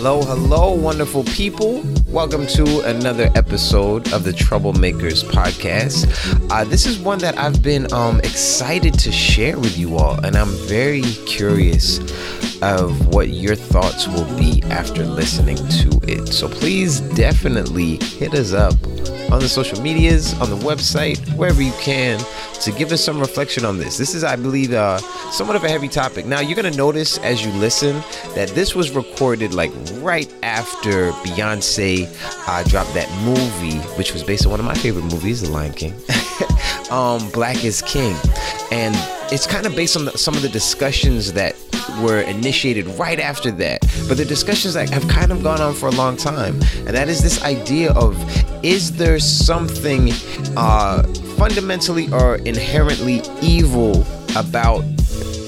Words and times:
Hello, 0.00 0.22
hello, 0.22 0.74
wonderful 0.74 1.24
people. 1.24 1.82
Welcome 2.06 2.46
to 2.46 2.82
another 2.82 3.32
episode 3.34 4.12
of 4.12 4.22
the 4.22 4.30
Troublemakers 4.30 5.24
podcast. 5.24 6.06
Uh, 6.52 6.62
this 6.62 6.86
is 6.86 7.00
one 7.00 7.18
that 7.18 7.36
I've 7.36 7.64
been 7.64 7.92
um, 7.92 8.20
excited 8.20 8.96
to 9.00 9.10
share 9.10 9.58
with 9.58 9.76
you 9.76 9.96
all, 9.96 10.24
and 10.24 10.36
I'm 10.36 10.50
very 10.68 11.02
curious 11.02 11.98
of 12.62 13.12
what 13.12 13.30
your 13.30 13.56
thoughts 13.56 14.06
will 14.06 14.38
be 14.38 14.62
after 14.70 15.04
listening 15.04 15.56
to 15.56 16.00
it. 16.04 16.28
So 16.28 16.48
please 16.48 17.00
definitely 17.00 17.96
hit 17.96 18.34
us 18.34 18.52
up 18.52 18.74
on 19.30 19.40
the 19.40 19.48
social 19.48 19.80
medias, 19.80 20.32
on 20.40 20.50
the 20.50 20.56
website, 20.56 21.18
wherever 21.34 21.62
you 21.62 21.72
can, 21.80 22.18
to 22.60 22.72
give 22.72 22.92
us 22.92 23.04
some 23.04 23.20
reflection 23.20 23.64
on 23.64 23.78
this. 23.78 23.98
This 23.98 24.14
is, 24.14 24.24
I 24.24 24.36
believe, 24.36 24.72
uh, 24.72 24.98
somewhat 25.30 25.56
of 25.56 25.64
a 25.64 25.68
heavy 25.68 25.88
topic. 25.88 26.26
Now, 26.26 26.40
you're 26.40 26.56
going 26.56 26.70
to 26.70 26.76
notice 26.76 27.18
as 27.18 27.44
you 27.44 27.52
listen 27.52 27.96
that 28.34 28.48
this 28.54 28.74
was 28.74 28.90
recorded 28.90 29.54
like 29.54 29.72
right 30.00 30.32
after 30.42 31.12
Beyonce 31.12 32.08
uh, 32.48 32.62
dropped 32.64 32.94
that 32.94 33.10
movie, 33.24 33.78
which 33.96 34.12
was 34.12 34.22
based 34.22 34.46
on 34.46 34.50
one 34.50 34.60
of 34.60 34.66
my 34.66 34.74
favorite 34.74 35.04
movies, 35.04 35.42
The 35.42 35.50
Lion 35.50 35.72
King, 35.72 35.94
um, 36.90 37.30
Black 37.30 37.64
is 37.64 37.82
King. 37.82 38.16
And 38.70 38.94
it's 39.30 39.46
kind 39.46 39.66
of 39.66 39.76
based 39.76 39.96
on 39.96 40.06
the, 40.06 40.12
some 40.12 40.34
of 40.34 40.42
the 40.42 40.48
discussions 40.48 41.32
that 41.34 41.54
were 42.02 42.20
initiated 42.22 42.86
right 42.98 43.20
after 43.20 43.50
that. 43.52 43.80
But 44.08 44.16
the 44.16 44.24
discussions 44.24 44.74
that 44.74 44.88
have 44.90 45.06
kind 45.08 45.32
of 45.32 45.42
gone 45.42 45.60
on 45.60 45.74
for 45.74 45.88
a 45.88 45.92
long 45.92 46.16
time. 46.16 46.54
And 46.86 46.88
that 46.88 47.08
is 47.08 47.22
this 47.22 47.42
idea 47.42 47.92
of 47.92 48.16
is 48.64 48.96
there 48.96 49.18
something 49.18 50.10
uh, 50.56 51.02
fundamentally 51.36 52.10
or 52.12 52.36
inherently 52.36 53.22
evil 53.42 54.06
about 54.36 54.84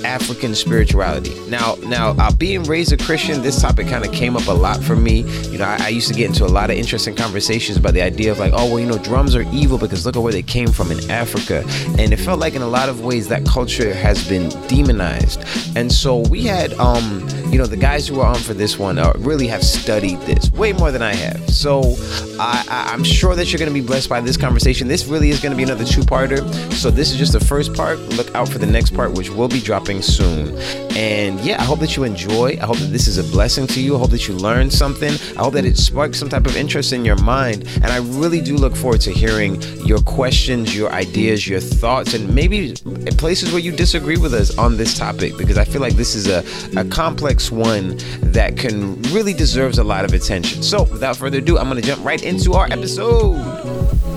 African 0.05 0.55
spirituality. 0.55 1.39
Now, 1.49 1.77
now, 1.87 2.11
uh, 2.19 2.33
being 2.33 2.63
raised 2.65 2.93
a 2.93 2.97
Christian, 2.97 3.43
this 3.43 3.61
topic 3.61 3.89
kind 3.89 4.05
of 4.05 4.13
came 4.13 4.37
up 4.37 4.47
a 4.47 4.53
lot 4.53 4.83
for 4.83 4.97
me. 4.97 5.21
You 5.51 5.59
know, 5.59 5.65
I, 5.65 5.79
I, 5.81 5.89
used 5.89 6.09
to 6.09 6.15
get 6.15 6.27
into 6.27 6.45
a 6.45 6.49
lot 6.49 6.71
of 6.71 6.77
interesting 6.77 7.15
conversations 7.15 7.77
about 7.77 7.95
the 7.95 8.03
idea 8.03 8.33
of 8.33 8.39
like, 8.39 8.53
oh, 8.55 8.67
well, 8.67 8.81
you 8.81 8.87
know, 8.87 8.99
drums 8.99 9.35
are 9.35 9.43
evil 9.53 9.79
because 9.79 10.07
look 10.07 10.17
at 10.17 10.23
where 10.23 10.33
they 10.33 10.43
came 10.43 10.69
from 10.69 10.91
in 10.91 11.11
Africa, 11.11 11.65
and 11.99 12.13
it 12.13 12.19
felt 12.19 12.39
like 12.39 12.55
in 12.55 12.63
a 12.63 12.69
lot 12.69 12.89
of 12.89 13.05
ways 13.05 13.29
that 13.29 13.45
culture 13.45 13.93
has 13.95 14.27
been 14.29 14.49
demonized. 14.69 15.45
And 15.77 15.91
so 15.91 16.19
we 16.29 16.45
had, 16.45 16.73
um, 16.75 17.27
you 17.51 17.59
know, 17.59 17.67
the 17.67 17.77
guys 17.77 18.07
who 18.07 18.21
are 18.21 18.27
on 18.27 18.37
for 18.37 18.55
this 18.55 18.79
one 18.79 18.99
uh, 18.99 19.13
really 19.19 19.47
have 19.49 19.65
studied 19.65 20.19
this 20.21 20.51
way 20.53 20.73
more 20.73 20.91
than 20.91 21.03
I 21.03 21.15
have. 21.15 21.51
So 21.51 21.97
I, 22.39 22.65
I, 22.69 22.93
I'm 22.93 23.05
sure 23.05 23.35
that 23.35 23.53
you're 23.53 23.59
going 23.59 23.73
to 23.73 23.81
be 23.81 23.87
blessed 23.87 24.09
by 24.09 24.21
this 24.21 24.37
conversation. 24.37 24.89
This 24.89 25.07
really 25.07 25.31
is 25.31 25.41
going 25.41 25.51
to 25.53 25.57
be 25.57 25.63
another 25.63 25.85
two-parter. 25.85 26.41
So 26.73 26.91
this 26.91 27.11
is 27.11 27.19
just 27.19 27.33
the 27.33 27.41
first 27.41 27.75
part. 27.75 27.99
Look 27.99 28.35
out 28.35 28.49
for 28.49 28.59
the 28.59 28.67
next 28.67 28.95
part, 28.95 29.13
which 29.13 29.31
will 29.31 29.49
be 29.49 29.61
dropping 29.61 29.90
soon. 29.99 30.57
And 30.97 31.41
yeah, 31.41 31.61
I 31.61 31.65
hope 31.65 31.81
that 31.81 31.97
you 31.97 32.05
enjoy. 32.05 32.59
I 32.61 32.67
hope 32.67 32.79
that 32.79 32.93
this 32.93 33.09
is 33.09 33.19
a 33.19 33.25
blessing 33.25 33.67
to 33.69 33.81
you. 33.81 33.97
I 33.97 33.99
hope 33.99 34.11
that 34.11 34.29
you 34.29 34.35
learn 34.35 34.71
something. 34.71 35.13
I 35.37 35.43
hope 35.43 35.55
that 35.55 35.65
it 35.65 35.77
sparks 35.77 36.19
some 36.19 36.29
type 36.29 36.47
of 36.47 36.57
interest 36.57 36.93
in 36.93 37.05
your 37.05 37.17
mind. 37.17 37.67
And 37.77 37.87
I 37.87 37.97
really 37.97 38.41
do 38.41 38.57
look 38.57 38.77
forward 38.77 39.01
to 39.03 39.11
hearing 39.11 39.61
your 39.85 39.99
questions, 40.01 40.77
your 40.77 40.93
ideas, 40.93 41.49
your 41.49 41.61
thoughts, 41.61 42.15
and 42.15 42.33
maybe 42.35 42.75
places 43.19 43.53
where 43.53 43.61
you 43.61 43.73
disagree 43.73 44.17
with 44.17 44.35
us 44.35 44.57
on 44.57 44.77
this 44.77 44.97
topic 44.97 45.37
because 45.37 45.59
I 45.59 45.65
feel 45.65 45.81
like 45.81 45.95
this 45.95 46.15
is 46.15 46.29
a, 46.29 46.45
a 46.79 46.85
complex 46.85 47.51
one 47.51 47.97
that 48.21 48.57
can 48.57 49.03
really 49.15 49.35
deserves 49.35 49.79
a 49.79 49.85
lot 49.85 50.05
of 50.05 50.13
attention. 50.13 50.63
So 50.63 50.85
without 50.85 51.17
further 51.17 51.39
ado, 51.39 51.59
I'm 51.59 51.69
going 51.69 51.81
to 51.81 51.87
jump 51.87 52.05
right 52.05 52.23
into 52.23 52.53
our 52.53 52.67
episode. 52.71 54.10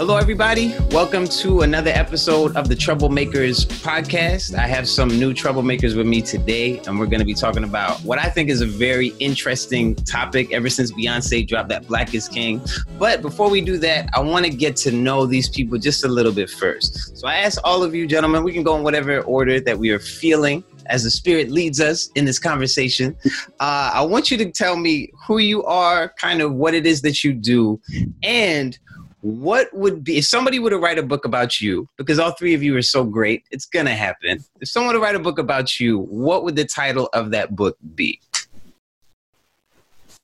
Hello, 0.00 0.16
everybody. 0.16 0.74
Welcome 0.92 1.28
to 1.28 1.60
another 1.60 1.90
episode 1.90 2.56
of 2.56 2.68
the 2.68 2.74
Troublemakers 2.74 3.66
podcast. 3.82 4.54
I 4.54 4.66
have 4.66 4.88
some 4.88 5.10
new 5.10 5.34
troublemakers 5.34 5.94
with 5.94 6.06
me 6.06 6.22
today, 6.22 6.78
and 6.86 6.98
we're 6.98 7.04
going 7.04 7.20
to 7.20 7.26
be 7.26 7.34
talking 7.34 7.64
about 7.64 8.00
what 8.00 8.18
I 8.18 8.30
think 8.30 8.48
is 8.48 8.62
a 8.62 8.66
very 8.66 9.08
interesting 9.18 9.94
topic 9.94 10.54
ever 10.54 10.70
since 10.70 10.90
Beyonce 10.90 11.46
dropped 11.46 11.68
that 11.68 11.86
Black 11.86 12.14
is 12.14 12.30
King. 12.30 12.62
But 12.98 13.20
before 13.20 13.50
we 13.50 13.60
do 13.60 13.76
that, 13.76 14.08
I 14.14 14.20
want 14.20 14.46
to 14.46 14.50
get 14.50 14.74
to 14.76 14.90
know 14.90 15.26
these 15.26 15.50
people 15.50 15.76
just 15.76 16.02
a 16.02 16.08
little 16.08 16.32
bit 16.32 16.48
first. 16.48 17.18
So 17.18 17.28
I 17.28 17.34
ask 17.34 17.60
all 17.62 17.82
of 17.82 17.94
you, 17.94 18.06
gentlemen, 18.06 18.42
we 18.42 18.54
can 18.54 18.62
go 18.62 18.78
in 18.78 18.82
whatever 18.82 19.20
order 19.20 19.60
that 19.60 19.78
we 19.78 19.90
are 19.90 19.98
feeling 19.98 20.64
as 20.86 21.04
the 21.04 21.10
spirit 21.10 21.50
leads 21.50 21.78
us 21.78 22.08
in 22.14 22.24
this 22.24 22.38
conversation. 22.38 23.14
Uh, 23.60 23.90
I 23.92 24.00
want 24.00 24.30
you 24.30 24.38
to 24.38 24.50
tell 24.50 24.76
me 24.76 25.12
who 25.26 25.38
you 25.38 25.62
are, 25.64 26.08
kind 26.16 26.40
of 26.40 26.54
what 26.54 26.72
it 26.72 26.86
is 26.86 27.02
that 27.02 27.22
you 27.22 27.34
do, 27.34 27.78
and 28.22 28.78
what 29.22 29.68
would 29.74 30.02
be 30.02 30.18
if 30.18 30.24
somebody 30.24 30.58
were 30.58 30.70
to 30.70 30.78
write 30.78 30.98
a 30.98 31.02
book 31.02 31.24
about 31.24 31.60
you 31.60 31.86
because 31.98 32.18
all 32.18 32.32
three 32.32 32.54
of 32.54 32.62
you 32.62 32.76
are 32.76 32.82
so 32.82 33.04
great 33.04 33.44
it's 33.50 33.66
gonna 33.66 33.94
happen. 33.94 34.38
If 34.60 34.68
someone 34.68 34.94
were 34.94 35.00
to 35.00 35.04
write 35.04 35.14
a 35.14 35.20
book 35.20 35.38
about 35.38 35.78
you 35.78 35.98
what 35.98 36.44
would 36.44 36.56
the 36.56 36.64
title 36.64 37.08
of 37.12 37.30
that 37.32 37.54
book 37.54 37.76
be 37.94 38.20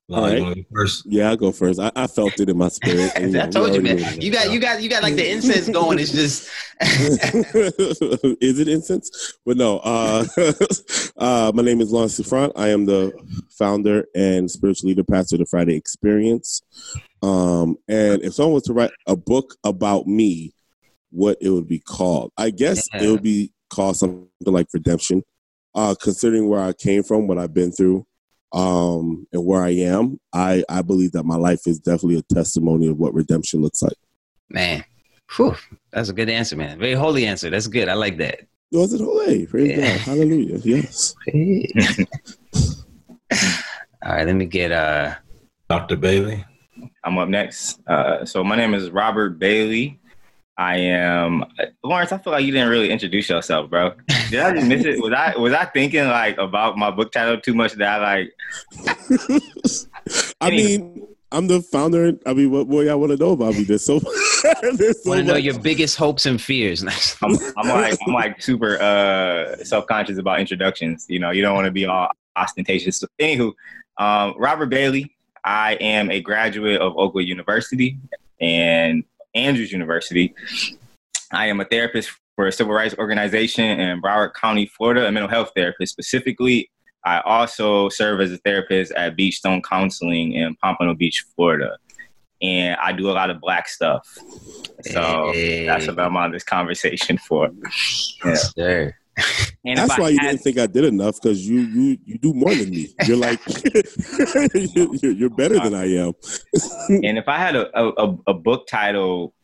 all 0.08 0.22
right. 0.22 0.66
First. 0.72 1.04
Yeah, 1.06 1.30
I'll 1.30 1.36
go 1.36 1.50
first. 1.50 1.80
I, 1.80 1.90
I 1.96 2.06
felt 2.06 2.38
it 2.38 2.48
in 2.48 2.56
my 2.56 2.68
spirit. 2.68 3.10
And, 3.16 3.36
I 3.40 3.48
told 3.48 3.74
you, 3.74 3.82
man. 3.82 3.98
You 4.20 4.30
got, 4.30 4.52
you 4.52 4.60
got, 4.60 4.82
you 4.82 4.88
got 4.88 5.02
like 5.02 5.16
the 5.16 5.28
incense 5.28 5.68
going. 5.68 5.98
It's 5.98 6.12
just. 6.12 6.48
is 6.80 8.60
it 8.60 8.68
incense? 8.68 9.38
But 9.44 9.56
no. 9.56 9.78
Uh, 9.78 10.24
uh, 11.16 11.52
my 11.54 11.62
name 11.62 11.80
is 11.80 11.90
Lawrence 11.90 12.16
Souffrant. 12.16 12.52
I 12.54 12.68
am 12.68 12.86
the 12.86 13.12
founder 13.58 14.04
and 14.14 14.48
spiritual 14.50 14.88
leader, 14.88 15.02
pastor 15.02 15.36
of 15.36 15.40
the 15.40 15.46
Friday 15.46 15.74
Experience. 15.74 16.62
Um, 17.22 17.76
and 17.88 18.22
if 18.22 18.34
someone 18.34 18.54
was 18.54 18.62
to 18.64 18.72
write 18.72 18.92
a 19.06 19.16
book 19.16 19.56
about 19.64 20.06
me, 20.06 20.52
what 21.10 21.38
it 21.40 21.50
would 21.50 21.66
be 21.66 21.80
called? 21.80 22.30
I 22.36 22.50
guess 22.50 22.84
yeah. 22.92 23.02
it 23.02 23.10
would 23.10 23.22
be 23.22 23.52
called 23.70 23.96
something 23.96 24.28
like 24.40 24.68
Redemption. 24.72 25.22
Uh, 25.74 25.94
considering 26.00 26.48
where 26.48 26.60
I 26.60 26.72
came 26.72 27.02
from, 27.02 27.26
what 27.26 27.38
I've 27.38 27.52
been 27.52 27.70
through, 27.70 28.06
um, 28.56 29.26
and 29.32 29.44
where 29.44 29.62
I 29.62 29.70
am, 29.70 30.18
I, 30.32 30.64
I 30.68 30.82
believe 30.82 31.12
that 31.12 31.24
my 31.24 31.36
life 31.36 31.66
is 31.66 31.78
definitely 31.78 32.18
a 32.18 32.34
testimony 32.34 32.88
of 32.88 32.98
what 32.98 33.14
redemption 33.14 33.62
looks 33.62 33.82
like. 33.82 33.96
Man, 34.48 34.84
Whew, 35.34 35.56
that's 35.92 36.08
a 36.08 36.12
good 36.12 36.30
answer, 36.30 36.56
man. 36.56 36.78
Very 36.78 36.94
holy 36.94 37.26
answer. 37.26 37.50
That's 37.50 37.66
good. 37.66 37.88
I 37.88 37.94
like 37.94 38.18
that. 38.18 38.40
Was 38.72 38.92
it 38.92 39.00
holy? 39.00 39.46
Praise 39.46 39.76
yeah. 39.76 39.92
God. 39.92 40.00
Hallelujah. 40.00 40.58
Yes. 40.58 41.14
All 44.04 44.12
right, 44.12 44.26
let 44.26 44.36
me 44.36 44.46
get 44.46 44.72
uh 44.72 45.14
Dr. 45.68 45.96
Bailey. 45.96 46.44
I'm 47.04 47.18
up 47.18 47.28
next. 47.28 47.80
Uh, 47.88 48.24
so 48.24 48.44
my 48.44 48.56
name 48.56 48.74
is 48.74 48.90
Robert 48.90 49.38
Bailey. 49.38 49.98
I 50.58 50.76
am 50.78 51.44
Lawrence. 51.84 52.12
I 52.12 52.18
feel 52.18 52.32
like 52.32 52.44
you 52.44 52.52
didn't 52.52 52.70
really 52.70 52.90
introduce 52.90 53.28
yourself, 53.28 53.68
bro. 53.68 53.92
Did 54.30 54.40
I 54.40 54.54
just 54.54 54.66
miss 54.66 54.84
it? 54.86 55.02
Was 55.02 55.12
I 55.12 55.36
was 55.36 55.52
I 55.52 55.66
thinking 55.66 56.06
like 56.08 56.38
about 56.38 56.78
my 56.78 56.90
book 56.90 57.12
title 57.12 57.38
too 57.38 57.54
much 57.54 57.74
that 57.74 58.02
I 58.02 58.16
like? 58.16 58.32
I 60.40 60.50
mean, 60.50 61.06
I'm 61.30 61.46
the 61.46 61.60
founder. 61.60 62.12
I 62.24 62.32
mean, 62.32 62.50
what 62.50 62.68
more 62.68 62.84
y'all 62.84 62.98
want 62.98 63.12
to 63.12 63.18
know 63.18 63.32
about 63.32 63.54
me? 63.54 63.64
There's 63.64 63.84
so. 63.84 63.98
there's 64.62 65.02
so 65.02 65.10
want 65.10 65.20
to 65.20 65.24
know 65.24 65.36
your 65.36 65.58
biggest 65.58 65.96
hopes 65.96 66.24
and 66.24 66.40
fears. 66.40 66.82
I'm, 67.22 67.36
I'm 67.58 67.68
like 67.68 67.98
I'm 68.06 68.14
like 68.14 68.40
super 68.40 68.80
uh, 68.80 69.62
self 69.62 69.86
conscious 69.86 70.18
about 70.18 70.40
introductions. 70.40 71.04
You 71.08 71.18
know, 71.18 71.32
you 71.32 71.42
don't 71.42 71.54
want 71.54 71.66
to 71.66 71.70
be 71.70 71.84
all 71.84 72.10
ostentatious. 72.36 72.98
So, 72.98 73.08
anywho, 73.20 73.52
um, 73.98 74.34
Robert 74.38 74.66
Bailey. 74.66 75.12
I 75.44 75.74
am 75.74 76.10
a 76.10 76.20
graduate 76.20 76.80
of 76.80 76.98
Oakwood 76.98 77.24
University 77.24 77.98
and 78.40 79.04
Andrews 79.36 79.70
University. 79.70 80.34
I 81.32 81.46
am 81.46 81.60
a 81.60 81.64
therapist 81.64 82.10
for 82.34 82.46
a 82.46 82.52
civil 82.52 82.74
rights 82.74 82.94
organization 82.98 83.64
in 83.64 84.02
Broward 84.02 84.34
County, 84.34 84.66
Florida, 84.66 85.06
a 85.06 85.12
mental 85.12 85.28
health 85.28 85.52
therapist. 85.54 85.92
Specifically, 85.92 86.70
I 87.04 87.20
also 87.20 87.88
serve 87.88 88.20
as 88.20 88.32
a 88.32 88.38
therapist 88.38 88.92
at 88.92 89.16
Beachstone 89.16 89.62
Counseling 89.62 90.32
in 90.32 90.56
Pompano 90.56 90.94
Beach, 90.94 91.24
Florida. 91.34 91.76
And 92.42 92.76
I 92.80 92.92
do 92.92 93.10
a 93.10 93.12
lot 93.12 93.30
of 93.30 93.40
black 93.40 93.68
stuff. 93.68 94.06
So 94.82 95.30
hey. 95.32 95.64
that's 95.66 95.86
about 95.86 96.12
my 96.12 96.28
this 96.28 96.44
conversation 96.44 97.16
for. 97.16 97.50
Yeah. 98.24 98.36
Sure. 98.56 98.98
And 99.66 99.78
That's 99.78 99.98
why 99.98 100.10
you 100.10 100.18
had, 100.20 100.30
didn't 100.30 100.42
think 100.42 100.58
I 100.58 100.66
did 100.66 100.84
enough 100.84 101.20
because 101.20 101.46
you 101.48 101.60
you 101.60 101.98
you 102.04 102.18
do 102.18 102.32
more 102.32 102.54
than 102.54 102.70
me. 102.70 102.94
You're 103.04 103.16
like 103.16 103.40
you're, 105.02 105.30
better 105.30 105.58
than 105.58 105.74
I 105.74 105.86
am. 105.96 106.12
and 106.88 107.18
if 107.18 107.28
I 107.28 107.36
had 107.36 107.56
a, 107.56 107.76
a, 107.76 108.16
a 108.28 108.34
book 108.34 108.68
title, 108.68 109.34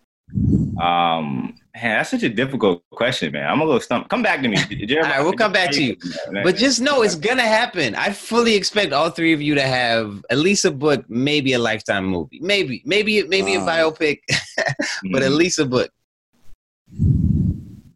um, 0.80 1.56
man, 1.74 1.96
that's 1.96 2.10
such 2.10 2.22
a 2.22 2.28
difficult 2.28 2.84
question, 2.90 3.32
man. 3.32 3.48
I'm 3.48 3.60
a 3.60 3.64
little 3.64 3.80
stumped. 3.80 4.10
Come 4.10 4.22
back 4.22 4.42
to 4.42 4.48
me. 4.48 4.56
Jeremiah, 4.86 5.10
all 5.10 5.16
right, 5.16 5.24
we'll 5.24 5.32
come 5.32 5.52
back 5.52 5.72
to 5.72 5.82
you. 5.82 5.96
But 6.44 6.56
just 6.56 6.80
know 6.80 7.02
it's 7.02 7.16
gonna 7.16 7.42
happen. 7.42 7.96
I 7.96 8.12
fully 8.12 8.54
expect 8.54 8.92
all 8.92 9.10
three 9.10 9.32
of 9.32 9.42
you 9.42 9.56
to 9.56 9.62
have 9.62 10.24
at 10.30 10.38
least 10.38 10.64
a 10.64 10.70
book, 10.70 11.04
maybe 11.08 11.54
a 11.54 11.58
lifetime 11.58 12.04
movie, 12.04 12.38
maybe, 12.40 12.82
maybe, 12.84 13.26
maybe 13.26 13.54
a 13.54 13.60
biopic, 13.60 14.20
but 14.28 14.66
mm-hmm. 14.66 15.16
at 15.16 15.32
least 15.32 15.58
a 15.58 15.64
book. 15.64 15.90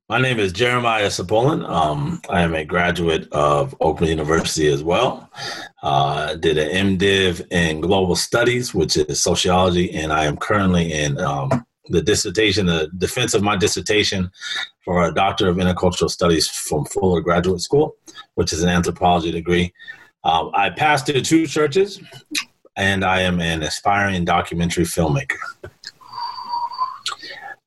My 0.09 0.21
name 0.21 0.39
is 0.39 0.53
Jeremiah 0.53 1.09
Sapolin. 1.09 1.69
Um, 1.69 2.21
I 2.31 2.43
am 2.43 2.55
a 2.55 2.65
graduate 2.65 3.27
of 3.33 3.75
Oakwood 3.81 4.09
University 4.09 4.69
as 4.69 4.85
well. 4.85 5.29
Uh, 5.83 6.37
did 6.37 6.59
an 6.59 6.97
MDiv 6.97 7.45
in 7.51 7.81
Global 7.81 8.15
Studies, 8.15 8.73
which 8.73 8.97
is 8.97 9.21
sociology, 9.21 9.93
and 9.93 10.13
I 10.13 10.27
am 10.27 10.37
currently 10.37 10.93
in 10.93 11.19
um, 11.19 11.67
the 11.89 12.01
dissertation, 12.01 12.67
the 12.67 12.89
defense 12.99 13.35
of 13.35 13.43
my 13.43 13.57
dissertation 13.57 14.31
for 14.85 15.09
a 15.09 15.13
Doctor 15.13 15.49
of 15.49 15.57
Intercultural 15.57 16.09
Studies 16.09 16.49
from 16.49 16.85
Fuller 16.85 17.21
Graduate 17.21 17.61
School, 17.61 17.97
which 18.37 18.53
is 18.53 18.63
an 18.63 18.69
anthropology 18.69 19.33
degree. 19.33 19.75
Um, 20.23 20.53
I 20.55 20.71
pastor 20.71 21.21
two 21.21 21.49
churches, 21.49 22.01
and 22.77 23.05
I 23.05 23.23
am 23.23 23.41
an 23.41 23.65
aspiring 23.65 24.25
documentary 24.25 24.85
filmmaker. 24.85 25.39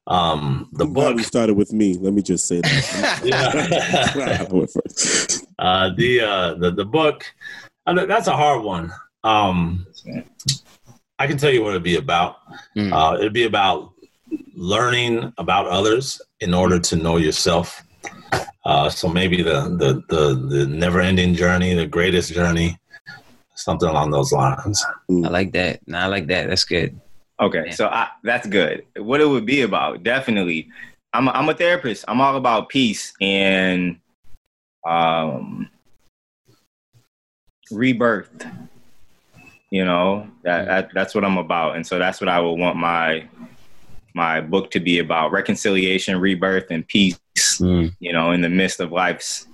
Um, 0.10 0.70
the 0.74 0.86
I'm 0.86 0.94
glad 0.94 1.10
book 1.10 1.18
we 1.18 1.24
started 1.24 1.54
with 1.56 1.72
me. 1.72 1.96
Let 1.98 2.14
me 2.14 2.22
just 2.22 2.48
say 2.48 2.62
that. 2.62 3.22
Yeah. 3.24 4.48
I 4.50 4.52
went 4.52 4.72
first. 4.72 5.46
uh, 5.60 5.92
the, 5.96 6.22
uh, 6.22 6.54
the 6.56 6.72
the 6.72 6.86
book 6.86 7.26
I 7.90 7.94
know 7.94 8.06
that's 8.06 8.28
a 8.28 8.36
hard 8.38 8.64
one. 8.64 8.92
Um, 9.24 9.88
I 11.18 11.26
can 11.26 11.38
tell 11.38 11.50
you 11.52 11.64
what 11.64 11.72
it'd 11.72 11.82
be 11.82 11.98
about. 11.98 12.38
Mm. 12.78 12.94
Uh, 12.94 13.18
it'd 13.18 13.34
be 13.34 13.46
about 13.46 13.94
learning 14.54 15.34
about 15.40 15.66
others 15.66 16.22
in 16.40 16.54
order 16.54 16.78
to 16.80 16.96
know 16.96 17.18
yourself. 17.18 17.84
Uh, 18.64 18.90
so 18.90 19.08
maybe 19.08 19.42
the, 19.42 19.76
the 19.80 20.04
the 20.10 20.36
the 20.56 20.68
never 20.68 21.02
ending 21.02 21.34
journey, 21.34 21.74
the 21.74 21.88
greatest 21.88 22.32
journey, 22.32 22.78
something 23.56 23.90
along 23.90 24.12
those 24.12 24.32
lines. 24.32 24.86
I 25.10 25.14
like 25.30 25.52
that. 25.54 25.80
No, 25.88 25.98
I 25.98 26.06
like 26.06 26.28
that. 26.28 26.48
That's 26.48 26.66
good. 26.66 27.00
Okay, 27.40 27.64
Yeah. 27.68 27.72
so 27.72 27.88
I, 27.88 28.10
that's 28.24 28.48
good. 28.48 28.86
What 28.98 29.22
it 29.22 29.28
would 29.28 29.46
be 29.46 29.62
about, 29.62 30.04
definitely. 30.04 30.70
I'm 31.14 31.28
a, 31.28 31.32
I'm 31.32 31.50
a 31.50 31.54
therapist. 31.54 32.06
I'm 32.08 32.22
all 32.22 32.36
about 32.36 32.70
peace 32.70 33.14
and 33.22 34.00
um, 34.86 35.70
rebirth. 37.72 38.46
You 39.72 39.86
know 39.86 40.28
that, 40.44 40.66
that 40.66 40.90
that's 40.94 41.14
what 41.14 41.24
I'm 41.24 41.38
about, 41.38 41.76
and 41.76 41.86
so 41.86 42.00
that's 42.00 42.20
what 42.20 42.28
I 42.28 42.40
would 42.40 42.54
want 42.54 42.76
my 42.76 43.28
my 44.16 44.42
book 44.42 44.72
to 44.72 44.80
be 44.80 45.00
about: 45.00 45.32
reconciliation, 45.32 46.20
rebirth, 46.20 46.72
and 46.72 46.88
peace. 46.88 47.20
Mm. 47.38 47.96
You 48.00 48.14
know, 48.14 48.32
in 48.32 48.42
the 48.42 48.50
midst 48.50 48.80
of 48.80 48.92
life's 48.92 49.48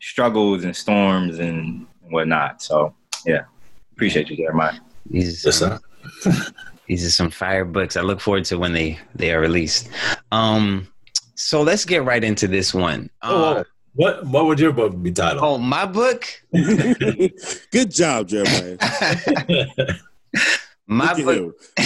struggles 0.00 0.64
and 0.64 0.76
storms 0.76 1.38
and 1.38 1.86
whatnot. 2.10 2.62
So, 2.62 2.94
yeah, 3.24 3.44
appreciate 3.92 4.28
you, 4.28 4.36
Jeremiah. 4.36 4.78
These 5.08 5.42
are 6.90 7.02
Yes, 7.02 7.02
some, 7.02 7.06
sir. 7.06 7.06
these 7.06 7.06
are 7.06 7.10
some 7.10 7.30
fire 7.30 7.64
books. 7.64 7.96
I 7.96 8.02
look 8.02 8.20
forward 8.20 8.44
to 8.46 8.58
when 8.58 8.72
they 8.72 8.98
they 9.14 9.32
are 9.32 9.40
released. 9.40 9.88
Um, 10.32 10.88
so 11.34 11.62
let's 11.62 11.84
get 11.84 12.04
right 12.04 12.22
into 12.22 12.46
this 12.48 12.74
one. 12.74 13.08
Oh, 13.22 13.44
Uh, 13.44 13.54
whoa. 13.54 13.64
what 13.94 14.26
what 14.26 14.46
would 14.46 14.60
your 14.60 14.72
book 14.72 15.00
be 15.02 15.10
titled? 15.12 15.42
oh, 15.44 15.58
my 15.58 15.86
book. 15.86 16.24
Good 17.72 17.90
job, 17.90 18.28
Jeremiah. 18.28 18.78
My 20.86 21.14
book. 21.22 21.54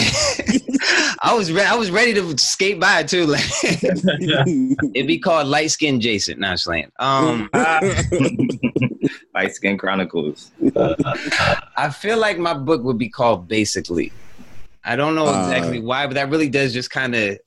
I 1.23 1.35
was 1.35 1.53
re- 1.53 1.65
I 1.67 1.75
was 1.77 1.91
ready 1.91 2.15
to 2.15 2.39
skate 2.39 2.81
by 2.81 3.01
it 3.01 3.09
too. 3.09 3.27
Like, 3.27 3.45
it'd 3.63 5.07
be 5.07 5.19
called 5.19 5.47
Light 5.47 5.71
Skin 5.73 6.01
Jason. 6.01 6.41
Not 6.41 6.59
slant. 6.59 6.91
Um, 6.99 7.51
Light 9.35 9.53
Skin 9.55 9.77
Chronicles. 9.77 10.53
I 11.77 11.91
feel 11.91 12.17
like 12.19 12.39
my 12.39 12.55
book 12.55 12.83
would 12.83 12.97
be 12.97 13.11
called 13.11 13.47
Basically. 13.47 14.11
I 14.85 14.97
don't 14.97 15.15
know 15.15 15.27
Uh, 15.27 15.49
exactly 15.51 15.81
why, 15.81 16.07
but 16.07 16.15
that 16.15 16.31
really 16.31 16.49
does 16.49 16.73
just 16.73 16.91
kind 16.91 17.15
of 17.15 17.39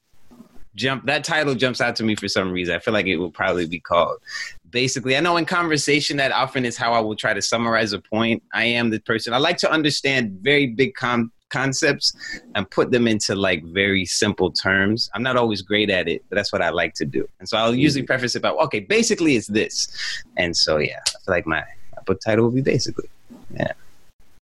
jump. 0.76 1.06
That 1.06 1.24
title 1.24 1.56
jumps 1.56 1.82
out 1.82 1.96
to 1.98 2.04
me 2.04 2.16
for 2.16 2.28
some 2.28 2.52
reason. 2.52 2.76
I 2.76 2.80
feel 2.80 2.94
like 2.94 3.06
it 3.08 3.18
will 3.18 3.32
probably 3.32 3.66
be 3.68 3.80
called 3.80 4.20
Basically. 4.70 5.16
I 5.16 5.22
know 5.22 5.38
in 5.38 5.46
conversation 5.46 6.18
that 6.18 6.32
often 6.32 6.66
is 6.66 6.76
how 6.78 6.94
I 6.94 7.00
will 7.00 7.16
try 7.16 7.34
to 7.34 7.42
summarize 7.42 7.94
a 7.94 8.00
point. 8.00 8.44
I 8.54 8.66
am 8.66 8.90
the 8.90 9.00
person. 9.00 9.34
I 9.34 9.38
like 9.38 9.58
to 9.60 9.72
understand 9.72 10.40
very 10.42 10.68
big 10.68 10.94
com- 10.96 11.32
concepts 11.50 12.14
and 12.56 12.70
put 12.70 12.92
them 12.92 13.08
into 13.08 13.34
like 13.34 13.64
very 13.64 14.04
simple 14.06 14.52
terms. 14.52 15.10
I'm 15.14 15.24
not 15.24 15.38
always 15.38 15.62
great 15.62 15.90
at 15.90 16.10
it, 16.10 16.22
but 16.30 16.36
that's 16.36 16.52
what 16.52 16.62
I 16.62 16.70
like 16.70 16.94
to 16.96 17.06
do. 17.06 17.28
And 17.40 17.48
so 17.48 17.58
I'll 17.58 17.74
usually 17.74 18.04
preface 18.04 18.36
it 18.36 18.42
by, 18.42 18.50
okay, 18.50 18.82
basically 18.82 19.38
it's 19.38 19.48
this. 19.48 19.88
And 20.36 20.56
so, 20.56 20.78
yeah, 20.78 21.00
I 21.08 21.12
feel 21.12 21.34
like 21.34 21.48
my 21.48 21.64
book 22.06 22.20
title 22.20 22.44
will 22.46 22.52
be 22.52 22.62
Basically. 22.62 23.08
Yeah. 23.54 23.72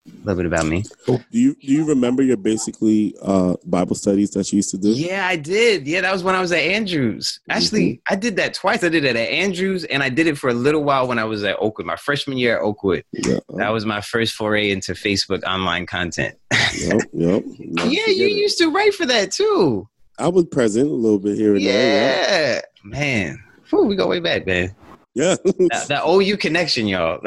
A 0.06 0.26
little 0.26 0.36
bit 0.36 0.46
about 0.46 0.66
me. 0.66 0.84
do 1.08 1.18
you 1.32 1.56
do 1.56 1.68
you 1.68 1.86
remember 1.86 2.24
your 2.24 2.36
basically 2.36 3.16
uh, 3.22 3.56
Bible 3.66 3.96
studies 3.96 4.32
that 4.32 4.52
you 4.52 4.58
used 4.58 4.70
to 4.72 4.78
do? 4.78 4.90
Yeah, 4.90 5.26
I 5.26 5.38
did. 5.38 5.88
Yeah, 5.88 6.02
that 6.02 6.12
was 6.12 6.24
when 6.24 6.36
I 6.36 6.42
was 6.42 6.52
at 6.52 6.60
Andrews. 6.60 7.40
Actually, 7.50 8.02
I 8.10 8.18
did 8.18 8.36
that 8.36 8.54
twice. 8.54 8.84
I 8.84 8.90
did 8.90 9.06
it 9.06 9.16
at 9.16 9.30
Andrews, 9.30 9.86
and 9.86 10.04
I 10.04 10.10
did 10.10 10.28
it 10.28 10.38
for 10.38 10.50
a 10.50 10.54
little 10.54 10.84
while 10.84 11.08
when 11.08 11.20
I 11.20 11.24
was 11.24 11.46
at 11.46 11.56
Oakwood, 11.58 11.88
my 11.88 11.96
freshman 11.96 12.38
year 12.38 12.58
at 12.58 12.64
Oakwood. 12.64 13.06
Yeah. 13.14 13.40
That 13.56 13.70
was 13.70 13.86
my 13.86 14.02
first 14.02 14.34
foray 14.34 14.72
into 14.72 14.92
Facebook 14.92 15.42
online 15.44 15.86
content. 15.86 16.36
Yep. 16.78 17.02
Yep. 17.14 17.44
Yeah, 17.94 18.08
you 18.08 18.28
it. 18.28 18.34
used 18.34 18.58
to 18.58 18.70
write 18.72 18.94
for 18.94 19.06
that 19.06 19.32
too. 19.32 19.88
I 20.20 20.28
was 20.28 20.46
present 20.46 20.90
a 20.90 20.94
little 20.94 21.20
bit 21.20 21.38
here 21.38 21.56
and 21.56 21.66
there. 21.66 22.56
Yeah, 22.56 22.62
man. 22.84 23.42
Whew, 23.70 23.86
we 23.86 23.96
go 23.96 24.08
way 24.08 24.20
back, 24.20 24.46
man. 24.46 24.76
Yeah. 25.16 25.36
that, 25.44 25.86
that 25.90 26.04
OU 26.08 26.38
connection, 26.38 26.88
y'all. 26.88 27.20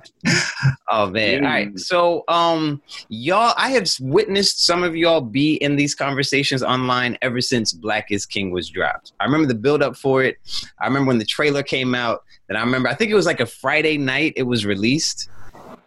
oh 0.88 1.10
man. 1.10 1.44
All 1.44 1.50
right. 1.50 1.78
So 1.78 2.24
um 2.28 2.80
y'all, 3.08 3.52
I 3.56 3.70
have 3.70 3.88
witnessed 4.00 4.64
some 4.64 4.82
of 4.82 4.96
y'all 4.96 5.20
be 5.20 5.54
in 5.56 5.76
these 5.76 5.94
conversations 5.94 6.62
online 6.62 7.18
ever 7.20 7.40
since 7.40 7.72
Black 7.72 8.10
is 8.10 8.24
King 8.24 8.50
was 8.50 8.70
dropped. 8.70 9.12
I 9.20 9.24
remember 9.24 9.46
the 9.46 9.54
build 9.54 9.82
up 9.82 9.96
for 9.96 10.22
it. 10.22 10.38
I 10.80 10.86
remember 10.86 11.08
when 11.08 11.18
the 11.18 11.26
trailer 11.26 11.62
came 11.62 11.94
out. 11.94 12.24
And 12.48 12.56
I 12.56 12.62
remember 12.62 12.88
I 12.88 12.94
think 12.94 13.10
it 13.10 13.14
was 13.14 13.26
like 13.26 13.40
a 13.40 13.46
Friday 13.46 13.98
night 13.98 14.32
it 14.36 14.44
was 14.44 14.64
released. 14.64 15.28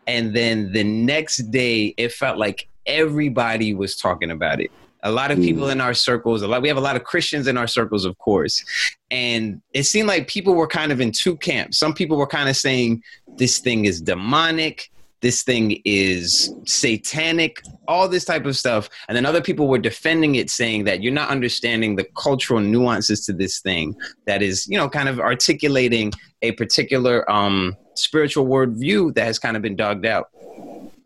And 0.07 0.35
then 0.35 0.71
the 0.73 0.83
next 0.83 1.37
day 1.49 1.95
it 1.97 2.11
felt 2.11 2.37
like 2.37 2.67
everybody 2.85 3.73
was 3.73 3.95
talking 3.95 4.29
about 4.29 4.61
it. 4.61 4.69
A 5.05 5.11
lot 5.11 5.29
of 5.31 5.37
people 5.37 5.69
in 5.69 5.79
our 5.79 5.93
circles, 5.93 6.41
a 6.41 6.47
lot 6.47 6.61
we 6.61 6.67
have 6.67 6.77
a 6.77 6.81
lot 6.81 6.95
of 6.95 7.03
Christians 7.03 7.47
in 7.47 7.57
our 7.57 7.67
circles, 7.67 8.05
of 8.05 8.17
course. 8.17 8.65
And 9.11 9.61
it 9.71 9.83
seemed 9.83 10.07
like 10.07 10.27
people 10.27 10.55
were 10.55 10.67
kind 10.67 10.91
of 10.91 10.99
in 10.99 11.11
two 11.11 11.37
camps. 11.37 11.77
Some 11.77 11.93
people 11.93 12.17
were 12.17 12.27
kind 12.27 12.49
of 12.49 12.57
saying 12.57 13.03
this 13.37 13.59
thing 13.59 13.85
is 13.85 14.01
demonic, 14.01 14.89
this 15.21 15.43
thing 15.43 15.81
is 15.85 16.53
satanic, 16.65 17.61
all 17.87 18.07
this 18.07 18.25
type 18.25 18.45
of 18.45 18.57
stuff. 18.57 18.89
And 19.07 19.15
then 19.15 19.25
other 19.25 19.41
people 19.41 19.67
were 19.67 19.77
defending 19.77 20.35
it, 20.35 20.49
saying 20.49 20.83
that 20.83 21.01
you're 21.01 21.13
not 21.13 21.29
understanding 21.29 21.95
the 21.95 22.07
cultural 22.15 22.59
nuances 22.59 23.25
to 23.25 23.33
this 23.33 23.59
thing 23.59 23.95
that 24.27 24.41
is, 24.41 24.67
you 24.67 24.77
know, 24.77 24.89
kind 24.89 25.09
of 25.09 25.19
articulating 25.19 26.11
a 26.41 26.51
particular 26.51 27.29
um, 27.31 27.75
spiritual 27.95 28.45
worldview 28.45 29.13
that 29.15 29.25
has 29.25 29.39
kind 29.39 29.55
of 29.55 29.63
been 29.63 29.75
dogged 29.75 30.05
out 30.05 30.29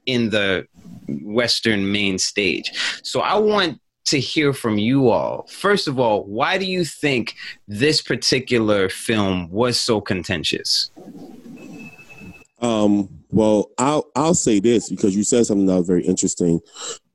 in 0.05 0.29
the 0.29 0.67
Western 1.21 1.91
main 1.91 2.17
stage. 2.17 2.71
So 3.03 3.21
I 3.21 3.37
want 3.37 3.79
to 4.05 4.19
hear 4.19 4.53
from 4.53 4.77
you 4.77 5.09
all. 5.09 5.45
First 5.47 5.87
of 5.87 5.99
all, 5.99 6.23
why 6.23 6.57
do 6.57 6.65
you 6.65 6.83
think 6.83 7.35
this 7.67 8.01
particular 8.01 8.89
film 8.89 9.49
was 9.49 9.79
so 9.79 10.01
contentious? 10.01 10.89
Um, 12.61 13.09
well, 13.31 13.69
I'll 13.77 14.09
I'll 14.15 14.33
say 14.33 14.59
this 14.59 14.89
because 14.89 15.15
you 15.15 15.23
said 15.23 15.45
something 15.45 15.67
that 15.67 15.75
was 15.75 15.87
very 15.87 16.05
interesting 16.05 16.59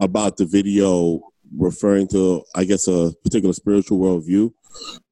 about 0.01 0.37
the 0.37 0.47
video 0.47 1.21
referring 1.57 2.09
to, 2.09 2.43
I 2.55 2.65
guess, 2.65 2.89
a 2.89 3.13
particular 3.23 3.53
spiritual 3.53 3.99
worldview. 3.99 4.53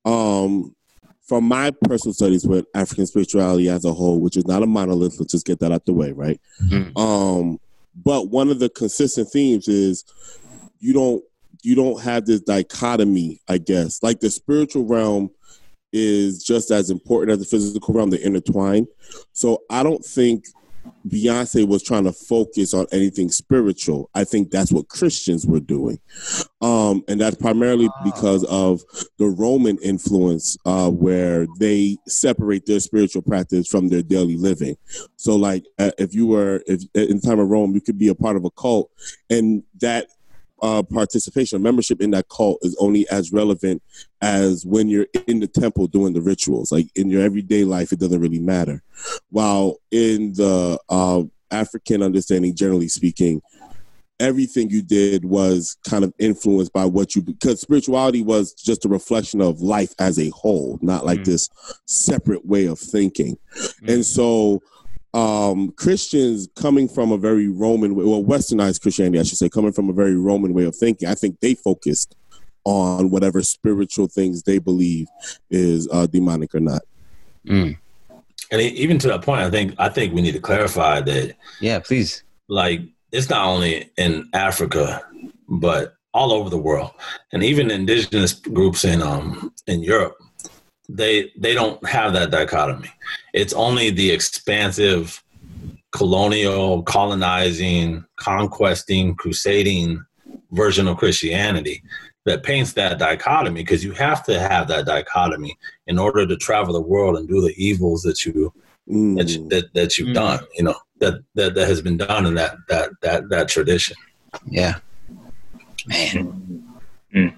Um, 0.05 0.75
from 1.23 1.45
my 1.45 1.71
personal 1.85 2.13
studies 2.13 2.47
with 2.47 2.67
African 2.75 3.07
spirituality 3.07 3.69
as 3.69 3.85
a 3.85 3.93
whole, 3.93 4.21
which 4.21 4.37
is 4.37 4.47
not 4.47 4.63
a 4.63 4.67
monolith, 4.67 5.19
let's 5.19 5.33
just 5.33 5.47
get 5.47 5.61
that 5.61 5.73
out 5.73 5.87
the 5.87 5.93
way, 5.93 6.13
right? 6.13 6.41
Mhm. 6.63 6.99
Um, 6.99 7.59
but 8.05 8.29
one 8.29 8.51
of 8.51 8.59
the 8.59 8.69
consistent 8.69 9.31
themes 9.31 9.69
is 9.69 10.05
you 10.81 10.93
don't 10.93 11.23
you 11.63 11.75
don't 11.75 12.03
have 12.03 12.27
this 12.27 12.41
dichotomy, 12.41 13.41
I 13.49 13.59
guess. 13.59 14.03
Like 14.03 14.21
the 14.21 14.31
spiritual 14.31 14.85
realm 14.85 15.31
is 15.93 16.43
just 16.43 16.71
as 16.71 16.91
important 16.91 17.33
as 17.33 17.39
the 17.39 17.45
physical 17.45 17.95
realm, 17.95 18.11
they're 18.11 18.21
intertwined. 18.21 18.89
So 19.33 19.63
I 19.71 19.83
don't 19.83 20.05
think 20.05 20.47
Beyonce 21.07 21.67
was 21.67 21.83
trying 21.83 22.05
to 22.05 22.13
focus 22.13 22.75
on 22.75 22.87
anything 22.93 23.31
spiritual. 23.31 24.11
I 24.15 24.25
think 24.25 24.51
that's 24.51 24.73
what 24.73 24.89
Christians 24.89 25.47
were 25.47 25.61
doing. 25.61 26.01
Um, 26.61 27.05
and 27.09 27.21
that's 27.21 27.37
primarily 27.37 27.89
because 28.05 28.45
of 28.45 28.83
the 29.19 29.27
Roman 29.27 29.79
influence, 29.79 30.57
uh, 30.65 30.91
where 30.91 31.47
they 31.59 31.99
separate 32.09 32.67
their 32.67 32.81
spiritual 32.81 33.23
practice 33.23 33.69
from 33.69 33.89
their 33.89 34.03
daily 34.03 34.37
living. 34.37 34.77
So, 35.17 35.37
like, 35.37 35.65
uh, 35.79 35.91
if 35.99 36.15
you 36.15 36.27
were 36.27 36.63
if 36.67 36.83
in 36.95 37.21
the 37.21 37.27
time 37.27 37.39
of 37.39 37.49
Rome, 37.49 37.75
you 37.75 37.81
could 37.81 37.99
be 37.99 38.09
a 38.09 38.15
part 38.15 38.37
of 38.37 38.45
a 38.45 38.51
cult, 38.51 38.91
and 39.31 39.63
that 39.81 40.09
uh, 40.63 40.83
participation, 40.83 41.61
membership 41.61 42.01
in 42.01 42.13
that 42.13 42.29
cult 42.29 42.59
is 42.63 42.77
only 42.79 43.09
as 43.11 43.33
relevant 43.33 43.83
as 44.21 44.65
when 44.65 44.89
you're 44.89 45.07
in 45.27 45.41
the 45.41 45.49
temple 45.49 45.87
doing 45.89 46.13
the 46.13 46.23
rituals. 46.23 46.71
Like 46.71 46.87
in 46.95 47.11
your 47.11 47.23
everyday 47.23 47.65
life, 47.65 47.93
it 47.93 47.99
doesn't 47.99 48.21
really 48.21 48.39
matter. 48.39 48.83
While 49.31 49.77
in 49.91 50.33
the 50.35 50.79
uh, 50.89 51.25
African 51.51 52.03
understanding, 52.03 52.55
generally 52.55 52.89
speaking, 52.89 53.43
everything 54.21 54.71
you 54.71 54.83
did 54.83 55.25
was 55.25 55.77
kind 55.89 56.05
of 56.05 56.15
influenced 56.21 56.73
by 56.73 56.85
what 56.85 57.17
you 57.17 57.23
because 57.23 57.61
spirituality 57.61 58.23
was 58.23 58.53
just 58.53 58.85
a 58.85 58.89
reflection 58.89 59.41
of 59.41 59.61
life 59.61 59.93
as 59.99 60.17
a 60.17 60.29
whole, 60.31 60.79
not 60.81 61.05
like 61.05 61.21
Mm. 61.21 61.25
this 61.25 61.49
separate 61.87 62.47
way 62.47 62.67
of 62.67 62.79
thinking. 62.79 63.37
And 63.89 64.07
so 64.07 64.63
um, 65.15 65.73
Christians 65.73 66.49
coming 66.57 66.89
from 66.89 67.13
a 67.13 67.19
very 67.19 67.49
Roman 67.49 67.95
way, 67.95 68.05
well, 68.05 68.23
westernized 68.23 68.81
Christianity, 68.81 69.21
I 69.21 69.25
should 69.25 69.39
say, 69.39 69.49
coming 69.49 69.73
from 69.73 69.91
a 69.91 69.93
very 69.93 70.17
Roman 70.17 70.55
way 70.55 70.65
of 70.65 70.75
thinking, 70.75 71.09
I 71.09 71.15
think 71.15 71.41
they 71.41 71.55
focused 71.55 72.17
on 72.65 73.11
whatever 73.11 73.43
spiritual 73.43 74.07
things 74.07 74.43
they 74.43 74.59
believe 74.59 75.09
is 75.51 75.89
uh, 75.93 76.07
demonic 76.07 76.55
or 76.55 76.61
not. 76.61 76.83
Mm. 77.47 77.77
And 78.51 78.61
even 78.61 78.99
to 78.99 79.09
that 79.09 79.23
point, 79.23 79.41
I 79.41 79.51
think 79.51 79.75
I 79.79 79.89
think 79.89 80.15
we 80.15 80.21
need 80.21 80.33
to 80.33 80.41
clarify 80.41 81.01
that. 81.01 81.35
Yeah, 81.61 81.79
please. 81.79 82.23
Like 82.49 82.83
it's 83.11 83.31
not 83.31 83.47
only 83.47 83.91
in 83.97 84.29
Africa, 84.35 85.03
but 85.49 85.95
all 86.15 86.33
over 86.33 86.51
the 86.51 86.59
world, 86.59 86.93
and 87.33 87.43
even 87.43 87.71
indigenous 87.71 88.35
groups 88.35 88.85
in 88.85 89.03
um 89.03 89.53
in 89.67 89.83
Europe, 89.83 90.17
they 90.97 91.33
they 91.37 91.55
don't 91.55 91.85
have 91.87 92.13
that 92.13 92.31
dichotomy. 92.31 92.91
It's 93.33 93.53
only 93.53 93.91
the 93.91 94.11
expansive, 94.11 95.23
colonial, 95.93 96.83
colonizing, 96.83 98.05
conquesting, 98.17 99.15
crusading 99.15 100.05
version 100.51 100.87
of 100.87 100.99
Christianity 100.99 101.83
that 102.25 102.43
paints 102.43 102.75
that 102.75 102.99
dichotomy 102.99 103.63
because 103.63 103.85
you 103.85 103.93
have 103.93 104.23
to 104.25 104.39
have 104.39 104.69
that 104.69 104.87
dichotomy 104.87 105.57
in 105.87 105.99
order 105.99 106.27
to 106.27 106.37
travel 106.37 106.73
the 106.73 106.81
world 106.81 107.17
and 107.17 107.29
do 107.29 107.41
the 107.41 107.55
evils 107.57 108.03
that 108.03 108.25
you 108.25 108.53
mm. 108.89 109.17
that, 109.17 109.29
you, 109.29 109.49
that, 109.49 109.73
that 109.75 109.99
you've 109.99 110.11
mm. 110.11 110.15
done 110.15 110.41
you 110.55 110.63
know 110.63 110.75
that, 111.01 111.23
that 111.35 111.55
that 111.55 111.69
has 111.69 111.83
been 111.83 111.97
done 111.97 112.27
in 112.27 112.35
that 112.35 112.55
that 112.69 112.91
that 113.01 113.29
that 113.29 113.49
tradition 113.49 113.97
yeah 114.47 114.79
man 115.87 116.65
mm. 117.15 117.35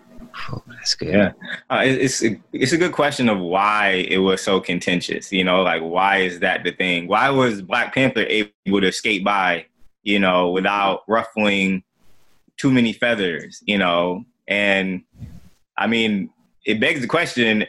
That's 0.85 0.95
good 0.95 1.09
yeah. 1.09 1.33
Uh, 1.71 1.83
it's 1.83 2.23
it's 2.53 2.73
a 2.73 2.77
good 2.77 2.93
question 2.93 3.31
of 3.31 3.39
why 3.39 4.07
it 4.09 4.19
was 4.19 4.43
so 4.43 4.61
contentious 4.61 5.33
you 5.33 5.43
know 5.43 5.63
like 5.63 5.81
why 5.81 6.19
is 6.19 6.41
that 6.41 6.63
the 6.63 6.73
thing? 6.73 7.07
Why 7.09 7.31
was 7.31 7.63
black 7.63 7.95
panther 7.95 8.27
able 8.29 8.81
to 8.81 8.93
skate 8.93 9.25
by 9.25 9.65
you 10.03 10.19
know 10.19 10.51
without 10.51 11.05
ruffling 11.09 11.83
too 12.59 12.71
many 12.71 12.93
feathers 12.93 13.63
you 13.65 13.79
know? 13.79 14.25
And 14.47 15.05
I 15.79 15.87
mean, 15.87 16.29
it 16.67 16.81
begs 16.81 17.01
the 17.01 17.07
question 17.07 17.65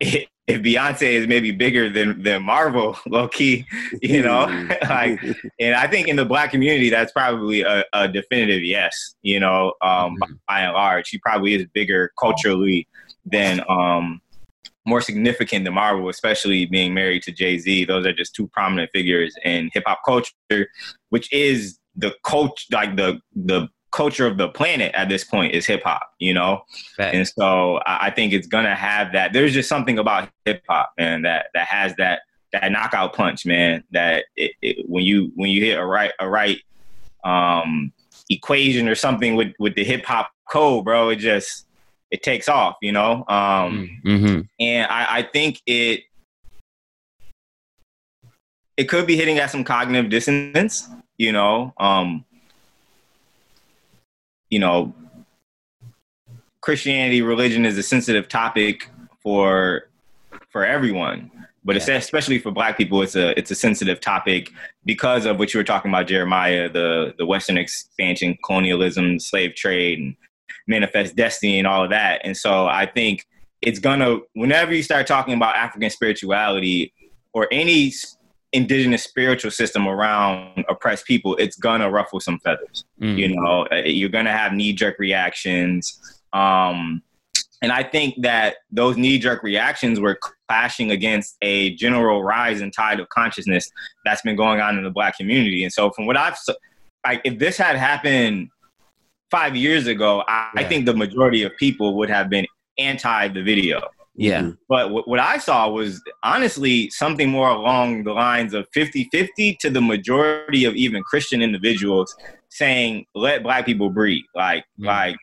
if 0.48 0.62
Beyonce 0.62 1.02
is 1.02 1.26
maybe 1.26 1.50
bigger 1.50 1.90
than 1.90 2.22
than 2.22 2.42
Marvel, 2.42 2.98
low 3.06 3.28
key, 3.28 3.66
you 4.02 4.22
know, 4.22 4.46
like, 4.88 5.20
and 5.60 5.74
I 5.74 5.86
think 5.86 6.08
in 6.08 6.16
the 6.16 6.24
black 6.24 6.50
community, 6.50 6.90
that's 6.90 7.12
probably 7.12 7.60
a, 7.60 7.84
a 7.92 8.08
definitive 8.08 8.62
yes, 8.62 9.14
you 9.22 9.38
know, 9.38 9.74
um, 9.82 10.16
mm-hmm. 10.16 10.32
by 10.48 10.60
and 10.60 10.72
large, 10.72 11.06
she 11.06 11.18
probably 11.18 11.54
is 11.54 11.66
bigger 11.72 12.12
culturally 12.18 12.88
than 13.24 13.62
um, 13.68 14.20
more 14.86 15.02
significant 15.02 15.66
than 15.66 15.74
Marvel, 15.74 16.08
especially 16.08 16.64
being 16.64 16.94
married 16.94 17.22
to 17.24 17.32
Jay 17.32 17.58
Z. 17.58 17.84
Those 17.84 18.06
are 18.06 18.12
just 18.12 18.34
two 18.34 18.48
prominent 18.48 18.90
figures 18.92 19.34
in 19.44 19.70
hip 19.74 19.84
hop 19.86 20.00
culture, 20.04 20.66
which 21.10 21.30
is 21.32 21.78
the 21.94 22.14
coach, 22.24 22.66
like 22.72 22.96
the 22.96 23.20
the 23.34 23.68
culture 23.90 24.26
of 24.26 24.36
the 24.36 24.48
planet 24.48 24.94
at 24.94 25.08
this 25.08 25.24
point 25.24 25.54
is 25.54 25.66
hip 25.66 25.82
hop, 25.84 26.02
you 26.18 26.34
know? 26.34 26.62
And 26.98 27.26
so 27.26 27.76
I, 27.86 28.06
I, 28.06 28.10
think 28.10 28.32
it's 28.32 28.46
gonna 28.46 28.74
have 28.74 29.12
that. 29.12 29.32
There's 29.32 29.54
just 29.54 29.68
something 29.68 29.98
about 29.98 30.28
hip 30.44 30.62
hop, 30.68 30.92
man, 30.98 31.22
that 31.22 31.46
that 31.54 31.66
has 31.66 31.94
that 31.96 32.20
that 32.52 32.70
knockout 32.70 33.14
punch, 33.14 33.46
man. 33.46 33.84
That 33.92 34.24
it, 34.36 34.52
it, 34.62 34.88
when 34.88 35.04
you 35.04 35.32
when 35.34 35.50
you 35.50 35.64
hit 35.64 35.78
a 35.78 35.84
right 35.84 36.12
a 36.18 36.28
right 36.28 36.60
um, 37.24 37.92
equation 38.30 38.88
or 38.88 38.94
something 38.94 39.36
with 39.36 39.52
with 39.58 39.74
the 39.74 39.84
hip 39.84 40.04
hop 40.04 40.30
code, 40.50 40.84
bro, 40.84 41.10
it 41.10 41.16
just 41.16 41.66
it 42.10 42.22
takes 42.22 42.48
off, 42.48 42.76
you 42.82 42.92
know. 42.92 43.24
Um, 43.28 44.00
mm-hmm. 44.04 44.40
And 44.60 44.90
I, 44.90 45.18
I 45.18 45.22
think 45.22 45.60
it 45.66 46.02
it 48.76 48.84
could 48.84 49.06
be 49.06 49.16
hitting 49.16 49.38
at 49.38 49.50
some 49.50 49.64
cognitive 49.64 50.10
dissonance, 50.10 50.88
you 51.16 51.32
know. 51.32 51.74
Um, 51.78 52.24
you 54.50 54.58
know, 54.58 54.94
Christianity, 56.60 57.22
religion 57.22 57.64
is 57.64 57.78
a 57.78 57.82
sensitive 57.82 58.28
topic 58.28 58.90
for 59.22 59.88
for 60.50 60.64
everyone, 60.64 61.30
but 61.64 61.76
yeah. 61.76 61.96
especially 61.96 62.38
for 62.38 62.50
Black 62.50 62.76
people, 62.76 63.02
it's 63.02 63.16
a 63.16 63.38
it's 63.38 63.50
a 63.50 63.54
sensitive 63.54 64.00
topic 64.00 64.50
because 64.84 65.26
of 65.26 65.38
what 65.38 65.52
you 65.52 65.60
were 65.60 65.64
talking 65.64 65.90
about, 65.90 66.06
Jeremiah, 66.06 66.68
the 66.68 67.14
the 67.18 67.26
Western 67.26 67.58
expansion, 67.58 68.36
colonialism, 68.44 69.18
slave 69.20 69.54
trade, 69.54 69.98
and 69.98 70.16
manifest 70.66 71.16
destiny, 71.16 71.58
and 71.58 71.66
all 71.66 71.84
of 71.84 71.90
that. 71.90 72.20
And 72.24 72.36
so 72.36 72.66
I 72.66 72.86
think 72.86 73.26
it's 73.62 73.78
gonna 73.78 74.18
whenever 74.34 74.74
you 74.74 74.82
start 74.82 75.06
talking 75.06 75.34
about 75.34 75.56
African 75.56 75.90
spirituality 75.90 76.92
or 77.32 77.48
any 77.52 77.92
indigenous 78.52 79.04
spiritual 79.04 79.50
system 79.50 79.86
around 79.86 80.64
oppressed 80.68 81.06
people, 81.06 81.36
it's 81.36 81.56
gonna 81.56 81.90
ruffle 81.90 82.20
some 82.20 82.38
feathers. 82.40 82.84
Mm. 83.00 83.18
You 83.18 83.36
know, 83.36 83.66
uh, 83.70 83.76
you're 83.84 84.08
gonna 84.08 84.36
have 84.36 84.52
knee 84.52 84.72
jerk 84.72 84.98
reactions. 84.98 86.00
Um, 86.32 87.02
and 87.60 87.72
I 87.72 87.82
think 87.82 88.22
that 88.22 88.56
those 88.70 88.96
knee 88.96 89.18
jerk 89.18 89.42
reactions 89.42 89.98
were 89.98 90.18
clashing 90.48 90.90
against 90.90 91.36
a 91.42 91.74
general 91.74 92.22
rise 92.22 92.60
and 92.60 92.72
tide 92.72 93.00
of 93.00 93.08
consciousness 93.08 93.70
that's 94.04 94.22
been 94.22 94.36
going 94.36 94.60
on 94.60 94.78
in 94.78 94.84
the 94.84 94.90
black 94.90 95.16
community. 95.16 95.64
And 95.64 95.72
so, 95.72 95.90
from 95.90 96.06
what 96.06 96.16
I've, 96.16 96.36
like, 97.04 97.20
if 97.24 97.38
this 97.38 97.56
had 97.56 97.76
happened 97.76 98.48
five 99.30 99.56
years 99.56 99.86
ago, 99.86 100.22
I, 100.28 100.50
yeah. 100.54 100.60
I 100.60 100.64
think 100.64 100.86
the 100.86 100.94
majority 100.94 101.42
of 101.42 101.56
people 101.56 101.96
would 101.96 102.10
have 102.10 102.30
been 102.30 102.46
anti 102.78 103.28
the 103.28 103.42
video. 103.42 103.82
Yeah. 104.18 104.40
Mm-hmm. 104.40 104.50
But 104.68 104.82
w- 104.84 105.04
what 105.04 105.20
I 105.20 105.38
saw 105.38 105.70
was 105.70 106.02
honestly 106.24 106.90
something 106.90 107.28
more 107.30 107.48
along 107.48 108.02
the 108.02 108.12
lines 108.12 108.52
of 108.52 108.66
50 108.74 109.08
50 109.12 109.56
to 109.60 109.70
the 109.70 109.80
majority 109.80 110.64
of 110.64 110.74
even 110.74 111.02
Christian 111.04 111.40
individuals 111.40 112.14
saying, 112.48 113.06
let 113.14 113.44
black 113.44 113.64
people 113.64 113.90
breathe. 113.90 114.24
Like, 114.34 114.64
mm-hmm. 114.64 114.86
like, 114.86 115.16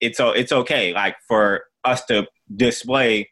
it's, 0.00 0.20
it's 0.20 0.52
okay. 0.52 0.92
Like, 0.92 1.16
for 1.26 1.64
us 1.84 2.04
to 2.06 2.26
display 2.56 3.28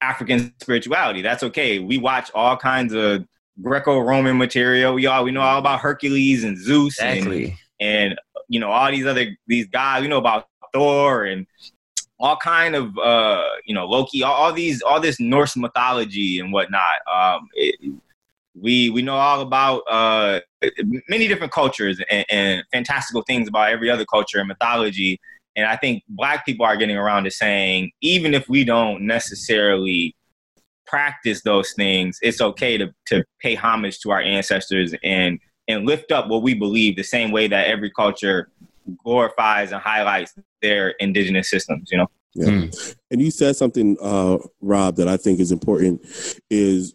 African 0.00 0.52
spirituality. 0.60 1.22
That's 1.22 1.42
okay. 1.42 1.78
We 1.78 1.98
watch 1.98 2.30
all 2.34 2.56
kinds 2.56 2.92
of 2.94 3.24
Greco-Roman 3.60 4.38
material. 4.38 4.94
We 4.94 5.06
all 5.06 5.24
we 5.24 5.30
know 5.30 5.40
all 5.40 5.58
about 5.58 5.80
Hercules 5.80 6.44
and 6.44 6.58
Zeus 6.58 6.98
exactly. 6.98 7.56
and, 7.80 8.12
and 8.12 8.20
you 8.48 8.60
know 8.60 8.70
all 8.70 8.90
these 8.90 9.06
other 9.06 9.26
these 9.46 9.66
guys. 9.66 10.02
We 10.02 10.08
know 10.08 10.18
about 10.18 10.48
Thor 10.72 11.24
and 11.24 11.46
all 12.22 12.36
kind 12.36 12.76
of 12.76 12.96
uh, 12.98 13.44
you 13.66 13.74
know 13.74 13.86
Loki, 13.86 14.22
all, 14.22 14.32
all, 14.32 14.52
these 14.52 14.80
all 14.80 15.00
this 15.00 15.20
Norse 15.20 15.56
mythology 15.56 16.38
and 16.38 16.52
whatnot. 16.52 17.00
Um, 17.12 17.48
it, 17.54 17.74
we 18.54 18.90
we 18.90 19.02
know 19.02 19.16
all 19.16 19.40
about 19.40 19.82
uh, 19.90 20.40
many 21.08 21.26
different 21.26 21.52
cultures 21.52 22.00
and, 22.10 22.24
and, 22.30 22.64
fantastical 22.72 23.22
things 23.22 23.48
about 23.48 23.70
every 23.70 23.90
other 23.90 24.04
culture 24.04 24.38
and 24.38 24.48
mythology. 24.48 25.18
And 25.56 25.66
I 25.66 25.76
think 25.76 26.02
Black 26.08 26.46
people 26.46 26.64
are 26.64 26.76
getting 26.76 26.96
around 26.96 27.24
to 27.24 27.30
saying, 27.30 27.90
even 28.00 28.34
if 28.34 28.48
we 28.48 28.64
don't 28.64 29.02
necessarily 29.02 30.14
practice 30.86 31.42
those 31.42 31.72
things, 31.72 32.18
it's 32.22 32.40
okay 32.40 32.78
to 32.78 32.92
to 33.06 33.24
pay 33.40 33.54
homage 33.54 33.98
to 34.00 34.10
our 34.12 34.20
ancestors 34.20 34.94
and 35.02 35.40
and 35.66 35.86
lift 35.86 36.12
up 36.12 36.28
what 36.28 36.42
we 36.42 36.54
believe 36.54 36.94
the 36.96 37.02
same 37.02 37.32
way 37.32 37.48
that 37.48 37.66
every 37.66 37.90
culture 37.90 38.48
glorifies 38.98 39.72
and 39.72 39.80
highlights 39.80 40.34
their 40.60 40.90
indigenous 41.00 41.50
systems, 41.50 41.88
you 41.90 41.98
know? 41.98 42.10
Yeah. 42.34 42.48
Mm. 42.48 42.96
And 43.10 43.20
you 43.20 43.30
said 43.30 43.56
something, 43.56 43.96
uh, 44.00 44.38
Rob, 44.60 44.96
that 44.96 45.08
I 45.08 45.16
think 45.16 45.40
is 45.40 45.52
important 45.52 46.00
is 46.50 46.94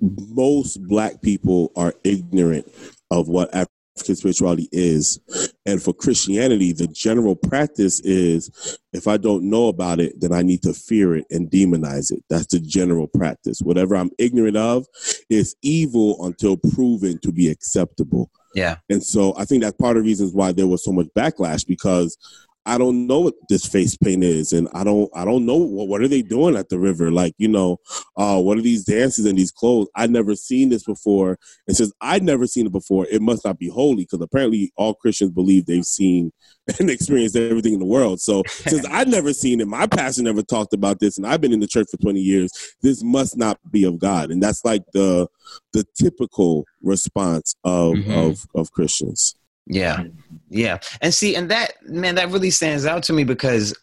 most 0.00 0.82
black 0.86 1.22
people 1.22 1.72
are 1.74 1.94
ignorant 2.04 2.70
of 3.10 3.28
what 3.28 3.48
African 3.48 4.16
spirituality 4.16 4.68
is. 4.70 5.18
And 5.66 5.82
for 5.82 5.92
Christianity, 5.92 6.72
the 6.72 6.86
general 6.86 7.34
practice 7.34 8.00
is 8.00 8.78
if 8.92 9.08
I 9.08 9.16
don't 9.16 9.44
know 9.44 9.68
about 9.68 10.00
it, 10.00 10.20
then 10.20 10.32
I 10.32 10.42
need 10.42 10.62
to 10.62 10.72
fear 10.72 11.16
it 11.16 11.24
and 11.30 11.50
demonize 11.50 12.12
it. 12.12 12.22
That's 12.28 12.46
the 12.46 12.60
general 12.60 13.08
practice. 13.08 13.60
Whatever 13.60 13.96
I'm 13.96 14.10
ignorant 14.18 14.56
of 14.56 14.86
is 15.28 15.56
evil 15.62 16.24
until 16.24 16.56
proven 16.56 17.18
to 17.20 17.32
be 17.32 17.48
acceptable. 17.48 18.30
Yeah. 18.54 18.76
And 18.88 19.02
so 19.02 19.34
I 19.36 19.44
think 19.44 19.62
that's 19.62 19.76
part 19.76 19.96
of 19.96 20.02
the 20.02 20.08
reasons 20.08 20.32
why 20.32 20.52
there 20.52 20.66
was 20.66 20.84
so 20.84 20.92
much 20.92 21.06
backlash 21.08 21.66
because 21.66 22.16
I 22.66 22.76
don't 22.76 23.06
know 23.06 23.20
what 23.20 23.34
this 23.48 23.64
face 23.64 23.96
paint 23.96 24.22
is, 24.22 24.52
and 24.52 24.68
I 24.74 24.84
don't 24.84 25.10
I 25.14 25.24
don't 25.24 25.46
know 25.46 25.56
what 25.56 25.88
what 25.88 26.02
are 26.02 26.08
they 26.08 26.22
doing 26.22 26.56
at 26.56 26.68
the 26.68 26.78
river. 26.78 27.10
Like 27.10 27.34
you 27.38 27.48
know, 27.48 27.78
uh, 28.16 28.40
what 28.40 28.58
are 28.58 28.62
these 28.62 28.84
dances 28.84 29.24
and 29.24 29.38
these 29.38 29.50
clothes? 29.50 29.88
I'd 29.94 30.10
never 30.10 30.34
seen 30.34 30.68
this 30.68 30.84
before, 30.84 31.38
and 31.66 31.76
since 31.76 31.92
I'd 32.00 32.22
never 32.22 32.46
seen 32.46 32.66
it 32.66 32.72
before, 32.72 33.06
it 33.10 33.22
must 33.22 33.44
not 33.44 33.58
be 33.58 33.68
holy 33.68 34.04
because 34.04 34.20
apparently 34.20 34.72
all 34.76 34.94
Christians 34.94 35.30
believe 35.30 35.64
they've 35.64 35.84
seen 35.84 36.32
and 36.78 36.90
experienced 36.90 37.36
everything 37.36 37.72
in 37.72 37.80
the 37.80 37.86
world. 37.86 38.20
So 38.20 38.42
since 38.46 38.86
I'd 38.90 39.08
never 39.08 39.32
seen 39.32 39.60
it, 39.60 39.68
my 39.68 39.86
pastor 39.86 40.22
never 40.22 40.42
talked 40.42 40.74
about 40.74 41.00
this, 41.00 41.16
and 41.16 41.26
I've 41.26 41.40
been 41.40 41.52
in 41.54 41.60
the 41.60 41.66
church 41.66 41.88
for 41.90 41.96
twenty 41.96 42.20
years. 42.20 42.52
This 42.82 43.02
must 43.02 43.36
not 43.36 43.58
be 43.70 43.84
of 43.84 43.98
God, 43.98 44.30
and 44.30 44.42
that's 44.42 44.64
like 44.64 44.82
the 44.92 45.28
the 45.72 45.84
typical 45.96 46.66
response 46.82 47.54
of 47.64 47.94
mm-hmm. 47.94 48.12
of 48.12 48.46
of 48.54 48.72
Christians. 48.72 49.36
Yeah. 49.68 49.98
Mm-hmm. 49.98 50.16
Yeah. 50.50 50.78
And 51.00 51.12
see, 51.12 51.36
and 51.36 51.50
that, 51.50 51.74
man, 51.86 52.14
that 52.16 52.30
really 52.30 52.50
stands 52.50 52.86
out 52.86 53.02
to 53.04 53.12
me 53.12 53.24
because 53.24 53.74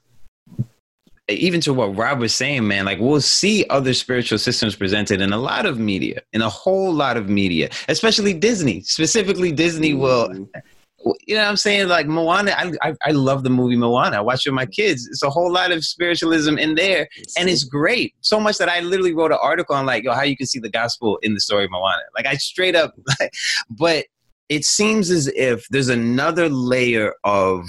even 1.27 1.62
to 1.62 1.74
what 1.74 1.96
Rob 1.96 2.20
was 2.20 2.34
saying, 2.34 2.68
man, 2.68 2.86
like 2.86 3.00
we'll 3.00 3.22
see 3.22 3.65
other 3.70 3.94
spiritual 3.94 4.38
systems 4.38 4.75
presented 4.75 5.22
in 5.22 5.34
a 5.34 5.38
lot 5.38 5.65
of 5.65 5.80
media, 5.80 6.22
in 6.34 6.42
a 6.42 6.50
whole 6.50 6.94
lot 6.94 7.18
of 7.18 7.30
media, 7.30 7.70
especially 7.88 8.34
Disney. 8.34 8.82
Specifically, 8.82 9.51
Disney 9.51 9.94
will 9.94 10.30
mm-hmm. 10.30 11.12
you 11.25 11.36
know 11.36 11.42
what 11.42 11.50
I'm 11.50 11.58
saying? 11.58 11.88
Like 11.88 12.08
Moana, 12.08 12.51
I, 12.51 12.74
I, 12.82 12.94
I 13.04 13.12
love 13.12 13.44
the 13.44 13.50
movie 13.50 13.75
Moana. 13.75 14.18
I 14.18 14.22
watch 14.22 14.46
it 14.46 14.50
with 14.50 14.56
my 14.56 14.68
kids. 14.68 15.08
It's 15.08 15.24
a 15.24 15.30
whole 15.30 15.51
lot 15.51 15.72
of 15.72 15.84
spiritualism 15.84 16.58
in 16.58 16.75
there, 16.75 17.08
and 17.38 17.50
it's 17.50 17.63
great. 17.63 18.13
So 18.22 18.39
much 18.39 18.58
that 18.60 18.70
I 18.70 18.82
literally 18.82 19.13
wrote 19.13 19.32
an 19.32 19.39
article 19.42 19.75
on 19.75 19.86
like, 19.88 20.04
yo, 20.04 20.13
how 20.13 20.24
you 20.24 20.38
can 20.38 20.48
see 20.48 20.60
the 20.60 20.70
gospel 20.70 21.18
in 21.24 21.34
the 21.34 21.39
story 21.39 21.65
of 21.65 21.72
Moana. 21.72 22.04
Like 22.15 22.27
I 22.27 22.36
straight 22.36 22.75
up, 22.75 22.94
but 23.70 24.06
it 24.50 24.64
seems 24.64 25.10
as 25.10 25.28
if 25.36 25.68
there's 25.70 25.90
another 25.90 26.50
layer 26.50 27.14
of 27.24 27.66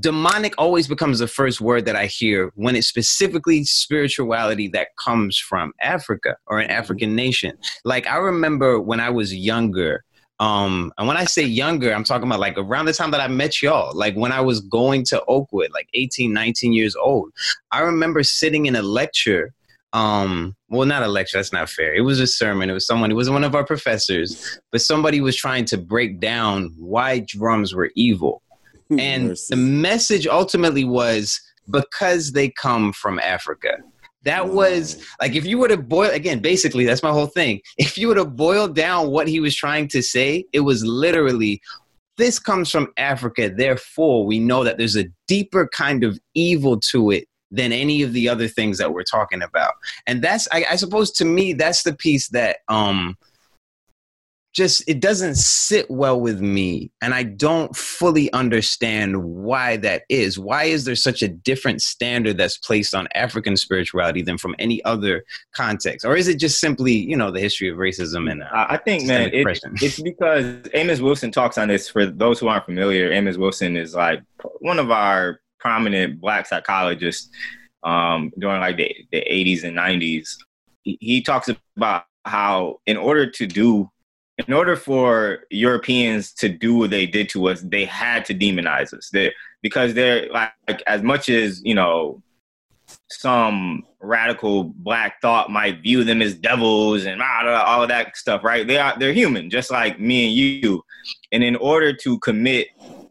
demonic 0.00 0.54
always 0.58 0.88
becomes 0.88 1.20
the 1.20 1.28
first 1.28 1.60
word 1.60 1.84
that 1.86 1.94
I 1.94 2.06
hear 2.06 2.50
when 2.56 2.74
it's 2.74 2.88
specifically 2.88 3.64
spirituality 3.64 4.68
that 4.68 4.88
comes 5.02 5.38
from 5.38 5.72
Africa 5.80 6.36
or 6.46 6.58
an 6.58 6.70
African 6.70 7.14
nation. 7.14 7.56
Like 7.84 8.06
I 8.06 8.16
remember 8.16 8.80
when 8.80 8.98
I 8.98 9.10
was 9.10 9.34
younger, 9.34 10.04
um, 10.40 10.92
and 10.98 11.06
when 11.06 11.16
I 11.16 11.24
say 11.24 11.44
younger, 11.44 11.94
I'm 11.94 12.02
talking 12.02 12.26
about 12.26 12.40
like 12.40 12.58
around 12.58 12.86
the 12.86 12.92
time 12.92 13.12
that 13.12 13.20
I 13.20 13.28
met 13.28 13.62
y'all, 13.62 13.96
like 13.96 14.16
when 14.16 14.32
I 14.32 14.40
was 14.40 14.60
going 14.60 15.04
to 15.06 15.24
Oakwood, 15.26 15.70
like 15.72 15.88
18, 15.94 16.32
19 16.32 16.72
years 16.72 16.96
old. 16.96 17.30
I 17.70 17.80
remember 17.80 18.24
sitting 18.24 18.66
in 18.66 18.76
a 18.76 18.82
lecture 18.82 19.52
um 19.92 20.56
well 20.74 20.86
not 20.86 21.02
a 21.02 21.08
lecture 21.08 21.38
that's 21.38 21.52
not 21.52 21.68
fair. 21.68 21.94
It 21.94 22.02
was 22.02 22.20
a 22.20 22.26
sermon 22.26 22.70
it 22.70 22.72
was 22.72 22.86
someone 22.86 23.10
it 23.10 23.14
was 23.14 23.30
one 23.30 23.44
of 23.44 23.54
our 23.54 23.64
professors 23.64 24.58
but 24.72 24.80
somebody 24.80 25.20
was 25.20 25.36
trying 25.36 25.64
to 25.66 25.78
break 25.78 26.20
down 26.20 26.74
why 26.78 27.20
drums 27.26 27.74
were 27.74 27.90
evil. 27.94 28.42
And 28.98 29.36
the 29.48 29.56
message 29.56 30.26
ultimately 30.26 30.84
was 30.84 31.40
because 31.70 32.32
they 32.32 32.50
come 32.50 32.92
from 32.92 33.18
africa. 33.18 33.78
That 34.24 34.50
was 34.50 35.04
like 35.20 35.34
if 35.34 35.44
you 35.44 35.58
were 35.58 35.68
to 35.68 35.76
boil 35.76 36.10
again 36.10 36.40
basically 36.40 36.84
that's 36.84 37.02
my 37.02 37.10
whole 37.10 37.26
thing. 37.26 37.60
If 37.78 37.96
you 37.96 38.08
were 38.08 38.14
to 38.14 38.24
boil 38.24 38.68
down 38.68 39.10
what 39.10 39.26
he 39.26 39.40
was 39.40 39.56
trying 39.56 39.88
to 39.88 40.02
say 40.02 40.44
it 40.52 40.60
was 40.60 40.84
literally 40.84 41.60
this 42.16 42.38
comes 42.38 42.70
from 42.70 42.92
africa 42.96 43.50
therefore 43.54 44.24
we 44.24 44.38
know 44.38 44.62
that 44.62 44.78
there's 44.78 44.96
a 44.96 45.06
deeper 45.26 45.66
kind 45.66 46.04
of 46.04 46.18
evil 46.34 46.78
to 46.78 47.10
it 47.10 47.26
than 47.54 47.72
any 47.72 48.02
of 48.02 48.12
the 48.12 48.28
other 48.28 48.48
things 48.48 48.78
that 48.78 48.92
we're 48.92 49.04
talking 49.04 49.42
about. 49.42 49.74
And 50.06 50.22
that's, 50.22 50.48
I, 50.52 50.66
I 50.72 50.76
suppose, 50.76 51.10
to 51.12 51.24
me, 51.24 51.52
that's 51.52 51.82
the 51.82 51.94
piece 51.94 52.28
that 52.28 52.58
um, 52.68 53.16
just 54.54 54.88
it 54.88 55.00
doesn't 55.00 55.34
sit 55.34 55.90
well 55.90 56.20
with 56.20 56.40
me, 56.40 56.90
and 57.02 57.12
I 57.12 57.24
don't 57.24 57.74
fully 57.76 58.32
understand 58.32 59.24
why 59.24 59.76
that 59.78 60.02
is. 60.08 60.38
Why 60.38 60.64
is 60.64 60.84
there 60.84 60.94
such 60.94 61.22
a 61.22 61.28
different 61.28 61.82
standard 61.82 62.38
that's 62.38 62.56
placed 62.58 62.94
on 62.94 63.08
African 63.14 63.56
spirituality 63.56 64.22
than 64.22 64.38
from 64.38 64.54
any 64.60 64.82
other 64.84 65.24
context, 65.56 66.06
or 66.06 66.16
is 66.16 66.28
it 66.28 66.38
just 66.38 66.60
simply, 66.60 66.92
you 66.92 67.16
know, 67.16 67.32
the 67.32 67.40
history 67.40 67.68
of 67.68 67.78
racism 67.78 68.30
and? 68.30 68.44
Uh, 68.44 68.66
I 68.68 68.76
think, 68.76 69.06
man, 69.06 69.30
it, 69.32 69.44
it's 69.82 70.00
because 70.00 70.60
Amos 70.72 71.00
Wilson 71.00 71.32
talks 71.32 71.58
on 71.58 71.66
this. 71.66 71.88
For 71.88 72.06
those 72.06 72.38
who 72.38 72.46
aren't 72.46 72.64
familiar, 72.64 73.12
Amos 73.12 73.36
Wilson 73.36 73.76
is 73.76 73.96
like 73.96 74.22
one 74.60 74.78
of 74.78 74.92
our 74.92 75.40
prominent 75.64 76.20
black 76.20 76.46
psychologist 76.46 77.30
um, 77.82 78.30
during 78.38 78.60
like 78.60 78.76
the, 78.76 78.94
the 79.10 79.20
80s 79.20 79.64
and 79.64 79.76
90s. 79.76 80.36
He, 80.82 81.22
talks 81.22 81.48
about 81.76 82.04
how 82.26 82.80
in 82.86 82.98
order 82.98 83.30
to 83.30 83.46
do 83.46 83.90
in 84.46 84.52
order 84.52 84.74
for 84.76 85.44
Europeans 85.50 86.32
to 86.32 86.48
do 86.48 86.74
what 86.74 86.90
they 86.90 87.06
did 87.06 87.28
to 87.30 87.48
us, 87.48 87.60
they 87.62 87.84
had 87.84 88.24
to 88.24 88.34
demonize 88.34 88.92
us. 88.92 89.08
They, 89.10 89.32
because 89.62 89.94
they're 89.94 90.28
like, 90.30 90.52
like, 90.68 90.82
as 90.86 91.02
much 91.02 91.28
as 91.28 91.62
you 91.64 91.74
know, 91.74 92.20
some 93.10 93.84
radical 94.00 94.64
black 94.64 95.20
thought 95.22 95.50
might 95.50 95.82
view 95.82 96.02
them 96.04 96.20
as 96.20 96.34
devils 96.34 97.04
and 97.04 97.22
all 97.22 97.82
of 97.82 97.88
that 97.88 98.16
stuff. 98.16 98.42
Right? 98.42 98.66
They 98.66 98.76
are 98.76 98.98
they're 98.98 99.12
human, 99.12 99.50
just 99.50 99.70
like 99.70 100.00
me 100.00 100.26
and 100.26 100.34
you. 100.34 100.82
And 101.30 101.44
in 101.44 101.56
order 101.56 101.92
to 101.94 102.18
commit 102.18 102.68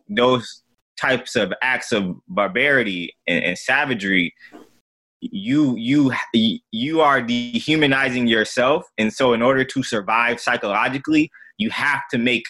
those 0.09 0.62
types 1.03 1.35
of 1.35 1.53
acts 1.61 1.91
of 1.91 2.15
barbarity 2.27 3.13
and, 3.27 3.43
and 3.43 3.57
savagery, 3.57 4.33
you 5.21 5.75
you 5.77 6.11
you 6.71 7.01
are 7.01 7.21
dehumanizing 7.21 8.27
yourself, 8.27 8.85
and 8.97 9.11
so 9.11 9.33
in 9.33 9.41
order 9.41 9.63
to 9.63 9.83
survive 9.83 10.39
psychologically, 10.39 11.31
you 11.57 11.69
have 11.69 12.01
to 12.11 12.17
make 12.17 12.43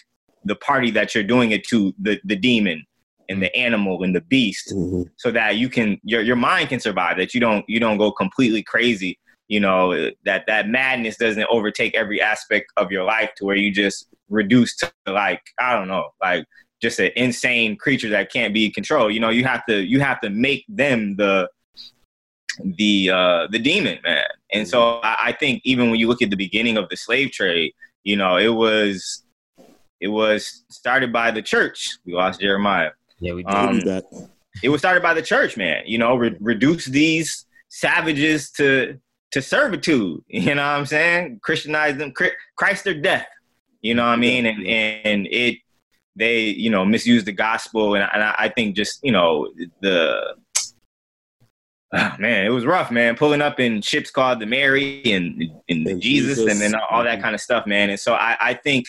the 0.44 0.56
party 0.56 0.90
that 0.90 1.14
you're 1.14 1.24
doing 1.24 1.52
it 1.52 1.66
to 1.68 1.94
the 1.98 2.20
the 2.24 2.36
demon 2.36 2.84
and 3.28 3.42
the 3.42 3.54
animal 3.56 4.02
and 4.02 4.14
the 4.14 4.20
beast 4.20 4.72
mm-hmm. 4.74 5.02
so 5.16 5.30
that 5.30 5.56
you 5.56 5.68
can 5.68 5.98
your 6.02 6.22
your 6.22 6.36
mind 6.36 6.68
can 6.68 6.80
survive 6.80 7.16
that 7.16 7.32
you 7.34 7.40
don't 7.40 7.64
you 7.68 7.80
don't 7.80 7.96
go 7.96 8.12
completely 8.12 8.62
crazy 8.62 9.18
you 9.48 9.60
know 9.60 10.10
that 10.24 10.44
that 10.46 10.68
madness 10.68 11.16
doesn't 11.16 11.46
overtake 11.50 11.94
every 11.94 12.20
aspect 12.20 12.66
of 12.76 12.92
your 12.92 13.04
life 13.04 13.30
to 13.36 13.44
where 13.46 13.56
you 13.56 13.72
just 13.72 14.08
reduce 14.28 14.76
to 14.76 14.92
like 15.06 15.40
i 15.58 15.72
don't 15.74 15.88
know 15.88 16.08
like 16.22 16.44
just 16.84 17.00
an 17.00 17.10
insane 17.16 17.76
creature 17.76 18.10
that 18.10 18.30
can't 18.30 18.52
be 18.52 18.70
controlled. 18.70 19.14
You 19.14 19.20
know, 19.20 19.30
you 19.30 19.44
have 19.44 19.64
to 19.66 19.82
you 19.82 20.00
have 20.00 20.20
to 20.20 20.28
make 20.28 20.64
them 20.68 21.16
the 21.16 21.48
the 22.62 23.10
uh, 23.10 23.46
the 23.50 23.58
demon 23.58 23.98
man. 24.04 24.24
And 24.52 24.68
so 24.68 24.78
mm-hmm. 24.78 25.06
I, 25.06 25.16
I 25.28 25.32
think 25.32 25.62
even 25.64 25.90
when 25.90 25.98
you 25.98 26.08
look 26.08 26.22
at 26.22 26.30
the 26.30 26.36
beginning 26.36 26.76
of 26.76 26.88
the 26.90 26.96
slave 26.96 27.32
trade, 27.32 27.72
you 28.04 28.16
know, 28.16 28.36
it 28.36 28.54
was 28.54 29.24
it 30.00 30.08
was 30.08 30.64
started 30.68 31.10
by 31.10 31.30
the 31.30 31.42
church. 31.42 31.98
We 32.04 32.12
lost 32.12 32.40
Jeremiah. 32.40 32.90
Yeah, 33.18 33.32
we 33.32 33.42
did 33.42 33.54
um, 33.54 33.80
that. 33.80 34.04
It 34.62 34.68
was 34.68 34.80
started 34.80 35.02
by 35.02 35.14
the 35.14 35.22
church, 35.22 35.56
man. 35.56 35.82
You 35.86 35.98
know, 35.98 36.14
re- 36.14 36.36
reduce 36.38 36.84
these 36.84 37.46
savages 37.70 38.50
to 38.52 39.00
to 39.32 39.40
servitude. 39.40 40.20
You 40.28 40.54
know 40.54 40.62
what 40.62 40.78
I'm 40.78 40.86
saying? 40.86 41.40
Christianize 41.42 41.96
them, 41.96 42.12
Christ 42.56 42.84
their 42.84 43.00
death. 43.00 43.26
You 43.80 43.94
know 43.94 44.04
what 44.04 44.12
I 44.12 44.16
mean? 44.16 44.46
And 44.46 44.66
and 44.66 45.26
it 45.30 45.58
they 46.16 46.44
you 46.44 46.70
know 46.70 46.84
misuse 46.84 47.24
the 47.24 47.32
gospel. 47.32 47.94
And, 47.94 48.08
and 48.12 48.22
I, 48.22 48.34
I, 48.38 48.48
think 48.48 48.76
just 48.76 49.00
you 49.02 49.12
know 49.12 49.48
the 49.80 50.34
oh, 51.92 52.12
man 52.18 52.46
it 52.46 52.50
was 52.50 52.64
rough 52.64 52.90
man 52.90 53.16
pulling 53.16 53.42
up 53.42 53.60
in 53.60 53.82
ships 53.82 54.10
called 54.10 54.40
the 54.40 54.46
mary 54.46 55.02
and, 55.12 55.42
and, 55.68 55.86
and 55.86 56.00
jesus, 56.00 56.38
jesus, 56.38 56.50
and 56.50 56.60
then 56.60 56.80
all 56.90 57.04
that 57.04 57.20
kind 57.22 57.34
of 57.34 57.40
stuff 57.40 57.66
man. 57.66 57.90
And 57.90 58.00
so 58.00 58.14
i, 58.14 58.36
I 58.40 58.54
think 58.54 58.86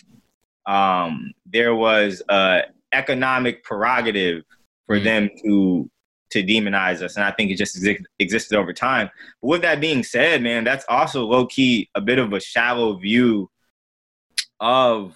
um, 0.66 1.32
there 1.46 1.76
was 1.76 2.24
a 2.30 2.64
economic 2.92 3.64
prerogative 3.64 4.44
for 4.88 5.00
mm. 5.00 5.04
them 5.04 5.30
to 5.44 5.90
to 6.32 6.44
demonize 6.44 7.02
us. 7.02 7.16
And 7.16 7.24
i 7.24 7.32
think 7.32 7.52
it 7.52 7.56
just 7.56 7.82
exi- 7.82 8.04
existed 8.20 8.58
over 8.58 8.74
time. 8.74 9.10
But 9.42 9.48
with 9.48 9.62
that 9.62 9.80
being 9.80 10.04
said 10.04 10.42
man 10.42 10.64
that's 10.64 10.86
also 10.90 11.26
low-key 11.26 11.90
a 11.96 12.02
bit 12.02 12.20
of 12.20 12.34
a 12.34 12.40
shallow 12.40 12.98
view 12.98 13.50
of 14.60 15.16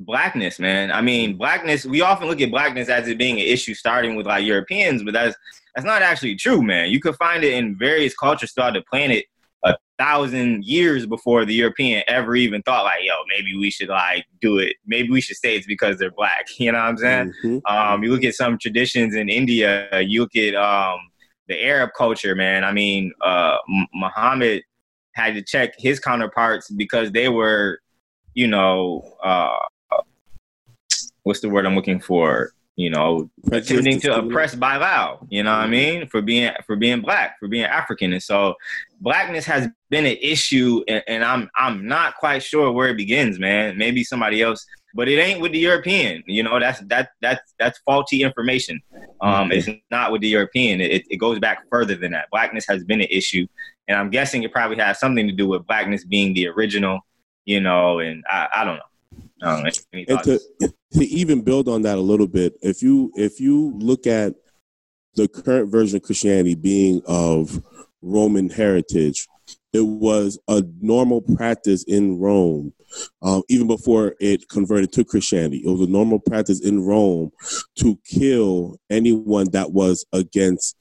blackness, 0.00 0.58
man. 0.58 0.90
I 0.90 1.00
mean, 1.00 1.36
blackness. 1.36 1.84
We 1.84 2.00
often 2.00 2.26
look 2.26 2.40
at 2.40 2.50
blackness 2.50 2.88
as 2.88 3.06
it 3.06 3.18
being 3.18 3.38
an 3.38 3.46
issue 3.46 3.74
starting 3.74 4.16
with 4.16 4.26
like 4.26 4.44
Europeans, 4.44 5.02
but 5.02 5.12
that's 5.12 5.36
that's 5.74 5.86
not 5.86 6.02
actually 6.02 6.36
true, 6.36 6.62
man. 6.62 6.90
You 6.90 7.00
could 7.00 7.16
find 7.16 7.44
it 7.44 7.54
in 7.54 7.78
various 7.78 8.14
cultures 8.14 8.52
throughout 8.52 8.74
the 8.74 8.82
planet 8.90 9.26
a 9.64 9.76
thousand 9.98 10.64
years 10.64 11.06
before 11.06 11.44
the 11.44 11.54
European 11.54 12.02
ever 12.08 12.34
even 12.34 12.62
thought 12.62 12.84
like, 12.84 13.00
yo, 13.02 13.14
maybe 13.28 13.56
we 13.56 13.70
should 13.70 13.88
like 13.88 14.24
do 14.40 14.58
it. 14.58 14.76
Maybe 14.86 15.10
we 15.10 15.20
should 15.20 15.36
say 15.36 15.56
it's 15.56 15.66
because 15.66 15.98
they're 15.98 16.10
black. 16.10 16.46
You 16.58 16.72
know 16.72 16.78
what 16.78 16.88
I'm 16.88 16.96
saying? 16.96 17.34
Mm-hmm. 17.44 17.74
Um, 17.74 18.02
you 18.02 18.10
look 18.10 18.24
at 18.24 18.34
some 18.34 18.58
traditions 18.58 19.14
in 19.14 19.28
India. 19.28 19.88
You 20.00 20.22
look 20.22 20.36
at 20.36 20.54
um, 20.54 20.98
the 21.48 21.62
Arab 21.62 21.90
culture, 21.96 22.34
man. 22.34 22.64
I 22.64 22.72
mean, 22.72 23.12
uh, 23.20 23.58
Muhammad 23.94 24.62
had 25.12 25.34
to 25.34 25.42
check 25.42 25.74
his 25.78 26.00
counterparts 26.00 26.70
because 26.70 27.12
they 27.12 27.28
were, 27.28 27.80
you 28.34 28.46
know, 28.46 29.02
uh, 29.22 29.58
what's 31.22 31.40
the 31.40 31.48
word 31.48 31.66
I'm 31.66 31.74
looking 31.74 32.00
for? 32.00 32.52
You 32.76 32.88
know, 32.88 33.30
pretending 33.46 34.00
to 34.00 34.16
oppress 34.16 34.54
by 34.54 34.78
Lao. 34.78 35.26
You 35.28 35.42
know 35.42 35.50
what 35.50 35.64
I 35.64 35.66
mean? 35.66 36.06
For 36.06 36.22
being 36.22 36.52
for 36.66 36.76
being 36.76 37.00
black, 37.00 37.38
for 37.38 37.48
being 37.48 37.64
African, 37.64 38.12
and 38.12 38.22
so 38.22 38.54
blackness 39.00 39.44
has 39.44 39.68
been 39.90 40.06
an 40.06 40.16
issue, 40.20 40.82
and, 40.88 41.02
and 41.06 41.24
I'm 41.24 41.50
I'm 41.58 41.86
not 41.86 42.16
quite 42.16 42.42
sure 42.42 42.72
where 42.72 42.88
it 42.88 42.96
begins, 42.96 43.38
man. 43.38 43.76
Maybe 43.76 44.02
somebody 44.02 44.40
else 44.40 44.66
but 44.94 45.08
it 45.08 45.18
ain't 45.18 45.40
with 45.40 45.52
the 45.52 45.58
European. 45.58 46.22
You 46.26 46.42
know, 46.42 46.58
that's 46.58 46.80
that 46.80 47.10
that's 47.20 47.40
that's 47.58 47.78
faulty 47.80 48.22
information. 48.22 48.80
Um. 49.20 49.52
It's 49.52 49.68
not 49.90 50.12
with 50.12 50.20
the 50.22 50.28
European. 50.28 50.80
It, 50.80 51.04
it 51.10 51.16
goes 51.16 51.38
back 51.38 51.68
further 51.70 51.94
than 51.94 52.12
that. 52.12 52.28
Blackness 52.30 52.66
has 52.68 52.84
been 52.84 53.00
an 53.00 53.08
issue, 53.10 53.46
and 53.88 53.98
I'm 53.98 54.10
guessing 54.10 54.42
it 54.42 54.52
probably 54.52 54.76
has 54.78 54.98
something 54.98 55.26
to 55.26 55.32
do 55.32 55.48
with 55.48 55.66
blackness 55.66 56.04
being 56.04 56.34
the 56.34 56.48
original. 56.48 57.00
You 57.44 57.60
know, 57.60 57.98
and 57.98 58.24
I, 58.28 58.48
I 58.56 58.64
don't 58.64 58.76
know. 58.76 58.82
Um, 59.42 59.66
and 59.92 60.06
to, 60.24 60.40
to 60.92 61.04
even 61.04 61.42
build 61.42 61.68
on 61.68 61.82
that 61.82 61.98
a 61.98 62.02
little 62.02 62.26
bit, 62.26 62.54
if 62.62 62.82
you 62.82 63.12
if 63.14 63.40
you 63.40 63.72
look 63.78 64.06
at 64.06 64.34
the 65.14 65.28
current 65.28 65.70
version 65.70 65.96
of 65.96 66.02
Christianity 66.02 66.54
being 66.54 67.02
of 67.06 67.62
Roman 68.02 68.48
heritage, 68.48 69.28
it 69.72 69.86
was 69.86 70.38
a 70.48 70.62
normal 70.80 71.20
practice 71.20 71.84
in 71.84 72.18
Rome, 72.18 72.72
um, 73.22 73.42
even 73.48 73.66
before 73.66 74.14
it 74.20 74.48
converted 74.48 74.92
to 74.92 75.04
Christianity. 75.04 75.62
It 75.64 75.70
was 75.70 75.82
a 75.82 75.90
normal 75.90 76.18
practice 76.18 76.60
in 76.60 76.84
Rome 76.84 77.30
to 77.76 77.98
kill 78.04 78.78
anyone 78.90 79.50
that 79.52 79.72
was 79.72 80.04
against 80.12 80.76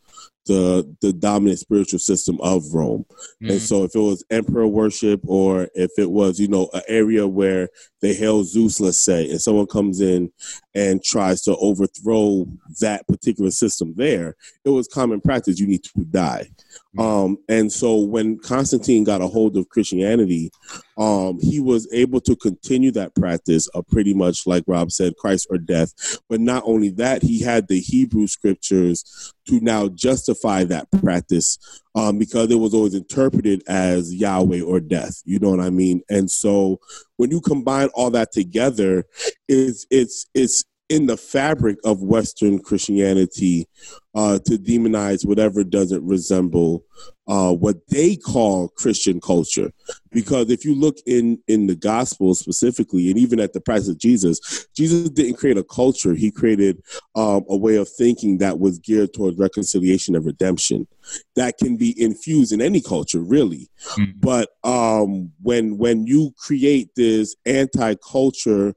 the 0.49 0.95
the 1.01 1.13
dominant 1.13 1.59
spiritual 1.59 1.99
system 1.99 2.39
of 2.41 2.63
Rome. 2.73 3.05
Mm-hmm. 3.09 3.51
And 3.51 3.61
so 3.61 3.83
if 3.83 3.95
it 3.95 3.99
was 3.99 4.25
emperor 4.31 4.67
worship 4.67 5.21
or 5.25 5.69
if 5.75 5.91
it 5.97 6.09
was, 6.09 6.39
you 6.39 6.47
know, 6.47 6.69
an 6.73 6.81
area 6.87 7.27
where 7.27 7.69
they 8.01 8.15
hail 8.15 8.43
Zeus, 8.43 8.79
let's 8.79 8.97
say, 8.97 9.29
and 9.29 9.39
someone 9.39 9.67
comes 9.67 10.01
in 10.01 10.31
and 10.73 11.03
tries 11.03 11.43
to 11.43 11.55
overthrow 11.57 12.47
that 12.81 13.07
particular 13.07 13.51
system 13.51 13.93
there, 13.95 14.35
it 14.65 14.69
was 14.69 14.87
common 14.87 15.21
practice 15.21 15.59
you 15.59 15.67
need 15.67 15.83
to 15.83 16.03
die. 16.05 16.49
Mm-hmm. 16.97 16.99
Um, 16.99 17.37
and 17.47 17.71
so 17.71 17.97
when 17.97 18.39
Constantine 18.39 19.03
got 19.03 19.21
a 19.21 19.27
hold 19.27 19.55
of 19.57 19.69
Christianity, 19.69 20.51
um, 20.97 21.39
he 21.41 21.59
was 21.59 21.87
able 21.93 22.19
to 22.21 22.35
continue 22.35 22.91
that 22.91 23.15
practice 23.15 23.67
of 23.69 23.87
pretty 23.87 24.13
much 24.13 24.45
like 24.45 24.63
Rob 24.67 24.91
said, 24.91 25.15
Christ 25.17 25.47
or 25.49 25.57
death. 25.57 25.93
But 26.29 26.41
not 26.41 26.63
only 26.65 26.89
that, 26.91 27.23
he 27.23 27.41
had 27.41 27.67
the 27.67 27.79
Hebrew 27.79 28.27
scriptures 28.27 29.33
to 29.47 29.59
now 29.61 29.87
justify 29.89 30.63
that 30.65 30.91
practice 30.91 31.57
um, 31.95 32.19
because 32.19 32.51
it 32.51 32.55
was 32.55 32.73
always 32.73 32.93
interpreted 32.93 33.63
as 33.67 34.13
Yahweh 34.13 34.61
or 34.61 34.79
death. 34.79 35.21
You 35.25 35.39
know 35.39 35.51
what 35.51 35.59
I 35.59 35.69
mean? 35.69 36.01
And 36.09 36.29
so 36.29 36.79
when 37.17 37.31
you 37.31 37.41
combine 37.41 37.89
all 37.93 38.11
that 38.11 38.31
together, 38.31 39.05
it's 39.47 39.85
it's 39.89 40.27
it's 40.33 40.63
in 40.89 41.05
the 41.05 41.17
fabric 41.17 41.77
of 41.85 42.01
Western 42.01 42.59
Christianity 42.59 43.67
uh, 44.15 44.39
to 44.39 44.57
demonize 44.57 45.25
whatever 45.25 45.63
doesn't 45.63 46.05
resemble 46.05 46.83
uh, 47.27 47.53
what 47.53 47.77
they 47.89 48.15
call 48.15 48.69
Christian 48.69 49.21
culture. 49.21 49.71
Because 50.11 50.49
if 50.49 50.65
you 50.65 50.73
look 50.73 50.97
in 51.05 51.39
in 51.47 51.67
the 51.67 51.75
gospel 51.75 52.33
specifically, 52.33 53.11
and 53.11 53.19
even 53.19 53.39
at 53.39 53.53
the 53.53 53.61
price 53.61 53.87
of 53.87 53.99
Jesus, 53.99 54.67
Jesus 54.75 55.11
didn't 55.11 55.35
create 55.35 55.57
a 55.57 55.63
culture. 55.63 56.15
He 56.15 56.31
created 56.31 56.81
um, 57.15 57.45
a 57.47 57.55
way 57.55 57.75
of 57.75 57.87
thinking 57.87 58.39
that 58.39 58.59
was 58.59 58.79
geared 58.79 59.13
towards 59.13 59.37
reconciliation 59.37 60.15
and 60.15 60.25
redemption. 60.25 60.87
That 61.35 61.59
can 61.59 61.77
be 61.77 61.93
infused 62.01 62.51
in 62.51 62.61
any 62.61 62.81
culture, 62.81 63.21
really. 63.21 63.69
Mm-hmm. 63.91 64.19
But 64.19 64.49
um, 64.63 65.31
when 65.39 65.77
when 65.77 66.07
you 66.07 66.33
create 66.35 66.89
this 66.95 67.35
anti 67.45 67.93
culture, 67.95 68.73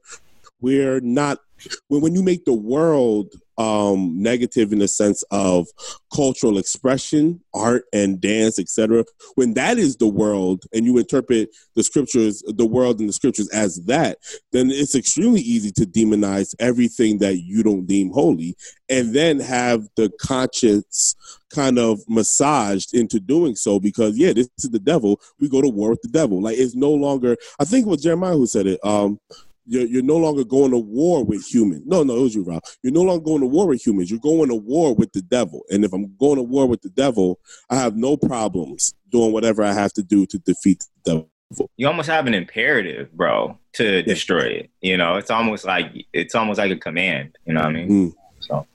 we're 0.61 0.99
not 0.99 1.39
when, 1.87 2.01
when 2.01 2.15
you 2.15 2.23
make 2.23 2.45
the 2.45 2.53
world 2.53 3.33
um, 3.57 4.21
negative 4.21 4.73
in 4.73 4.79
the 4.79 4.87
sense 4.87 5.23
of 5.31 5.67
cultural 6.13 6.57
expression, 6.57 7.41
art 7.53 7.85
and 7.93 8.19
dance, 8.19 8.57
etc. 8.57 9.05
When 9.35 9.53
that 9.53 9.77
is 9.77 9.97
the 9.97 10.07
world, 10.07 10.63
and 10.73 10.85
you 10.85 10.97
interpret 10.97 11.49
the 11.75 11.83
scriptures, 11.83 12.43
the 12.47 12.65
world 12.65 12.99
and 12.99 13.09
the 13.09 13.13
scriptures 13.13 13.49
as 13.49 13.77
that, 13.85 14.17
then 14.51 14.71
it's 14.71 14.95
extremely 14.95 15.41
easy 15.41 15.71
to 15.73 15.85
demonize 15.85 16.55
everything 16.59 17.19
that 17.19 17.41
you 17.43 17.63
don't 17.63 17.85
deem 17.85 18.11
holy, 18.11 18.55
and 18.89 19.13
then 19.13 19.39
have 19.39 19.87
the 19.95 20.11
conscience 20.19 21.15
kind 21.53 21.77
of 21.77 21.99
massaged 22.09 22.95
into 22.95 23.19
doing 23.19 23.55
so 23.55 23.79
because 23.79 24.17
yeah, 24.17 24.33
this 24.33 24.49
is 24.57 24.71
the 24.71 24.79
devil. 24.79 25.19
We 25.39 25.49
go 25.49 25.61
to 25.61 25.69
war 25.69 25.91
with 25.91 26.01
the 26.01 26.09
devil. 26.09 26.41
Like 26.41 26.57
it's 26.57 26.75
no 26.75 26.91
longer. 26.91 27.37
I 27.59 27.65
think 27.65 27.85
it 27.85 27.89
was 27.89 28.01
Jeremiah 28.01 28.35
who 28.35 28.47
said 28.47 28.67
it. 28.67 28.79
Um, 28.83 29.19
you're, 29.65 29.85
you're 29.85 30.03
no 30.03 30.17
longer 30.17 30.43
going 30.43 30.71
to 30.71 30.77
war 30.77 31.23
with 31.23 31.45
humans. 31.45 31.83
No, 31.85 32.03
no, 32.03 32.17
it 32.17 32.21
was 32.21 32.35
you, 32.35 32.43
Rob. 32.43 32.63
You're 32.81 32.93
no 32.93 33.01
longer 33.01 33.23
going 33.23 33.41
to 33.41 33.47
war 33.47 33.67
with 33.67 33.85
humans. 33.85 34.09
You're 34.09 34.19
going 34.19 34.49
to 34.49 34.55
war 34.55 34.93
with 34.95 35.13
the 35.13 35.21
devil. 35.21 35.63
And 35.69 35.83
if 35.83 35.93
I'm 35.93 36.15
going 36.17 36.37
to 36.37 36.43
war 36.43 36.67
with 36.67 36.81
the 36.81 36.89
devil, 36.89 37.39
I 37.69 37.75
have 37.75 37.95
no 37.95 38.17
problems 38.17 38.93
doing 39.09 39.31
whatever 39.31 39.63
I 39.63 39.73
have 39.73 39.93
to 39.93 40.03
do 40.03 40.25
to 40.27 40.39
defeat 40.39 40.83
the 41.05 41.11
devil. 41.11 41.29
You 41.77 41.87
almost 41.87 42.09
have 42.09 42.25
an 42.25 42.33
imperative, 42.33 43.11
bro, 43.13 43.57
to 43.73 44.01
destroy 44.03 44.45
it. 44.45 44.69
You 44.81 44.97
know, 44.97 45.17
it's 45.17 45.29
almost 45.29 45.65
like 45.65 45.91
it's 46.11 46.35
almost 46.35 46.57
like 46.57 46.71
a 46.71 46.77
command. 46.77 47.37
You 47.45 47.53
know 47.53 47.61
what 47.61 47.69
I 47.69 47.73
mean? 47.73 47.89
Mm. 47.89 48.13
So. 48.39 48.67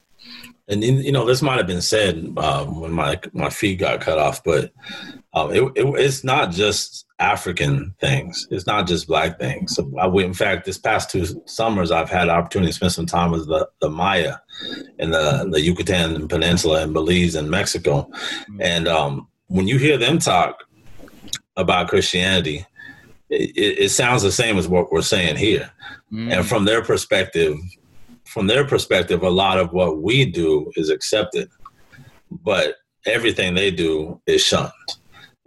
And 0.69 0.83
you 0.83 1.11
know, 1.11 1.25
this 1.25 1.41
might 1.41 1.57
have 1.57 1.67
been 1.67 1.81
said 1.81 2.31
um, 2.37 2.79
when 2.79 2.91
my 2.91 3.19
my 3.33 3.49
feet 3.49 3.79
got 3.79 4.01
cut 4.01 4.19
off, 4.19 4.43
but 4.43 4.71
um, 5.33 5.51
it, 5.51 5.61
it, 5.75 5.85
it's 5.85 6.23
not 6.23 6.51
just 6.51 7.05
African 7.19 7.93
things. 7.99 8.47
It's 8.49 8.65
not 8.65 8.87
just 8.87 9.07
black 9.07 9.37
things. 9.37 9.75
So 9.75 9.91
I, 9.99 10.07
in 10.07 10.33
fact, 10.33 10.65
this 10.65 10.77
past 10.77 11.11
two 11.11 11.25
summers, 11.45 11.91
I've 11.91 12.09
had 12.09 12.29
opportunity 12.29 12.71
to 12.71 12.75
spend 12.75 12.93
some 12.93 13.05
time 13.05 13.31
with 13.31 13.47
the, 13.47 13.69
the 13.79 13.89
Maya 13.89 14.37
in 14.97 15.11
the, 15.11 15.47
the 15.51 15.61
Yucatan 15.61 16.27
Peninsula 16.27 16.83
in 16.83 16.93
Belize 16.93 17.35
and 17.35 17.49
Mexico. 17.49 18.09
Mm-hmm. 18.11 18.61
And 18.61 18.87
um, 18.87 19.27
when 19.47 19.67
you 19.67 19.77
hear 19.77 19.97
them 19.97 20.17
talk 20.17 20.63
about 21.57 21.89
Christianity, 21.89 22.65
it, 23.29 23.79
it, 23.79 23.89
sounds 23.89 24.23
the 24.23 24.31
same 24.31 24.57
as 24.57 24.67
what 24.67 24.91
we're 24.91 25.03
saying 25.03 25.35
here. 25.35 25.69
Mm. 26.11 26.37
And 26.37 26.47
from 26.47 26.65
their 26.65 26.81
perspective, 26.81 27.55
from 28.25 28.47
their 28.47 28.65
perspective, 28.65 29.21
a 29.21 29.29
lot 29.29 29.59
of 29.59 29.71
what 29.71 30.01
we 30.01 30.25
do 30.25 30.71
is 30.75 30.89
accepted, 30.89 31.47
but 32.31 32.77
everything 33.05 33.53
they 33.53 33.69
do 33.69 34.19
is 34.25 34.41
shunned 34.41 34.71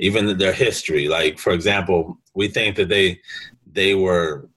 even 0.03 0.37
their 0.37 0.53
history. 0.53 1.09
Like 1.09 1.39
for 1.39 1.53
example, 1.53 2.19
we 2.35 2.49
think 2.49 2.77
that 2.77 2.89
they 2.89 3.21
they 3.73 3.95
were 3.95 4.49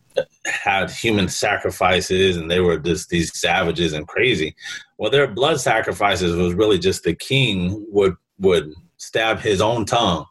had 0.45 0.89
human 0.89 1.27
sacrifices 1.27 2.37
and 2.37 2.49
they 2.49 2.59
were 2.59 2.77
just 2.79 3.09
these 3.09 3.37
savages 3.37 3.93
and 3.93 4.07
crazy. 4.07 4.55
Well, 4.97 5.11
their 5.11 5.27
blood 5.27 5.59
sacrifices 5.59 6.35
was 6.35 6.53
really 6.53 6.79
just 6.79 7.03
the 7.03 7.15
king 7.15 7.85
would 7.89 8.15
would 8.39 8.73
stab 8.97 9.39
his 9.39 9.61
own 9.61 9.85
tongue 9.85 10.25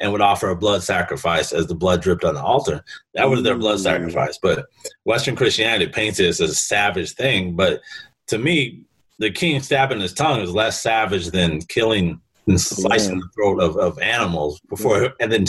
and 0.00 0.10
would 0.10 0.20
offer 0.20 0.48
a 0.48 0.56
blood 0.56 0.82
sacrifice 0.82 1.52
as 1.52 1.66
the 1.66 1.74
blood 1.74 2.00
dripped 2.02 2.24
on 2.24 2.34
the 2.34 2.42
altar. 2.42 2.82
That 3.14 3.28
was 3.28 3.42
their 3.42 3.56
blood 3.56 3.76
mm-hmm. 3.76 3.82
sacrifice. 3.82 4.38
But 4.42 4.66
Western 5.04 5.36
Christianity 5.36 5.88
paints 5.90 6.18
it 6.18 6.26
as 6.26 6.40
a 6.40 6.54
savage 6.54 7.12
thing. 7.12 7.54
But 7.54 7.80
to 8.28 8.38
me, 8.38 8.84
the 9.18 9.30
king 9.30 9.60
stabbing 9.60 10.00
his 10.00 10.12
tongue 10.12 10.40
is 10.40 10.50
less 10.50 10.80
savage 10.80 11.28
than 11.28 11.60
killing 11.62 12.20
and 12.46 12.60
slicing 12.60 13.20
the 13.20 13.28
throat 13.34 13.60
of, 13.60 13.76
of 13.76 13.98
animals 13.98 14.60
before 14.68 15.14
and 15.20 15.32
then 15.32 15.44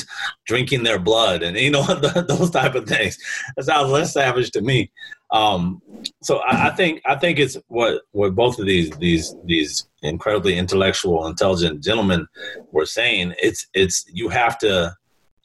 drinking 0.46 0.84
their 0.84 1.00
blood 1.00 1.44
and 1.44 1.58
you 1.58 1.72
know 1.72 1.84
those 2.28 2.50
type 2.50 2.76
of 2.76 2.88
things. 2.88 3.18
That 3.56 3.66
sounds 3.66 3.92
less 3.92 4.14
savage 4.14 4.52
to 4.52 4.62
me. 4.62 4.92
Um, 5.32 5.82
so 6.22 6.38
I, 6.38 6.68
I, 6.68 6.70
think 6.70 7.02
i 7.06 7.16
think 7.16 7.40
it's 7.40 7.58
what 7.68 8.04
what 8.12 8.36
both 8.36 8.60
of 8.60 8.68
these 8.68 8.92
these 8.98 9.36
these 9.44 9.88
incredibly 10.04 10.56
intellectual 10.56 11.26
intelligent 11.26 11.84
gentlemen 11.84 12.28
were 12.72 12.86
saying. 12.86 13.34
It's 13.42 13.68
it's 13.74 14.06
you 14.12 14.30
have 14.30 14.58
to 14.60 14.96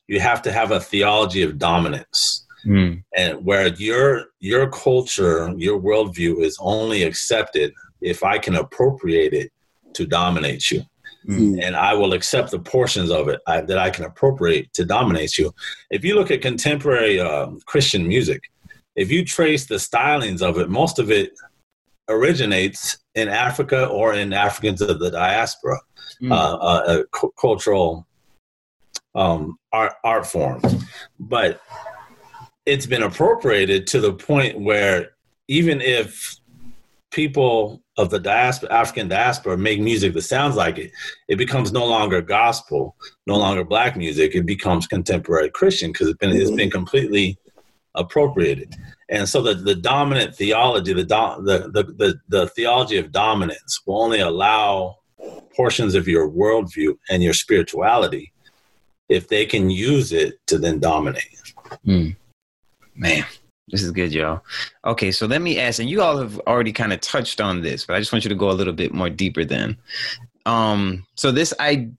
you 0.07 0.21
have 0.21 0.43
to 0.43 0.53
have 0.53 0.71
a 0.71 0.81
theology 0.81 1.43
of 1.43 1.59
dominance. 1.59 2.47
Mm. 2.67 3.03
and 3.17 3.43
where 3.43 3.69
your 3.69 4.27
your 4.39 4.69
culture 4.69 5.51
your 5.57 5.81
worldview 5.81 6.45
is 6.45 6.59
only 6.61 7.05
accepted 7.05 7.73
if 8.03 8.23
i 8.23 8.37
can 8.37 8.55
appropriate 8.55 9.33
it 9.33 9.51
to 9.95 10.05
dominate 10.05 10.71
you 10.71 10.83
Mm. 11.29 11.63
And 11.63 11.77
I 11.77 11.95
will 11.95 12.13
accept 12.13 12.51
the 12.51 12.59
portions 12.59 13.11
of 13.11 13.29
it 13.29 13.41
I, 13.47 13.61
that 13.61 13.79
I 13.79 13.91
can 13.91 14.05
appropriate 14.05 14.73
to 14.75 14.85
dominate 14.85 15.37
you. 15.37 15.53
If 15.91 16.05
you 16.05 16.15
look 16.15 16.31
at 16.31 16.41
contemporary 16.41 17.21
uh, 17.21 17.49
Christian 17.67 18.09
music, 18.09 18.51
if 18.97 19.11
you 19.11 19.25
trace 19.25 19.67
the 19.67 19.77
stylings 19.77 20.43
of 20.43 20.59
it, 20.59 20.71
most 20.71 20.99
of 20.99 21.11
it 21.11 21.33
originates 22.09 22.99
in 23.15 23.29
Africa 23.29 23.87
or 23.87 24.15
in 24.15 24.33
Africans 24.33 24.81
of 24.81 24.99
the 24.99 25.11
diaspora, 25.11 25.79
mm. 26.21 26.33
uh, 26.33 26.57
uh, 26.57 27.03
cu- 27.13 27.33
cultural 27.39 28.07
um, 29.15 29.59
art 29.73 29.95
art 30.05 30.27
forms. 30.27 30.85
But 31.19 31.61
it's 32.67 32.87
been 32.87 33.03
appropriated 33.03 33.87
to 33.89 34.01
the 34.01 34.13
point 34.13 34.61
where 34.61 35.11
even 35.49 35.81
if 35.81 36.37
people 37.11 37.83
of 38.01 38.09
the 38.09 38.19
diaspora, 38.19 38.73
African 38.73 39.09
diaspora 39.09 39.59
make 39.59 39.79
music 39.79 40.15
that 40.15 40.23
sounds 40.23 40.57
like 40.57 40.79
it, 40.79 40.91
it 41.29 41.37
becomes 41.37 41.71
no 41.71 41.87
longer 41.87 42.23
gospel, 42.23 42.97
no 43.27 43.37
longer 43.37 43.63
black 43.63 43.95
music. 43.95 44.35
It 44.35 44.47
becomes 44.47 44.87
contemporary 44.87 45.51
Christian 45.51 45.93
because 45.93 46.09
it's 46.09 46.19
been, 46.19 46.31
it's 46.31 46.51
been 46.51 46.71
completely 46.71 47.37
appropriated. 47.95 48.75
And 49.11 49.29
so 49.29 49.43
the, 49.43 49.55
the 49.55 49.75
dominant 49.75 50.35
theology, 50.35 50.95
the, 50.95 51.05
do, 51.05 51.45
the, 51.45 51.71
the, 51.71 51.83
the, 51.93 52.21
the 52.29 52.47
theology 52.49 52.97
of 52.97 53.13
dominance 53.13 53.83
will 53.85 54.03
only 54.03 54.21
allow 54.21 54.97
portions 55.55 55.95
of 55.95 56.09
your 56.09 56.31
worldview 56.31 56.97
and 57.11 57.23
your 57.23 57.35
spirituality 57.35 58.33
if 59.11 59.29
they 59.29 59.45
can 59.45 59.69
use 59.69 60.13
it 60.13 60.39
to 60.47 60.57
then 60.57 60.79
dominate. 60.79 61.53
Mm. 61.87 62.17
Man. 62.95 63.25
This 63.71 63.83
is 63.83 63.91
good, 63.91 64.13
y'all. 64.13 64.43
Okay, 64.85 65.13
so 65.13 65.27
let 65.27 65.43
me 65.43 65.59
ask, 65.59 65.79
and 65.79 65.89
you 65.89 66.03
all 66.03 66.19
have 66.19 66.39
already 66.41 66.73
kind 66.73 66.93
of 66.93 67.01
touched 67.01 67.41
on 67.41 67.63
this, 67.63 67.87
but 67.87 67.97
I 67.97 67.99
just 67.99 68.13
want 68.13 68.25
you 68.25 68.29
to 68.29 68.35
go 68.35 68.51
a 68.51 68.53
little 68.53 68.73
bit 68.73 68.93
more 68.93 69.11
deeper 69.11 69.45
then. 69.45 69.77
Um, 70.47 71.07
so 71.15 71.31
this 71.31 71.55
I 71.61 71.91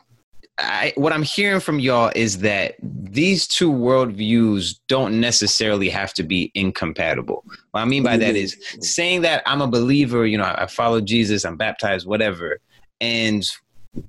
I, 0.58 0.94
what 0.96 1.12
I'm 1.12 1.24
hearing 1.24 1.60
from 1.60 1.80
y'all 1.80 2.12
is 2.16 2.40
that 2.40 2.76
these 2.82 3.48
two 3.48 3.72
worldviews 3.72 4.80
don't 4.88 5.20
necessarily 5.20 5.90
have 5.90 6.14
to 6.16 6.24
be 6.24 6.52
incompatible. 6.54 7.44
What 7.72 7.82
I 7.82 7.86
mean 7.86 8.04
by 8.04 8.18
that 8.18 8.36
is 8.36 8.58
saying 8.80 9.22
that 9.22 9.42
I'm 9.46 9.62
a 9.62 9.68
believer, 9.68 10.26
you 10.26 10.38
know, 10.38 10.44
I 10.44 10.68
follow 10.68 11.02
Jesus, 11.02 11.46
I'm 11.46 11.58
baptized, 11.58 12.06
whatever, 12.06 12.60
and 13.00 13.44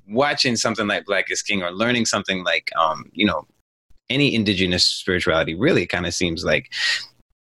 watching 0.09 0.57
something 0.57 0.87
like 0.87 1.07
Black 1.07 1.31
is 1.31 1.43
King 1.43 1.63
or 1.63 1.71
learning 1.71 2.07
something 2.07 2.45
like, 2.45 2.71
um, 2.77 3.11
you 3.13 3.25
know, 3.25 3.47
any 4.11 4.35
indigenous 4.35 4.85
spirituality 4.85 5.55
really 5.55 5.87
kind 5.87 6.07
of 6.07 6.13
seems 6.13 6.45
like 6.45 6.71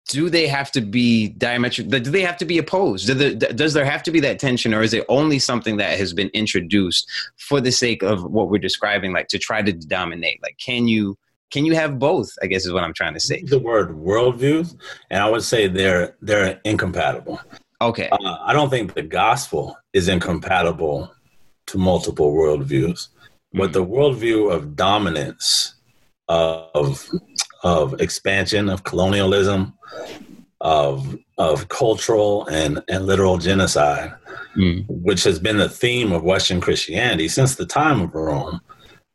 do 0.09 0.29
they 0.29 0.49
have 0.49 0.73
to 0.73 0.81
be 0.81 1.35
diametric? 1.39 1.89
Do 1.89 2.11
they 2.11 2.23
have 2.23 2.37
to 2.39 2.45
be 2.45 2.59
opposed? 2.59 3.07
Do 3.07 3.15
the, 3.15 3.35
does 3.35 3.75
there 3.75 3.85
have 3.85 4.03
to 4.05 4.11
be 4.11 4.21
that 4.21 4.39
tension, 4.39 4.75
or 4.75 4.83
is 4.83 4.93
it 4.93 5.05
only 5.09 5.39
something 5.39 5.77
that 5.77 5.99
has 5.99 6.13
been 6.13 6.31
introduced 6.35 7.09
for 7.37 7.61
the 7.61 7.71
sake 7.71 8.03
of 8.03 8.25
what 8.25 8.51
we're 8.51 8.59
describing, 8.59 9.13
like 9.13 9.29
to 9.29 9.39
try 9.39 9.63
to 9.63 9.73
dominate? 9.73 10.41
Like, 10.43 10.57
can 10.59 10.89
you 10.89 11.17
can 11.51 11.65
you 11.65 11.75
have 11.75 11.99
both? 11.99 12.31
I 12.43 12.47
guess 12.47 12.67
is 12.67 12.73
what 12.73 12.85
I'm 12.85 12.95
trying 12.95 13.15
to 13.15 13.21
say. 13.21 13.43
The 13.43 13.59
word 13.59 13.91
worldviews, 13.91 14.77
and 15.11 15.23
I 15.23 15.29
would 15.29 15.43
say 15.43 15.69
they're 15.69 16.17
they're 16.21 16.61
incompatible. 16.65 17.41
Okay. 17.81 18.09
Uh, 18.11 18.37
I 18.43 18.53
don't 18.53 18.71
think 18.71 18.95
the 18.95 19.03
gospel 19.03 19.77
is 19.93 20.09
incompatible 20.09 21.13
to 21.67 21.79
multiple 21.79 22.35
worldviews, 22.35 23.09
but 23.53 23.73
the 23.73 23.85
worldview 23.85 24.53
of 24.53 24.77
dominance, 24.77 25.75
of 26.29 27.09
of 27.63 28.01
expansion, 28.01 28.69
of 28.69 28.85
colonialism, 28.85 29.75
of 30.61 31.17
of 31.39 31.69
cultural 31.69 32.47
and, 32.49 32.83
and 32.89 33.07
literal 33.07 33.39
genocide, 33.39 34.13
mm. 34.55 34.85
which 34.89 35.25
has 35.25 35.39
been 35.39 35.57
the 35.57 35.69
theme 35.69 36.13
of 36.13 36.23
Western 36.23 36.61
Christianity 36.61 37.29
since 37.29 37.55
the 37.55 37.65
time 37.65 38.03
of 38.03 38.15
Rome, 38.15 38.61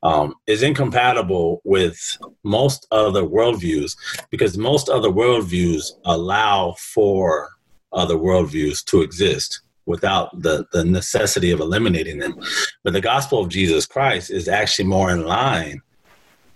um, 0.02 0.34
is 0.48 0.64
incompatible 0.64 1.62
with 1.64 2.18
most 2.44 2.88
other 2.92 3.24
worldviews 3.24 3.96
because 4.32 4.58
most 4.58 4.90
other 4.90 5.10
worldviews 5.10 5.92
allow 6.06 6.76
for 6.80 7.50
other 7.94 8.16
worldviews 8.16 8.84
to 8.86 9.02
exist 9.02 9.62
without 9.86 10.30
the, 10.42 10.66
the 10.74 10.84
necessity 10.84 11.52
of 11.52 11.60
eliminating 11.60 12.18
them. 12.18 12.36
But 12.84 12.94
the 12.94 13.02
gospel 13.02 13.40
of 13.40 13.50
Jesus 13.50 13.86
Christ 13.86 14.32
is 14.32 14.48
actually 14.48 14.86
more 14.86 15.12
in 15.12 15.26
line 15.26 15.82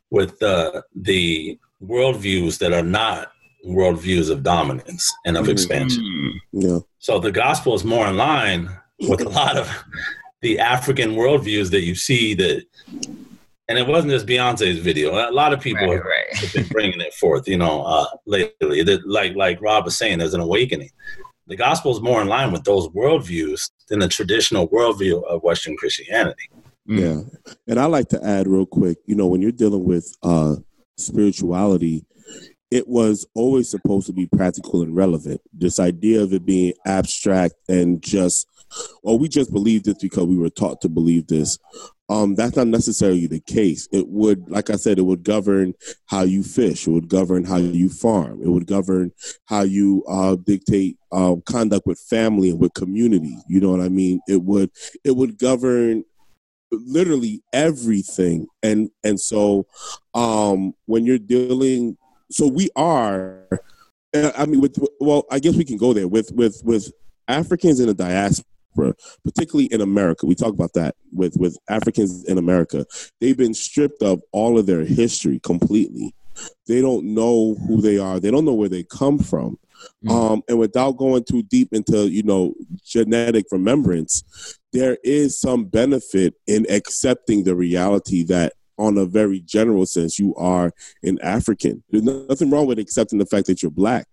with 0.10 0.39
the, 0.39 0.84
the 0.95 1.60
worldviews 1.84 2.58
that 2.60 2.74
are 2.74 2.84
not 2.84 3.32
worldviews 3.65 4.30
of 4.30 4.44
dominance 4.44 5.12
and 5.26 5.38
of 5.38 5.50
expansion. 5.50 6.04
Mm-hmm. 6.04 6.62
Yeah. 6.62 6.80
So 7.00 7.20
the 7.20 7.32
gospel 7.32 7.76
is 7.76 7.84
more 7.84 8.08
in 8.08 8.18
line 8.18 8.70
with 9.08 9.22
a 9.22 9.30
lot 9.30 9.58
of 9.58 9.70
the 10.42 10.60
African 10.60 11.12
worldviews 11.12 11.72
that 11.72 11.82
you 11.82 11.96
see 11.96 12.34
that, 12.36 12.63
and 13.68 13.78
it 13.78 13.88
wasn't 13.88 14.12
just 14.12 14.26
Beyonce's 14.26 14.80
video. 14.80 15.30
A 15.30 15.32
lot 15.32 15.54
of 15.54 15.60
people 15.60 15.88
right, 15.88 15.98
have, 15.98 16.06
right. 16.06 16.36
have, 16.36 16.54
been 16.54 16.68
bringing 16.68 17.02
it 17.02 17.13
forth, 17.13 17.48
you 17.48 17.58
know, 17.58 17.84
uh, 17.84 18.06
lately. 18.26 18.84
That, 18.84 19.08
like 19.08 19.36
like 19.36 19.62
Rob 19.62 19.86
was 19.86 19.98
saying, 19.98 20.20
there's 20.20 20.34
an 20.34 20.42
awakening. 20.42 20.89
The 21.48 21.56
gospel 21.56 21.92
is 21.92 22.02
more 22.02 22.22
in 22.22 22.28
line 22.28 22.52
with 22.52 22.63
those 22.63 22.88
worldviews 22.89 23.72
than 23.88 24.00
the 24.00 24.08
traditional 24.08 24.70
worldview 24.70 25.24
of 25.24 25.42
Western 25.42 25.76
Christianity. 25.78 26.50
Mm. 26.88 27.00
Yeah, 27.00 27.54
and 27.68 27.80
I 27.80 27.86
like 27.86 28.10
to 28.10 28.24
add 28.24 28.48
real 28.48 28.65
quick. 28.65 28.98
You 29.06 29.15
know, 29.15 29.28
when 29.28 29.42
you're 29.42 29.52
dealing 29.52 29.84
with 29.84 30.15
uh, 30.24 30.56
spirituality, 30.99 32.05
it 32.71 32.88
was 32.88 33.25
always 33.33 33.69
supposed 33.69 34.07
to 34.07 34.13
be 34.13 34.27
practical 34.27 34.81
and 34.81 34.95
relevant. 34.95 35.41
This 35.51 35.79
idea 35.79 36.21
of 36.21 36.33
it 36.33 36.45
being 36.45 36.73
abstract 36.85 37.55
and 37.67 38.01
just, 38.01 38.47
well, 39.01 39.17
we 39.17 39.27
just 39.27 39.51
believe 39.51 39.83
this 39.83 39.97
because 39.97 40.27
we 40.27 40.38
were 40.38 40.51
taught 40.51 40.81
to 40.81 40.89
believe 40.89 41.27
this. 41.27 41.57
Um, 42.09 42.33
that's 42.33 42.55
not 42.55 42.67
necessarily 42.67 43.27
the 43.27 43.39
case. 43.39 43.88
It 43.91 44.07
would, 44.07 44.49
like 44.49 44.71
I 44.71 44.75
said, 44.77 44.97
it 44.97 45.03
would 45.03 45.23
govern 45.23 45.73
how 46.07 46.23
you 46.23 46.41
fish. 46.43 46.88
It 46.88 46.91
would 46.91 47.07
govern 47.07 47.43
how 47.43 47.57
you 47.57 47.88
farm. 47.88 48.41
It 48.43 48.49
would 48.49 48.65
govern 48.65 49.12
how 49.45 49.62
you 49.62 50.03
uh, 50.07 50.35
dictate 50.43 50.97
uh, 51.12 51.35
conduct 51.45 51.85
with 51.85 51.99
family 51.99 52.49
and 52.49 52.59
with 52.59 52.73
community. 52.73 53.38
You 53.47 53.62
know 53.62 53.69
what 53.69 53.81
I 53.81 53.89
mean? 53.89 54.21
It 54.27 54.43
would, 54.43 54.71
it 55.03 55.15
would 55.15 55.38
govern 55.38 56.03
literally 56.71 57.41
everything. 57.53 58.47
And 58.63 58.89
and 59.03 59.19
so, 59.19 59.67
um, 60.13 60.73
when 60.86 61.05
you're 61.05 61.19
dealing 61.19 61.97
so 62.32 62.47
we 62.47 62.69
are 62.75 63.47
uh, 64.15 64.32
i 64.38 64.45
mean 64.45 64.62
with 64.62 64.77
well 64.99 65.25
i 65.32 65.39
guess 65.39 65.55
we 65.55 65.65
can 65.65 65.77
go 65.77 65.93
there 65.93 66.08
with 66.08 66.32
with 66.34 66.62
with 66.63 66.91
africans 67.27 67.79
in 67.79 67.88
the 67.88 67.93
diaspora 67.93 68.93
particularly 69.23 69.71
in 69.71 69.82
america 69.82 70.25
we 70.25 70.36
talk 70.36 70.53
about 70.53 70.73
that 70.73 70.95
with 71.12 71.36
with 71.38 71.58
africans 71.69 72.23
in 72.25 72.38
america 72.38 72.86
they've 73.19 73.38
been 73.38 73.53
stripped 73.53 74.01
of 74.01 74.21
all 74.32 74.58
of 74.58 74.65
their 74.65 74.86
history 74.86 75.39
completely 75.39 76.13
they 76.67 76.82
don't 76.82 77.03
know 77.03 77.55
who 77.67 77.82
they 77.82 77.97
are 77.97 78.19
they 78.19 78.32
don't 78.32 78.45
know 78.45 78.53
where 78.53 78.69
they 78.69 78.84
come 78.84 79.17
from 79.17 79.58
mm. 80.05 80.12
um, 80.12 80.41
and 80.47 80.58
without 80.58 80.93
going 80.97 81.23
too 81.23 81.43
deep 81.43 81.69
into 81.73 82.10
you 82.10 82.23
know 82.23 82.53
genetic 82.86 83.45
remembrance 83.51 84.59
there 84.71 84.97
is 85.03 85.39
some 85.39 85.65
benefit 85.65 86.36
in 86.47 86.65
accepting 86.69 87.43
the 87.43 87.55
reality 87.55 88.23
that 88.23 88.53
on 88.77 88.97
a 88.97 89.05
very 89.05 89.41
general 89.41 89.86
sense, 89.86 90.17
you 90.17 90.34
are 90.36 90.71
an 91.03 91.19
African. 91.21 91.84
There's 91.89 92.03
nothing 92.03 92.49
wrong 92.49 92.65
with 92.65 92.79
accepting 92.79 93.19
the 93.19 93.25
fact 93.25 93.47
that 93.47 93.62
you're 93.62 93.71
black. 93.71 94.08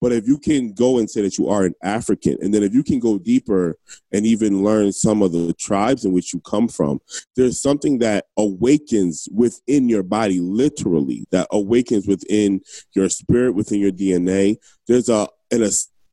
But 0.00 0.12
if 0.12 0.26
you 0.26 0.36
can 0.36 0.72
go 0.72 0.98
and 0.98 1.08
say 1.08 1.22
that 1.22 1.38
you 1.38 1.48
are 1.48 1.64
an 1.64 1.74
African, 1.82 2.36
and 2.40 2.52
then 2.52 2.64
if 2.64 2.74
you 2.74 2.82
can 2.82 2.98
go 2.98 3.18
deeper 3.18 3.78
and 4.12 4.26
even 4.26 4.64
learn 4.64 4.92
some 4.92 5.22
of 5.22 5.30
the 5.30 5.52
tribes 5.54 6.04
in 6.04 6.12
which 6.12 6.32
you 6.34 6.40
come 6.40 6.66
from, 6.66 7.00
there's 7.36 7.60
something 7.60 7.98
that 8.00 8.26
awakens 8.36 9.28
within 9.32 9.88
your 9.88 10.02
body, 10.02 10.40
literally, 10.40 11.26
that 11.30 11.46
awakens 11.52 12.08
within 12.08 12.62
your 12.94 13.08
spirit, 13.08 13.54
within 13.54 13.80
your 13.80 13.92
DNA. 13.92 14.56
There's 14.88 15.08
a 15.08 15.28
an, 15.52 15.68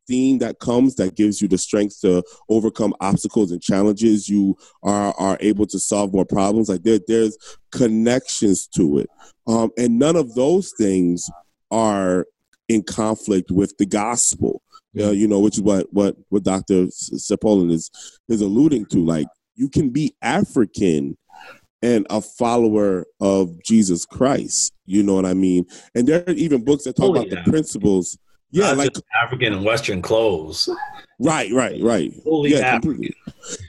theme 0.07 0.39
that 0.39 0.59
comes 0.59 0.95
that 0.95 1.15
gives 1.15 1.41
you 1.41 1.47
the 1.47 1.57
strength 1.57 1.99
to 2.01 2.23
overcome 2.49 2.93
obstacles 3.01 3.51
and 3.51 3.61
challenges. 3.61 4.29
You 4.29 4.55
are 4.83 5.13
are 5.17 5.37
able 5.39 5.65
to 5.67 5.79
solve 5.79 6.13
more 6.13 6.25
problems. 6.25 6.69
Like 6.69 6.83
there, 6.83 6.99
there's 7.07 7.37
connections 7.71 8.67
to 8.75 8.99
it, 8.99 9.09
um, 9.47 9.71
and 9.77 9.99
none 9.99 10.15
of 10.15 10.35
those 10.35 10.73
things 10.77 11.29
are 11.71 12.25
in 12.67 12.83
conflict 12.83 13.51
with 13.51 13.77
the 13.77 13.85
gospel. 13.85 14.61
Uh, 14.99 15.11
you 15.11 15.27
know, 15.27 15.39
which 15.39 15.57
is 15.57 15.61
what 15.61 15.87
what 15.91 16.15
what 16.29 16.43
Doctor 16.43 16.85
Sepolin 16.85 17.71
is 17.71 17.91
is 18.29 18.41
alluding 18.41 18.85
to. 18.87 19.05
Like 19.05 19.27
you 19.55 19.69
can 19.69 19.89
be 19.89 20.15
African 20.21 21.17
and 21.81 22.07
a 22.09 22.21
follower 22.21 23.05
of 23.19 23.61
Jesus 23.63 24.05
Christ. 24.05 24.73
You 24.85 25.03
know 25.03 25.13
what 25.13 25.25
I 25.25 25.33
mean? 25.33 25.65
And 25.93 26.07
there 26.07 26.23
are 26.25 26.33
even 26.33 26.63
books 26.63 26.85
that 26.85 26.95
talk 26.95 27.15
about 27.15 27.29
the 27.29 27.41
principles 27.49 28.17
yeah, 28.57 28.71
like 28.71 28.93
African 29.21 29.53
and 29.53 29.63
Western 29.63 30.01
clothes. 30.01 30.69
Right, 31.19 31.51
right, 31.51 31.81
right. 31.81 32.13
Fully 32.23 32.51
yeah, 32.51 32.59
African. 32.59 33.09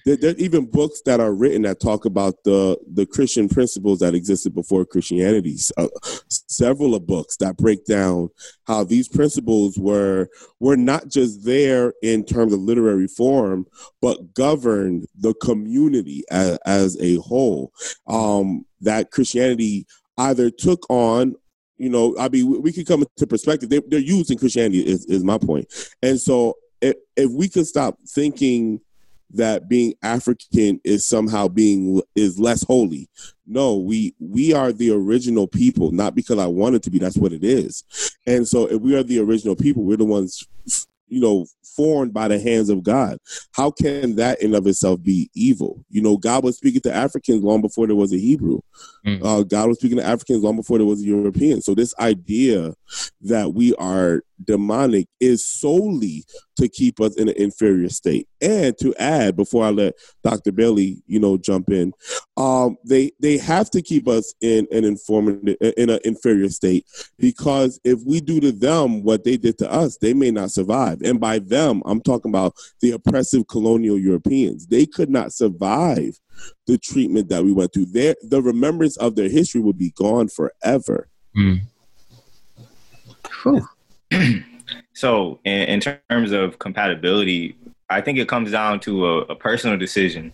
There, 0.04 0.16
there, 0.16 0.32
are 0.32 0.36
even 0.36 0.66
books 0.66 1.00
that 1.06 1.18
are 1.18 1.32
written 1.32 1.62
that 1.62 1.80
talk 1.80 2.04
about 2.04 2.44
the 2.44 2.78
the 2.92 3.06
Christian 3.06 3.48
principles 3.48 4.00
that 4.00 4.14
existed 4.14 4.54
before 4.54 4.84
Christianity. 4.84 5.56
Uh, 5.76 5.88
several 6.28 6.94
of 6.94 7.06
books 7.06 7.36
that 7.38 7.56
break 7.56 7.86
down 7.86 8.28
how 8.66 8.84
these 8.84 9.08
principles 9.08 9.78
were 9.78 10.28
were 10.60 10.76
not 10.76 11.08
just 11.08 11.44
there 11.44 11.94
in 12.02 12.22
terms 12.24 12.52
of 12.52 12.60
literary 12.60 13.08
form, 13.08 13.66
but 14.02 14.34
governed 14.34 15.06
the 15.18 15.32
community 15.34 16.24
as, 16.30 16.58
as 16.66 17.00
a 17.00 17.16
whole. 17.16 17.72
Um, 18.06 18.66
that 18.82 19.10
Christianity 19.10 19.86
either 20.18 20.50
took 20.50 20.84
on 20.90 21.34
you 21.78 21.88
know, 21.88 22.14
I 22.18 22.28
mean, 22.28 22.60
we 22.62 22.72
could 22.72 22.86
come 22.86 23.02
into 23.02 23.26
perspective. 23.26 23.70
They, 23.70 23.96
are 23.96 24.00
used 24.00 24.30
in 24.30 24.38
Christianity, 24.38 24.80
is, 24.80 25.06
is 25.06 25.24
my 25.24 25.38
point. 25.38 25.72
And 26.02 26.20
so, 26.20 26.54
if, 26.80 26.96
if 27.16 27.30
we 27.30 27.48
could 27.48 27.66
stop 27.66 27.98
thinking 28.06 28.80
that 29.30 29.68
being 29.68 29.94
African 30.02 30.80
is 30.84 31.06
somehow 31.06 31.48
being 31.48 32.00
is 32.14 32.38
less 32.38 32.62
holy. 32.64 33.08
No, 33.46 33.76
we 33.76 34.14
we 34.18 34.52
are 34.52 34.72
the 34.72 34.90
original 34.90 35.46
people, 35.46 35.92
not 35.92 36.14
because 36.14 36.38
I 36.38 36.46
wanted 36.46 36.82
to 36.84 36.90
be. 36.90 36.98
That's 36.98 37.16
what 37.16 37.32
it 37.32 37.44
is. 37.44 37.84
And 38.26 38.46
so, 38.46 38.66
if 38.66 38.80
we 38.80 38.96
are 38.96 39.02
the 39.02 39.20
original 39.20 39.56
people, 39.56 39.84
we're 39.84 39.96
the 39.96 40.04
ones 40.04 40.46
you 41.08 41.20
know, 41.20 41.46
formed 41.76 42.12
by 42.12 42.28
the 42.28 42.38
hands 42.38 42.68
of 42.68 42.82
God. 42.82 43.18
How 43.52 43.70
can 43.70 44.16
that 44.16 44.42
in 44.42 44.54
of 44.54 44.66
itself 44.66 45.02
be 45.02 45.30
evil? 45.34 45.84
You 45.90 46.02
know, 46.02 46.16
God 46.16 46.44
was 46.44 46.56
speaking 46.56 46.80
to 46.82 46.94
Africans 46.94 47.42
long 47.42 47.60
before 47.60 47.86
there 47.86 47.96
was 47.96 48.12
a 48.12 48.18
Hebrew. 48.18 48.60
Mm. 49.06 49.24
Uh, 49.24 49.42
God 49.42 49.68
was 49.68 49.78
speaking 49.78 49.98
to 49.98 50.04
Africans 50.04 50.42
long 50.42 50.56
before 50.56 50.78
there 50.78 50.86
was 50.86 51.02
a 51.02 51.06
European. 51.06 51.60
So 51.60 51.74
this 51.74 51.94
idea 51.98 52.74
that 53.22 53.54
we 53.54 53.74
are 53.76 54.22
demonic 54.44 55.08
is 55.20 55.46
solely 55.46 56.24
to 56.56 56.68
keep 56.68 57.00
us 57.00 57.14
in 57.16 57.28
an 57.28 57.34
inferior 57.36 57.88
state. 57.88 58.28
And 58.40 58.76
to 58.78 58.94
add, 58.96 59.36
before 59.36 59.64
I 59.64 59.70
let 59.70 59.94
Dr. 60.24 60.52
Bailey, 60.52 61.02
you 61.06 61.20
know, 61.20 61.36
jump 61.36 61.70
in, 61.70 61.92
um, 62.36 62.76
they 62.84 63.12
they 63.20 63.38
have 63.38 63.70
to 63.70 63.82
keep 63.82 64.08
us 64.08 64.34
in 64.40 64.66
an 64.70 64.84
informative 64.84 65.56
in 65.76 65.90
an 65.90 66.00
inferior 66.04 66.48
state 66.48 66.86
because 67.18 67.80
if 67.84 68.00
we 68.04 68.20
do 68.20 68.40
to 68.40 68.52
them 68.52 69.02
what 69.02 69.24
they 69.24 69.36
did 69.36 69.58
to 69.58 69.70
us, 69.70 69.98
they 69.98 70.14
may 70.14 70.30
not 70.30 70.50
survive. 70.50 71.00
And 71.02 71.20
by 71.20 71.38
them, 71.38 71.82
I'm 71.86 72.00
talking 72.00 72.30
about 72.30 72.54
the 72.80 72.92
oppressive 72.92 73.46
colonial 73.48 73.98
Europeans. 73.98 74.66
They 74.66 74.86
could 74.86 75.10
not 75.10 75.32
survive 75.32 76.18
the 76.66 76.78
treatment 76.78 77.28
that 77.28 77.44
we 77.44 77.52
went 77.52 77.72
through. 77.72 77.86
Their 77.86 78.16
the 78.22 78.42
remembrance 78.42 78.96
of 78.96 79.16
their 79.16 79.28
history 79.28 79.60
would 79.60 79.78
be 79.78 79.90
gone 79.90 80.28
forever. 80.28 81.08
Mm. 81.36 81.62
so, 84.94 85.40
in, 85.44 85.80
in, 85.80 85.80
terms 85.80 86.32
of 86.32 86.58
compatibility, 86.58 87.56
I 87.90 88.00
think 88.00 88.18
it 88.18 88.28
comes 88.28 88.50
down 88.50 88.80
to 88.80 89.06
a, 89.06 89.18
a 89.22 89.36
personal 89.36 89.76
decision. 89.76 90.32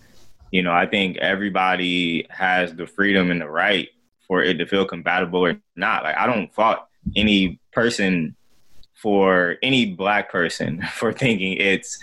You 0.50 0.62
know, 0.62 0.72
I 0.72 0.86
think 0.86 1.16
everybody 1.18 2.26
has 2.30 2.74
the 2.74 2.86
freedom 2.86 3.30
and 3.30 3.40
the 3.40 3.48
right 3.48 3.88
for 4.26 4.42
it 4.42 4.54
to 4.54 4.66
feel 4.66 4.86
compatible 4.86 5.44
or 5.44 5.56
not. 5.76 6.04
Like, 6.04 6.16
I 6.16 6.26
don't 6.26 6.52
fault 6.54 6.78
any 7.16 7.58
person 7.72 8.36
for 8.94 9.56
any 9.62 9.86
black 9.86 10.30
person 10.30 10.82
for 10.94 11.12
thinking 11.12 11.54
it's 11.54 12.02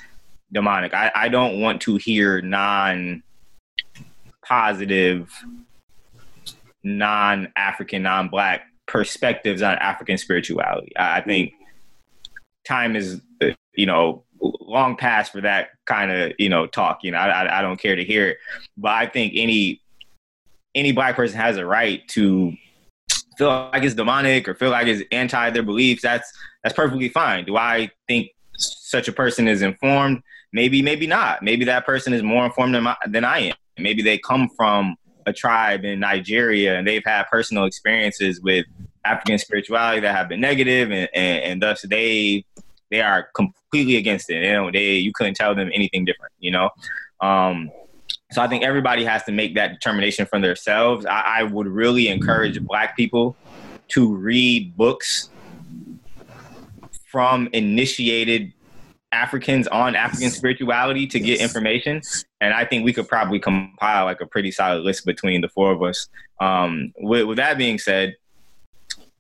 demonic. 0.52 0.94
I, 0.94 1.12
I 1.16 1.30
don't 1.30 1.62
want 1.62 1.82
to 1.84 1.96
hear 1.96 2.42
non 2.42 3.24
positive, 4.46 5.32
non 6.84 7.52
African, 7.56 8.04
non 8.04 8.30
black 8.30 8.64
perspectives 8.86 9.62
on 9.62 9.76
African 9.76 10.18
spirituality. 10.18 10.96
I, 10.98 11.18
I 11.18 11.22
think 11.22 11.54
time 12.66 12.96
is, 12.96 13.22
you 13.74 13.86
know, 13.86 14.24
long 14.40 14.96
past 14.96 15.32
for 15.32 15.42
that 15.42 15.70
kind 15.86 16.12
of, 16.12 16.34
you 16.40 16.50
know, 16.50 16.68
talk. 16.68 17.00
You 17.04 17.12
know, 17.12 17.18
I, 17.18 17.60
I 17.60 17.62
don't 17.62 17.80
care 17.80 17.96
to 17.96 18.04
hear 18.04 18.30
it. 18.30 18.38
But 18.78 18.92
I 18.92 19.06
think 19.08 19.34
any 19.36 19.82
any 20.74 20.92
black 20.92 21.16
person 21.16 21.38
has 21.38 21.58
a 21.58 21.66
right 21.66 22.08
to 22.10 22.56
feel 23.38 23.48
like 23.48 23.84
it's 23.84 23.96
demonic 23.96 24.48
or 24.48 24.54
feel 24.54 24.70
like 24.70 24.88
it's 24.88 25.04
anti 25.12 25.50
their 25.50 25.64
beliefs. 25.64 26.02
That's 26.02 26.32
that's 26.64 26.76
perfectly 26.76 27.10
fine. 27.10 27.46
Do 27.46 27.58
I 27.58 27.90
think 28.08 28.30
such 28.58 29.08
a 29.08 29.12
person 29.12 29.48
is 29.48 29.62
informed? 29.62 30.22
Maybe, 30.54 30.82
maybe 30.82 31.08
not. 31.08 31.42
Maybe 31.42 31.66
that 31.66 31.86
person 31.86 32.14
is 32.14 32.22
more 32.22 32.46
informed 32.46 32.76
than, 32.76 32.84
my, 32.84 32.96
than 33.08 33.24
I 33.24 33.40
am. 33.40 33.56
Maybe 33.78 34.04
they 34.04 34.18
come 34.18 34.50
from 34.56 34.96
a 35.26 35.34
tribe 35.34 35.86
in 35.86 36.00
Nigeria 36.00 36.78
and 36.78 36.86
they've 36.86 37.04
had 37.06 37.24
personal 37.32 37.66
experiences 37.66 38.42
with 38.42 38.66
African 39.04 39.38
spirituality 39.38 40.02
that 40.02 40.16
have 40.16 40.30
been 40.30 40.42
negative 40.42 40.92
and, 40.92 41.10
and, 41.14 41.44
and 41.44 41.62
thus 41.62 41.82
they 41.84 42.46
they 42.90 43.02
are 43.02 43.30
completely 43.34 43.96
against 43.96 44.30
it. 44.30 44.44
You 44.44 44.52
know, 44.52 44.72
they 44.72 44.96
you 44.96 45.12
couldn't 45.14 45.36
tell 45.36 45.56
them 45.56 45.72
anything 45.74 46.06
different, 46.06 46.34
you 46.40 46.52
know? 46.52 46.70
Um, 47.22 47.72
so 48.32 48.42
I 48.42 48.48
think 48.48 48.64
everybody 48.64 49.04
has 49.04 49.24
to 49.24 49.32
make 49.32 49.56
that 49.56 49.74
determination 49.74 50.26
for 50.26 50.40
themselves. 50.40 51.06
I, 51.06 51.40
I 51.40 51.44
would 51.44 51.68
really 51.68 52.08
encourage 52.08 52.62
black 52.62 52.96
people 52.96 53.36
to 53.90 54.16
read 54.16 54.76
books 54.78 55.30
from 57.12 57.50
initiated 57.52 58.54
Africans 59.12 59.68
on 59.68 59.96
African 59.96 60.30
spirituality 60.30 61.06
to 61.08 61.20
get 61.20 61.42
information. 61.42 62.02
And 62.40 62.54
I 62.54 62.64
think 62.64 62.86
we 62.86 62.94
could 62.94 63.10
probably 63.10 63.40
compile 63.40 64.06
like 64.06 64.22
a 64.22 64.26
pretty 64.26 64.52
solid 64.52 64.84
list 64.84 65.06
between 65.06 65.42
the 65.42 65.50
four 65.50 65.74
of 65.74 65.84
us. 65.84 66.08
Um, 66.40 66.94
with, 66.98 67.26
with 67.26 67.38
that 67.38 67.58
being 67.58 67.78
said, 67.78 68.16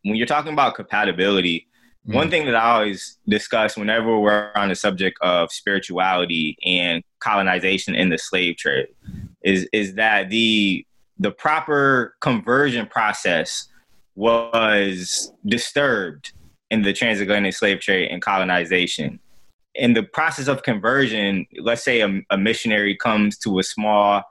when 0.03 0.15
you're 0.15 0.27
talking 0.27 0.53
about 0.53 0.75
compatibility, 0.75 1.67
mm. 2.07 2.13
one 2.13 2.29
thing 2.29 2.45
that 2.45 2.55
I 2.55 2.71
always 2.71 3.17
discuss 3.27 3.77
whenever 3.77 4.19
we're 4.19 4.51
on 4.55 4.69
the 4.69 4.75
subject 4.75 5.17
of 5.21 5.51
spirituality 5.51 6.57
and 6.65 7.03
colonization 7.19 7.95
in 7.95 8.09
the 8.09 8.17
slave 8.17 8.57
trade 8.57 8.87
is 9.43 9.67
is 9.73 9.95
that 9.95 10.29
the 10.29 10.85
the 11.19 11.31
proper 11.31 12.15
conversion 12.21 12.87
process 12.87 13.67
was 14.15 15.31
disturbed 15.45 16.33
in 16.69 16.81
the 16.81 16.93
transatlantic 16.93 17.53
slave 17.53 17.79
trade 17.79 18.09
and 18.09 18.21
colonization. 18.21 19.19
In 19.75 19.93
the 19.93 20.03
process 20.03 20.47
of 20.47 20.63
conversion, 20.63 21.45
let's 21.59 21.83
say 21.83 22.01
a, 22.01 22.21
a 22.29 22.37
missionary 22.37 22.95
comes 22.95 23.37
to 23.39 23.59
a 23.59 23.63
small 23.63 24.23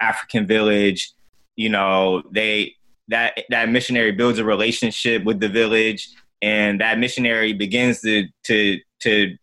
African 0.00 0.46
village, 0.46 1.12
you 1.56 1.68
know, 1.68 2.22
they 2.30 2.74
that 3.10 3.44
that 3.50 3.68
missionary 3.68 4.12
builds 4.12 4.38
a 4.38 4.44
relationship 4.44 5.24
with 5.24 5.40
the 5.40 5.48
village 5.48 6.08
and 6.42 6.80
that 6.80 6.98
missionary 6.98 7.52
begins 7.52 8.00
to 8.00 8.26
to 8.44 8.78
to 9.00 9.36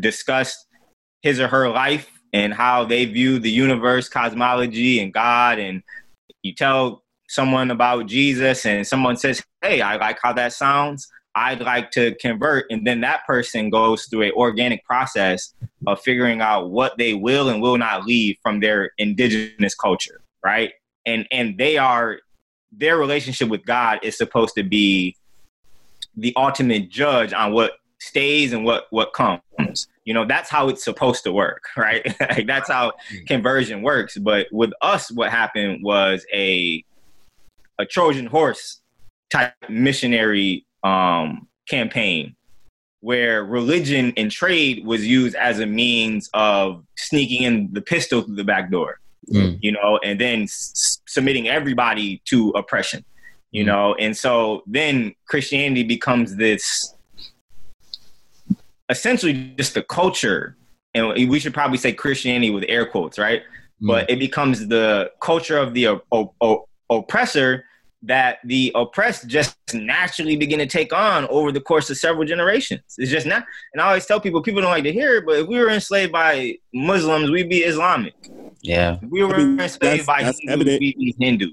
discuss 0.00 0.66
his 1.22 1.40
or 1.40 1.48
her 1.48 1.68
life 1.68 2.10
and 2.32 2.52
how 2.52 2.84
they 2.84 3.04
view 3.04 3.38
the 3.38 3.50
universe 3.50 4.08
cosmology 4.08 5.00
and 5.00 5.12
god. 5.12 5.58
And 5.58 5.82
you 6.42 6.54
tell 6.54 7.02
someone 7.28 7.72
about 7.72 8.06
jesus 8.06 8.64
and 8.66 8.86
someone 8.86 9.16
says 9.16 9.42
hey 9.60 9.80
i 9.80 9.96
like 9.96 10.18
how 10.22 10.32
that 10.32 10.52
sounds. 10.52 11.08
I'd 11.38 11.60
like 11.60 11.90
to 11.90 12.14
convert. 12.14 12.64
And 12.70 12.86
then 12.86 13.02
that 13.02 13.26
person 13.26 13.68
goes 13.68 14.06
through 14.06 14.22
an 14.22 14.32
organic 14.36 14.82
process 14.86 15.52
of 15.86 16.00
figuring 16.00 16.40
out 16.40 16.70
what 16.70 16.96
they 16.96 17.12
will 17.12 17.50
and 17.50 17.60
will 17.60 17.76
not 17.76 18.06
leave 18.06 18.38
from 18.42 18.60
their 18.60 18.92
indigenous 18.96 19.74
culture 19.74 20.22
right? 20.46 20.72
And 21.04 21.26
and 21.30 21.58
they 21.58 21.76
are 21.76 22.20
their 22.72 22.96
relationship 22.96 23.48
with 23.48 23.64
God 23.64 24.00
is 24.02 24.16
supposed 24.16 24.54
to 24.56 24.62
be 24.62 25.16
the 26.16 26.32
ultimate 26.36 26.88
judge 26.88 27.32
on 27.32 27.52
what 27.52 27.72
stays 27.98 28.52
and 28.52 28.64
what 28.64 28.86
what 28.90 29.12
comes. 29.12 29.88
You 30.04 30.14
know, 30.14 30.24
that's 30.24 30.48
how 30.48 30.68
it's 30.68 30.84
supposed 30.84 31.24
to 31.24 31.32
work, 31.32 31.64
right? 31.76 32.04
like 32.20 32.46
that's 32.46 32.68
how 32.70 32.92
conversion 33.26 33.82
works. 33.82 34.16
But 34.16 34.46
with 34.52 34.70
us, 34.82 35.10
what 35.10 35.30
happened 35.30 35.82
was 35.82 36.24
a 36.32 36.84
a 37.78 37.86
Trojan 37.86 38.26
horse 38.26 38.80
type 39.30 39.52
missionary 39.68 40.66
um, 40.82 41.48
campaign 41.68 42.36
where 43.00 43.44
religion 43.44 44.12
and 44.16 44.30
trade 44.30 44.84
was 44.84 45.06
used 45.06 45.36
as 45.36 45.60
a 45.60 45.66
means 45.66 46.30
of 46.32 46.84
sneaking 46.96 47.42
in 47.42 47.68
the 47.72 47.82
pistol 47.82 48.22
through 48.22 48.36
the 48.36 48.44
back 48.44 48.70
door 48.70 48.98
mm. 49.32 49.58
you 49.60 49.72
know, 49.72 49.98
and 50.04 50.20
then 50.20 50.42
s- 50.42 51.00
submitting 51.06 51.48
everybody 51.48 52.22
to 52.26 52.50
oppression, 52.50 53.04
you 53.50 53.62
mm. 53.62 53.66
know, 53.66 53.94
and 53.94 54.16
so 54.16 54.62
then 54.66 55.14
Christianity 55.26 55.82
becomes 55.82 56.36
this 56.36 56.94
essentially 58.88 59.54
just 59.56 59.74
the 59.74 59.82
culture, 59.82 60.56
and 60.94 61.28
we 61.28 61.38
should 61.38 61.54
probably 61.54 61.78
say 61.78 61.92
Christianity 61.92 62.50
with 62.50 62.64
air 62.68 62.86
quotes, 62.86 63.18
right? 63.18 63.42
Mm. 63.82 63.88
But 63.88 64.10
it 64.10 64.18
becomes 64.18 64.68
the 64.68 65.10
culture 65.20 65.58
of 65.58 65.74
the 65.74 66.00
oppressor 66.90 67.64
that 68.06 68.38
the 68.44 68.72
oppressed 68.74 69.26
just 69.26 69.56
naturally 69.74 70.36
begin 70.36 70.58
to 70.60 70.66
take 70.66 70.92
on 70.92 71.26
over 71.26 71.50
the 71.50 71.60
course 71.60 71.90
of 71.90 71.96
several 71.96 72.24
generations. 72.24 72.82
It's 72.98 73.10
just 73.10 73.26
not, 73.26 73.44
and 73.72 73.82
I 73.82 73.88
always 73.88 74.06
tell 74.06 74.20
people, 74.20 74.42
people 74.42 74.62
don't 74.62 74.70
like 74.70 74.84
to 74.84 74.92
hear 74.92 75.16
it, 75.16 75.26
but 75.26 75.36
if 75.36 75.48
we 75.48 75.58
were 75.58 75.70
enslaved 75.70 76.12
by 76.12 76.56
Muslims, 76.72 77.30
we'd 77.30 77.48
be 77.48 77.58
Islamic. 77.58 78.14
Yeah. 78.62 78.98
If 79.02 79.10
we 79.10 79.24
were 79.24 79.34
I 79.34 79.38
mean, 79.38 79.60
enslaved 79.60 80.06
by 80.06 80.22
that's 80.22 80.38
Hindu, 80.40 80.64
we'd 80.64 80.96
be 80.96 81.14
Hindu. 81.18 81.50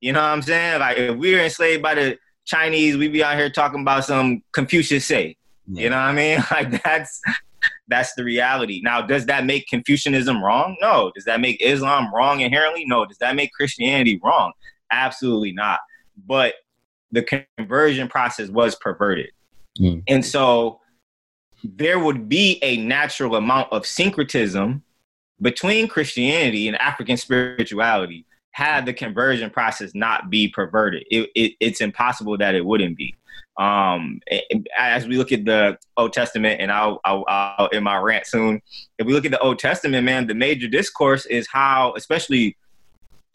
You 0.00 0.12
know 0.12 0.20
what 0.20 0.28
I'm 0.28 0.42
saying? 0.42 0.80
Like 0.80 0.96
if 0.98 1.16
we 1.16 1.34
were 1.34 1.40
enslaved 1.40 1.82
by 1.82 1.94
the 1.94 2.18
Chinese, 2.44 2.96
we'd 2.96 3.12
be 3.12 3.24
out 3.24 3.36
here 3.36 3.50
talking 3.50 3.80
about 3.80 4.04
some 4.04 4.42
Confucius 4.52 5.04
say. 5.04 5.36
Yeah. 5.66 5.84
You 5.84 5.90
know 5.90 5.96
what 5.96 6.02
I 6.02 6.12
mean? 6.12 6.44
Like 6.50 6.82
that's 6.82 7.20
that's 7.88 8.14
the 8.14 8.24
reality. 8.24 8.80
Now, 8.82 9.02
does 9.02 9.26
that 9.26 9.44
make 9.44 9.66
Confucianism 9.68 10.42
wrong? 10.42 10.76
No. 10.80 11.10
Does 11.14 11.24
that 11.24 11.40
make 11.40 11.58
Islam 11.60 12.12
wrong 12.14 12.40
inherently? 12.40 12.84
No. 12.86 13.04
Does 13.04 13.18
that 13.18 13.34
make 13.34 13.52
Christianity 13.52 14.20
wrong? 14.22 14.52
Absolutely 14.90 15.52
not. 15.52 15.80
But 16.24 16.54
the 17.12 17.44
conversion 17.56 18.08
process 18.08 18.48
was 18.48 18.74
perverted. 18.74 19.30
Mm. 19.78 20.02
And 20.08 20.24
so 20.24 20.80
there 21.64 21.98
would 21.98 22.28
be 22.28 22.58
a 22.62 22.76
natural 22.78 23.36
amount 23.36 23.72
of 23.72 23.86
syncretism 23.86 24.82
between 25.40 25.88
Christianity 25.88 26.68
and 26.68 26.76
African 26.78 27.16
spirituality 27.16 28.24
had 28.52 28.86
the 28.86 28.92
conversion 28.92 29.50
process 29.50 29.90
not 29.94 30.30
be 30.30 30.48
perverted. 30.48 31.04
It, 31.10 31.30
it, 31.34 31.52
it's 31.60 31.82
impossible 31.82 32.38
that 32.38 32.54
it 32.54 32.64
wouldn't 32.64 32.96
be. 32.96 33.14
Um, 33.58 34.20
as 34.78 35.06
we 35.06 35.18
look 35.18 35.32
at 35.32 35.44
the 35.44 35.78
Old 35.96 36.12
Testament, 36.12 36.60
and 36.60 36.70
I'll, 36.70 37.00
I'll, 37.04 37.24
I'll 37.28 37.66
in 37.68 37.84
my 37.84 37.98
rant 37.98 38.26
soon. 38.26 38.62
If 38.98 39.06
we 39.06 39.12
look 39.12 39.24
at 39.26 39.30
the 39.30 39.38
Old 39.40 39.58
Testament, 39.58 40.04
man, 40.04 40.26
the 40.26 40.34
major 40.34 40.68
discourse 40.68 41.26
is 41.26 41.46
how, 41.50 41.94
especially 41.96 42.56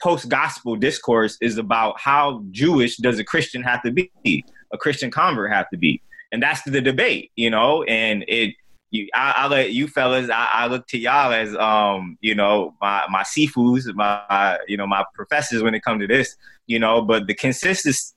post 0.02 0.30
gospel 0.30 0.76
discourse 0.76 1.38
is 1.42 1.58
about 1.58 2.00
how 2.00 2.44
Jewish 2.52 2.98
does 2.98 3.20
a 3.20 3.24
Christian 3.24 3.62
have 3.64 3.82
to 3.84 3.92
be, 3.92 4.46
a 4.74 4.78
Christian 4.78 5.12
convert 5.12 5.52
have 5.52 5.70
to 5.70 5.78
be, 5.78 6.02
and 6.32 6.42
that's 6.42 6.62
the 6.64 6.82
debate, 6.82 7.32
you 7.36 7.50
know. 7.50 7.84
And 7.84 8.24
it, 8.28 8.56
you, 8.90 9.08
I, 9.14 9.34
I 9.38 9.48
let 9.48 9.72
you 9.72 9.88
fellas, 9.88 10.30
I, 10.30 10.50
I, 10.52 10.68
look 10.68 10.86
to 10.88 10.98
y'all 10.98 11.32
as, 11.32 11.56
um, 11.56 12.18
you 12.22 12.36
know, 12.36 12.76
my 12.82 13.04
my 13.10 13.24
sifus, 13.24 13.84
my 13.96 14.58
you 14.68 14.78
know 14.78 14.88
my 14.88 15.04
professors 15.14 15.64
when 15.64 15.74
it 15.74 15.84
comes 15.84 16.02
to 16.02 16.08
this, 16.08 16.36
you 16.68 16.80
know. 16.80 17.02
But 17.02 17.28
the 17.28 17.34
consensus 17.34 18.14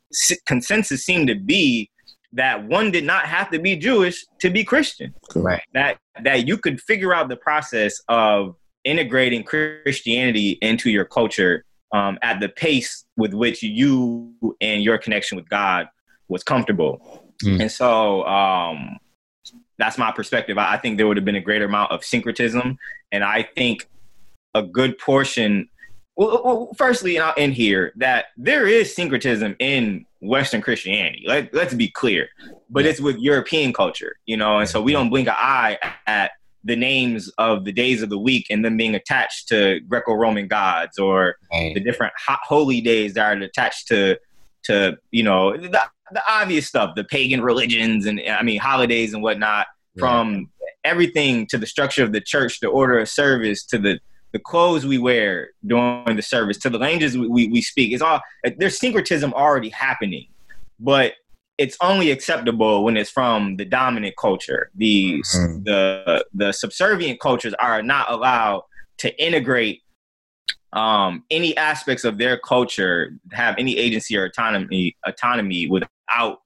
consensus 0.47 1.05
seemed 1.05 1.29
to 1.29 1.37
be 1.37 1.91
that 2.33 2.65
one 2.65 2.91
did 2.91 3.05
not 3.05 3.27
have 3.27 3.51
to 3.51 3.59
be 3.59 3.77
Jewish 3.77 4.25
to 4.41 4.51
be 4.51 4.65
Christian. 4.65 5.15
Right. 5.35 5.63
That 5.73 5.99
that 6.23 6.47
you 6.47 6.59
could 6.59 6.81
figure 6.81 7.15
out 7.15 7.29
the 7.29 7.37
process 7.37 8.01
of 8.09 8.57
integrating 8.85 9.45
Christianity 9.45 10.59
into 10.61 10.91
your 10.91 11.05
culture 11.05 11.65
um, 11.95 12.19
at 12.23 12.41
the 12.41 12.49
pace 12.49 13.05
with 13.17 13.33
which 13.35 13.63
you 13.63 14.35
and 14.61 14.83
your 14.83 14.99
connection 14.99 15.37
with 15.37 15.49
God 15.49 15.89
was 16.29 16.43
comfortable. 16.43 17.25
Mm. 17.45 17.61
And 17.63 17.71
so 17.71 18.25
um, 18.25 18.99
that's 19.79 19.97
my 19.97 20.11
perspective. 20.11 20.59
I, 20.59 20.75
I 20.75 20.77
think 20.79 20.97
there 20.97 21.07
would 21.07 21.17
have 21.17 21.25
been 21.25 21.37
a 21.37 21.41
greater 21.41 21.67
amount 21.67 21.93
of 21.93 22.05
syncretism. 22.05 22.79
And 23.13 23.23
I 23.23 23.45
think 23.55 23.89
a 24.55 24.63
good 24.63 24.99
portion, 24.99 25.69
well, 26.17 26.43
well 26.45 26.71
firstly, 26.77 27.15
and 27.17 27.25
I'll 27.27 27.35
end 27.37 27.55
here, 27.55 27.93
that 27.97 28.27
there 28.37 28.67
is 28.67 28.93
syncretism 28.93 29.55
in 29.61 30.05
Western 30.21 30.63
Christianity. 30.63 31.25
Let, 31.29 31.55
let's 31.55 31.75
be 31.75 31.89
clear. 31.89 32.29
But 32.71 32.85
yeah. 32.85 32.91
it's 32.91 33.01
with 33.01 33.19
European 33.19 33.73
culture, 33.73 34.17
you 34.27 34.37
know, 34.37 34.59
and 34.59 34.69
so 34.69 34.83
we 34.83 34.91
don't 34.91 35.11
blink 35.11 35.29
an 35.29 35.37
eye 35.39 35.79
at 36.09 36.33
the 36.65 36.77
names 36.77 37.31
of 37.39 37.65
the 37.65 37.73
days 37.73 38.03
of 38.03 38.09
the 38.09 38.19
week 38.19 38.47
and 38.51 38.65
them 38.65 38.77
being 38.77 38.95
attached 38.95 39.49
to 39.49 39.81
Greco-Roman 39.81 40.49
gods 40.49 40.99
or 40.99 41.37
right. 41.53 41.75
the 41.75 41.81
different 41.81 42.13
holy 42.27 42.81
days 42.81 43.15
that 43.15 43.37
are 43.37 43.43
attached 43.43 43.87
to 43.89 44.19
to 44.65 44.97
you 45.11 45.23
know 45.23 45.57
the, 45.57 45.69
the 46.13 46.23
obvious 46.29 46.67
stuff, 46.67 46.95
the 46.97 47.05
pagan 47.05 47.43
religions 47.43 48.07
and 48.07 48.21
I 48.29 48.43
mean 48.43 48.59
holidays 48.59 49.15
and 49.15 49.23
whatnot, 49.23 49.67
from 49.99 50.51
everything 50.85 51.47
to 51.49 51.59
the 51.59 51.67
structure 51.67 52.03
of 52.03 52.13
the 52.13 52.21
church, 52.21 52.61
the 52.61 52.69
order 52.69 52.99
of 52.99 53.09
service, 53.09 53.65
to 53.67 53.79
the 53.79 54.01
the 54.33 54.39
clothes 54.41 54.85
we 54.85 54.99
wear 54.99 55.51
during 55.65 56.17
the 56.17 56.23
service, 56.23 56.59
to 56.59 56.69
the 56.69 56.79
languages 56.79 57.17
we, 57.17 57.29
we, 57.29 57.49
we 57.49 57.63
speak. 57.63 57.93
It's 57.93 58.03
all 58.03 58.21
there's 58.59 58.79
syncretism 58.79 59.33
already 59.35 59.69
happening, 59.69 60.27
but 60.81 61.13
it's 61.59 61.77
only 61.81 62.11
acceptable 62.11 62.85
when 62.85 62.97
it's 62.97 63.11
from 63.11 63.57
the 63.57 63.65
dominant 63.65 64.17
culture. 64.17 64.71
The 64.75 65.23
mm-hmm. 65.23 65.63
the 65.65 66.25
the 66.35 66.53
subservient 66.53 67.21
cultures 67.21 67.55
are 67.59 67.83
not 67.83 68.11
allowed 68.11 68.63
to 68.99 69.23
integrate 69.23 69.83
um, 70.73 71.25
any 71.31 71.57
aspects 71.57 72.05
of 72.05 72.19
their 72.19 72.37
culture, 72.39 73.17
have 73.33 73.55
any 73.59 73.79
agency 73.79 74.17
or 74.17 74.25
autonomy 74.25 74.97
autonomy 75.07 75.69
without 75.69 76.39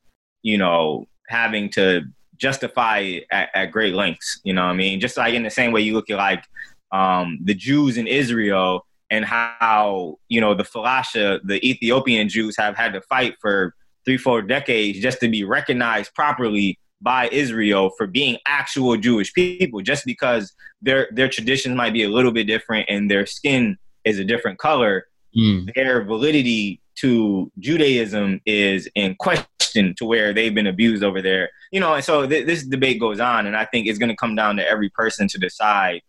you 0.43 0.59
know 0.59 1.07
having 1.29 1.71
to 1.71 2.03
justify 2.37 2.99
it 2.99 3.25
at, 3.31 3.49
at 3.55 3.67
great 3.73 3.95
lengths. 3.95 4.41
You 4.45 4.53
know 4.53 4.65
what 4.65 4.73
I 4.73 4.77
mean? 4.77 5.01
Just 5.01 5.17
like 5.17 5.35
in 5.35 5.43
the 5.43 5.51
same 5.51 5.73
way 5.73 5.81
you 5.81 5.95
look 5.95 6.11
at 6.11 6.19
like 6.19 6.45
um, 6.93 7.39
the 7.43 7.55
Jews 7.55 7.97
in 7.97 8.07
Israel 8.07 8.85
and 9.11 9.25
how 9.25 10.19
you 10.29 10.41
know 10.41 10.55
the 10.55 10.65
Falasha, 10.65 11.41
the 11.45 11.67
Ethiopian 11.67 12.29
Jews, 12.29 12.57
have 12.59 12.77
had 12.77 12.93
to 12.93 13.01
fight 13.01 13.37
for 13.41 13.75
three, 14.05 14.17
four 14.17 14.43
decades 14.43 15.01
just 15.01 15.21
to 15.21 15.29
be 15.29 15.45
recognized 15.45 16.15
properly 16.15 16.79
by 17.01 17.29
Israel 17.31 17.91
for 17.97 18.07
being 18.07 18.39
actual 18.47 18.97
Jewish 18.97 19.33
people. 19.33 19.81
Just 19.81 20.05
because 20.05 20.53
their 20.83 21.09
their 21.13 21.29
traditions 21.29 21.77
might 21.77 21.93
be 21.93 22.03
a 22.03 22.09
little 22.09 22.33
bit 22.33 22.47
different 22.47 22.89
and 22.89 23.11
their 23.11 23.27
skin 23.27 23.79
is 24.05 24.19
a 24.19 24.25
different 24.25 24.59
color, 24.59 25.07
mm. 25.37 25.73
their 25.75 26.03
validity 26.03 26.81
to 26.97 27.51
Judaism 27.59 28.41
is 28.45 28.89
in 28.95 29.15
question 29.17 29.95
to 29.95 30.05
where 30.05 30.33
they've 30.33 30.55
been 30.55 30.67
abused 30.67 31.05
over 31.05 31.23
there. 31.23 31.51
You 31.71 31.81
know, 31.81 31.95
and 31.95 32.05
so 32.05 32.27
th- 32.27 32.47
this 32.47 32.65
debate 32.65 32.99
goes 32.99 33.21
on, 33.21 33.47
and 33.47 33.57
I 33.57 33.65
think 33.65 33.87
it's 33.87 33.99
going 33.99 34.09
to 34.09 34.17
come 34.17 34.35
down 34.35 34.57
to 34.57 34.69
every 34.69 34.89
person 34.89 35.29
to 35.29 35.39
decide 35.39 36.01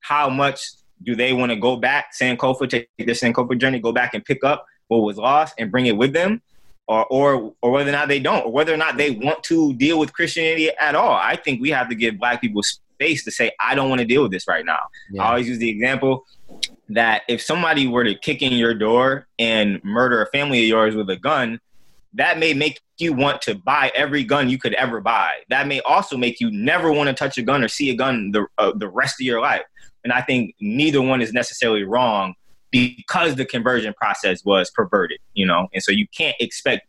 how 0.00 0.28
much 0.28 0.60
do 1.02 1.14
they 1.14 1.32
want 1.32 1.50
to 1.52 1.56
go 1.56 1.76
back, 1.76 2.12
Sankofa, 2.20 2.68
take 2.68 2.88
their 2.98 3.14
Sankofa 3.14 3.58
journey, 3.58 3.80
go 3.80 3.92
back 3.92 4.14
and 4.14 4.24
pick 4.24 4.44
up 4.44 4.66
what 4.88 4.98
was 4.98 5.16
lost 5.16 5.54
and 5.58 5.70
bring 5.70 5.86
it 5.86 5.96
with 5.96 6.12
them, 6.12 6.42
or 6.86 7.04
or 7.06 7.54
or 7.60 7.70
whether 7.70 7.90
or 7.90 7.92
not 7.92 8.08
they 8.08 8.20
don't, 8.20 8.46
or 8.46 8.52
whether 8.52 8.72
or 8.72 8.76
not 8.76 8.96
they 8.96 9.10
want 9.10 9.42
to 9.44 9.74
deal 9.74 9.98
with 9.98 10.12
Christianity 10.12 10.70
at 10.80 10.94
all. 10.94 11.12
I 11.12 11.36
think 11.36 11.60
we 11.60 11.70
have 11.70 11.88
to 11.88 11.94
give 11.94 12.18
Black 12.18 12.40
people 12.40 12.62
space 12.62 13.24
to 13.24 13.30
say, 13.30 13.52
I 13.60 13.74
don't 13.74 13.88
want 13.88 14.00
to 14.00 14.06
deal 14.06 14.22
with 14.22 14.32
this 14.32 14.48
right 14.48 14.64
now. 14.64 14.78
Yeah. 15.10 15.22
I 15.22 15.28
always 15.28 15.48
use 15.48 15.58
the 15.58 15.68
example 15.68 16.24
that 16.88 17.22
if 17.28 17.42
somebody 17.42 17.86
were 17.86 18.04
to 18.04 18.14
kick 18.14 18.42
in 18.42 18.52
your 18.52 18.74
door 18.74 19.26
and 19.38 19.82
murder 19.84 20.22
a 20.22 20.26
family 20.26 20.62
of 20.62 20.68
yours 20.68 20.94
with 20.94 21.10
a 21.10 21.16
gun, 21.16 21.60
that 22.14 22.38
may 22.38 22.54
make 22.54 22.80
you 22.98 23.12
want 23.12 23.42
to 23.42 23.54
buy 23.54 23.92
every 23.94 24.24
gun 24.24 24.48
you 24.48 24.58
could 24.58 24.74
ever 24.74 25.00
buy. 25.00 25.40
That 25.50 25.66
may 25.66 25.80
also 25.80 26.16
make 26.16 26.40
you 26.40 26.50
never 26.50 26.92
want 26.92 27.08
to 27.08 27.14
touch 27.14 27.36
a 27.36 27.42
gun 27.42 27.62
or 27.62 27.68
see 27.68 27.90
a 27.90 27.96
gun 27.96 28.30
the 28.30 28.46
uh, 28.58 28.72
the 28.74 28.88
rest 28.88 29.20
of 29.20 29.26
your 29.26 29.40
life. 29.40 29.64
And 30.04 30.12
I 30.12 30.22
think 30.22 30.54
neither 30.60 31.02
one 31.02 31.20
is 31.20 31.32
necessarily 31.32 31.82
wrong 31.82 32.34
because 32.70 33.36
the 33.36 33.44
conversion 33.44 33.94
process 33.94 34.44
was 34.44 34.70
perverted, 34.70 35.18
you 35.34 35.46
know. 35.46 35.68
And 35.72 35.82
so 35.82 35.92
you 35.92 36.06
can't 36.16 36.36
expect 36.40 36.86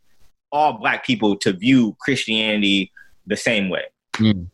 all 0.50 0.74
black 0.74 1.04
people 1.04 1.36
to 1.36 1.52
view 1.52 1.96
Christianity 2.00 2.90
the 3.26 3.36
same 3.36 3.68
way. 3.68 3.84
Mm. 4.14 4.48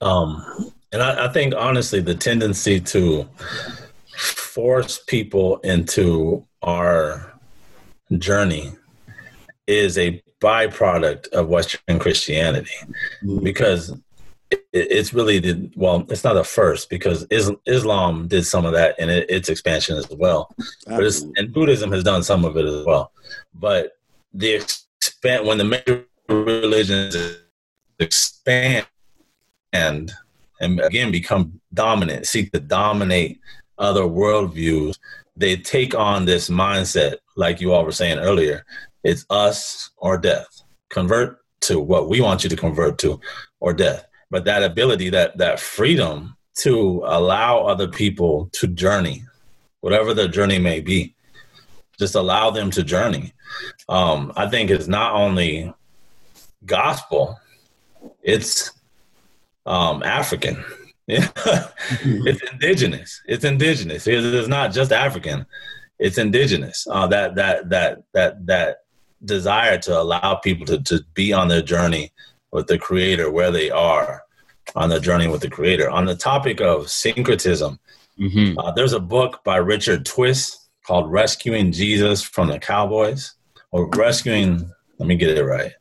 Um, 0.00 0.72
and 0.92 1.02
I, 1.02 1.26
I 1.26 1.28
think 1.28 1.54
honestly, 1.54 2.00
the 2.00 2.14
tendency 2.14 2.80
to 2.80 3.28
force 4.16 4.98
people 4.98 5.58
into 5.58 6.44
our 6.62 7.32
journey 8.18 8.72
is 9.66 9.96
a 9.96 10.22
byproduct 10.40 11.28
of 11.28 11.48
Western 11.48 11.98
Christianity 11.98 12.74
mm-hmm. 13.22 13.38
Because 14.52 14.64
it's 14.72 15.14
really 15.14 15.38
the 15.38 15.70
well 15.76 16.06
it's 16.08 16.24
not 16.24 16.34
the 16.34 16.44
first 16.44 16.90
because 16.90 17.26
islam 17.30 18.28
did 18.28 18.44
some 18.44 18.64
of 18.64 18.72
that 18.72 18.98
in 18.98 19.08
its 19.10 19.48
expansion 19.48 19.96
as 19.96 20.08
well 20.10 20.54
but 20.86 21.04
and 21.36 21.52
buddhism 21.52 21.90
has 21.92 22.04
done 22.04 22.22
some 22.22 22.44
of 22.44 22.56
it 22.56 22.64
as 22.64 22.84
well 22.84 23.12
but 23.54 23.92
the 24.34 24.54
expand 24.54 25.46
when 25.46 25.58
the 25.58 25.64
major 25.64 26.04
religions 26.28 27.16
expand 27.98 28.86
and 29.72 30.12
and 30.60 30.80
again 30.80 31.10
become 31.10 31.60
dominant 31.74 32.26
seek 32.26 32.52
to 32.52 32.60
dominate 32.60 33.40
other 33.82 34.02
worldviews, 34.02 34.98
they 35.36 35.56
take 35.56 35.94
on 35.94 36.24
this 36.24 36.48
mindset, 36.48 37.16
like 37.36 37.60
you 37.60 37.72
all 37.72 37.84
were 37.84 37.92
saying 37.92 38.18
earlier. 38.18 38.64
It's 39.04 39.26
us 39.28 39.90
or 39.96 40.16
death. 40.16 40.62
Convert 40.90 41.38
to 41.62 41.80
what 41.80 42.08
we 42.08 42.20
want 42.20 42.44
you 42.44 42.50
to 42.50 42.56
convert 42.56 42.98
to, 42.98 43.20
or 43.60 43.72
death. 43.72 44.06
But 44.32 44.46
that 44.46 44.62
ability, 44.62 45.10
that 45.10 45.36
that 45.38 45.60
freedom 45.60 46.36
to 46.64 47.02
allow 47.04 47.66
other 47.66 47.86
people 47.86 48.48
to 48.52 48.66
journey, 48.66 49.24
whatever 49.80 50.14
their 50.14 50.28
journey 50.28 50.58
may 50.58 50.80
be, 50.80 51.14
just 51.98 52.14
allow 52.14 52.50
them 52.50 52.70
to 52.72 52.82
journey. 52.82 53.34
Um, 53.88 54.32
I 54.34 54.48
think 54.48 54.70
it's 54.70 54.88
not 54.88 55.14
only 55.14 55.72
gospel, 56.64 57.38
it's 58.22 58.72
um, 59.66 60.02
African 60.02 60.64
it's 61.08 62.52
indigenous. 62.52 63.20
It's 63.26 63.44
indigenous. 63.44 64.06
It's 64.06 64.48
not 64.48 64.72
just 64.72 64.92
African. 64.92 65.44
It's 65.98 66.16
indigenous. 66.16 66.86
Uh, 66.88 67.06
that 67.08 67.34
that 67.34 67.68
that 67.70 68.02
that 68.12 68.46
that 68.46 68.76
desire 69.24 69.78
to 69.78 70.00
allow 70.00 70.36
people 70.36 70.64
to 70.66 70.82
to 70.84 71.04
be 71.14 71.32
on 71.32 71.48
their 71.48 71.62
journey 71.62 72.12
with 72.52 72.66
the 72.66 72.78
Creator 72.78 73.30
where 73.30 73.50
they 73.50 73.70
are 73.70 74.22
on 74.74 74.90
the 74.90 75.00
journey 75.00 75.28
with 75.28 75.40
the 75.40 75.50
Creator. 75.50 75.90
On 75.90 76.04
the 76.04 76.14
topic 76.14 76.60
of 76.60 76.90
syncretism, 76.90 77.78
mm-hmm. 78.18 78.58
uh, 78.58 78.70
there's 78.72 78.92
a 78.92 79.00
book 79.00 79.42
by 79.44 79.56
Richard 79.56 80.06
Twiss 80.06 80.68
called 80.86 81.10
"Rescuing 81.10 81.72
Jesus 81.72 82.22
from 82.22 82.48
the 82.48 82.58
Cowboys" 82.58 83.34
or 83.70 83.88
"Rescuing." 83.88 84.70
Let 84.98 85.08
me 85.08 85.16
get 85.16 85.36
it 85.36 85.44
right 85.44 85.72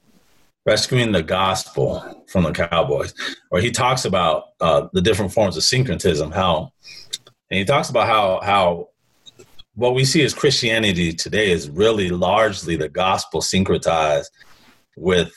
rescuing 0.66 1.12
the 1.12 1.24
gospel 1.24 2.24
from 2.28 2.44
the 2.44 2.52
cowboys 2.52 3.14
where 3.50 3.62
he 3.62 3.72
talks 3.72 4.06
about 4.06 4.50
uh, 4.60 4.88
the 4.94 5.02
different 5.02 5.34
forms 5.34 5.58
of 5.58 5.64
syncretism 5.64 6.32
how 6.32 6.72
and 7.50 7.58
he 7.58 7.66
talks 7.66 7.90
about 7.90 8.08
how 8.08 8.40
how 8.44 8.88
what 9.74 9.96
we 9.96 10.06
see 10.06 10.24
as 10.24 10.34
christianity 10.34 11.14
today 11.14 11.50
is 11.50 11.70
really 11.70 12.10
largely 12.10 12.76
the 12.76 12.90
gospel 12.90 13.42
syncretized 13.42 14.28
with 14.96 15.34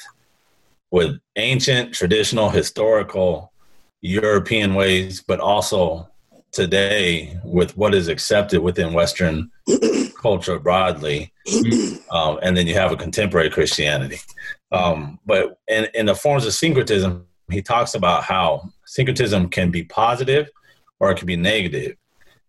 with 0.96 1.12
ancient 1.36 1.92
traditional 1.92 2.48
historical 2.48 3.52
european 4.00 4.74
ways 4.74 5.22
but 5.30 5.40
also 5.40 6.08
today 6.52 7.38
with 7.42 7.76
what 7.76 7.94
is 7.94 8.08
accepted 8.08 8.60
within 8.60 8.92
western 8.92 9.50
culture 10.22 10.58
broadly 10.58 11.32
um, 12.10 12.38
and 12.42 12.56
then 12.56 12.66
you 12.66 12.74
have 12.74 12.92
a 12.92 12.96
contemporary 12.96 13.50
christianity 13.50 14.20
um, 14.74 15.20
but 15.24 15.58
in, 15.68 15.86
in 15.94 16.06
the 16.06 16.14
forms 16.14 16.46
of 16.46 16.52
syncretism, 16.52 17.26
he 17.50 17.62
talks 17.62 17.94
about 17.94 18.24
how 18.24 18.70
syncretism 18.86 19.48
can 19.48 19.70
be 19.70 19.84
positive 19.84 20.50
or 20.98 21.12
it 21.12 21.16
can 21.16 21.26
be 21.26 21.36
negative. 21.36 21.96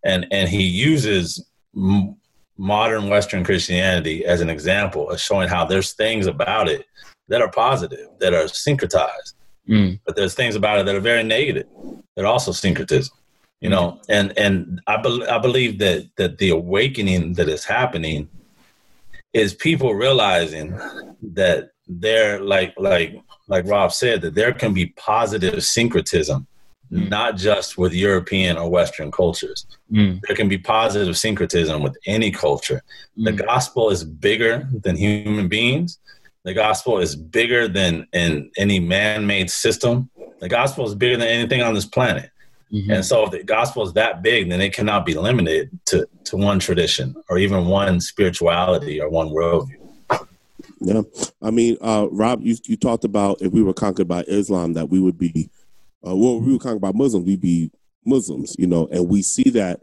And, 0.03 0.25
and 0.31 0.49
he 0.49 0.63
uses 0.63 1.45
m- 1.75 2.15
modern 2.57 3.09
Western 3.09 3.43
Christianity 3.43 4.25
as 4.25 4.41
an 4.41 4.49
example 4.49 5.09
of 5.09 5.19
showing 5.19 5.47
how 5.47 5.65
there's 5.65 5.93
things 5.93 6.25
about 6.25 6.67
it 6.67 6.85
that 7.27 7.41
are 7.41 7.51
positive, 7.51 8.07
that 8.19 8.33
are 8.33 8.45
syncretized. 8.45 9.33
Mm. 9.67 9.99
But 10.05 10.15
there's 10.15 10.35
things 10.35 10.55
about 10.55 10.79
it 10.79 10.85
that 10.85 10.95
are 10.95 10.99
very 11.01 11.23
negative, 11.23 11.67
that 12.15 12.25
are 12.25 12.27
also 12.27 12.51
syncretism. 12.51 13.15
You 13.61 13.69
know, 13.69 13.99
and 14.09 14.37
and 14.37 14.81
I, 14.85 14.97
be- 15.01 15.25
I 15.25 15.39
believe 15.39 15.79
that 15.79 16.07
that 16.17 16.37
the 16.37 16.49
awakening 16.49 17.33
that 17.33 17.49
is 17.49 17.65
happening 17.65 18.29
is 19.33 19.53
people 19.53 19.93
realizing 19.93 20.79
that 21.21 21.71
there 21.87 22.39
like 22.39 22.73
like 22.77 23.15
like 23.47 23.65
rob 23.67 23.91
said 23.91 24.21
that 24.21 24.33
there 24.33 24.53
can 24.53 24.73
be 24.73 24.87
positive 24.97 25.63
syncretism 25.63 26.47
mm. 26.91 27.09
not 27.09 27.35
just 27.35 27.77
with 27.77 27.93
european 27.93 28.57
or 28.57 28.69
western 28.69 29.11
cultures 29.11 29.67
mm. 29.91 30.19
there 30.21 30.35
can 30.35 30.47
be 30.47 30.57
positive 30.57 31.15
syncretism 31.17 31.83
with 31.83 31.95
any 32.07 32.31
culture 32.31 32.81
mm. 33.17 33.25
the 33.25 33.31
gospel 33.31 33.89
is 33.91 34.03
bigger 34.03 34.67
than 34.83 34.95
human 34.95 35.47
beings 35.47 35.99
the 36.45 36.53
gospel 36.53 36.99
is 36.99 37.15
bigger 37.15 37.67
than 37.67 38.07
in 38.13 38.49
any 38.57 38.79
man-made 38.79 39.51
system. 39.51 40.09
The 40.39 40.47
gospel 40.47 40.87
is 40.87 40.95
bigger 40.95 41.17
than 41.17 41.27
anything 41.27 41.61
on 41.61 41.73
this 41.73 41.85
planet. 41.85 42.31
Mm-hmm. 42.73 42.91
and 42.91 43.05
so 43.05 43.25
if 43.25 43.31
the 43.31 43.43
gospel 43.43 43.83
is 43.83 43.93
that 43.93 44.23
big 44.23 44.49
then 44.49 44.59
it 44.59 44.73
cannot 44.73 45.05
be 45.05 45.13
limited 45.13 45.69
to, 45.85 46.09
to 46.23 46.35
one 46.35 46.57
tradition 46.57 47.15
or 47.29 47.37
even 47.37 47.67
one 47.67 48.01
spirituality 48.01 48.99
or 48.99 49.07
one 49.07 49.29
worldview. 49.29 49.77
Yeah, 50.81 51.03
I 51.43 51.51
mean, 51.51 51.77
uh, 51.79 52.07
Rob, 52.11 52.41
you 52.41 52.57
you 52.65 52.75
talked 52.75 53.05
about 53.05 53.41
if 53.41 53.51
we 53.51 53.61
were 53.61 53.73
conquered 53.73 54.07
by 54.07 54.23
Islam, 54.27 54.73
that 54.73 54.89
we 54.89 54.99
would 54.99 55.17
be, 55.17 55.49
uh, 56.05 56.15
well, 56.15 56.39
we 56.41 56.53
were 56.53 56.59
conquered 56.59 56.81
by 56.81 56.91
Muslims, 56.91 57.25
we'd 57.25 57.39
be 57.39 57.71
Muslims, 58.03 58.55
you 58.57 58.67
know, 58.67 58.87
and 58.91 59.07
we 59.07 59.21
see 59.21 59.49
that 59.51 59.81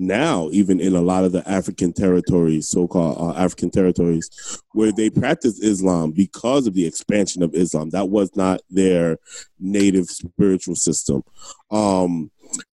now, 0.00 0.48
even 0.50 0.80
in 0.80 0.96
a 0.96 1.00
lot 1.00 1.24
of 1.24 1.32
the 1.32 1.48
African 1.48 1.92
territories, 1.92 2.68
so-called 2.68 3.18
uh, 3.18 3.38
African 3.38 3.70
territories, 3.70 4.30
where 4.72 4.92
they 4.92 5.10
practice 5.10 5.60
Islam 5.60 6.12
because 6.12 6.66
of 6.66 6.74
the 6.74 6.86
expansion 6.86 7.42
of 7.42 7.54
Islam. 7.54 7.90
That 7.90 8.08
was 8.08 8.34
not 8.34 8.60
their 8.70 9.18
native 9.58 10.06
spiritual 10.06 10.74
system. 10.74 11.22
Um, 11.70 12.30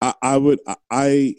I, 0.01 0.13
I 0.21 0.37
would, 0.37 0.59
I, 0.89 1.35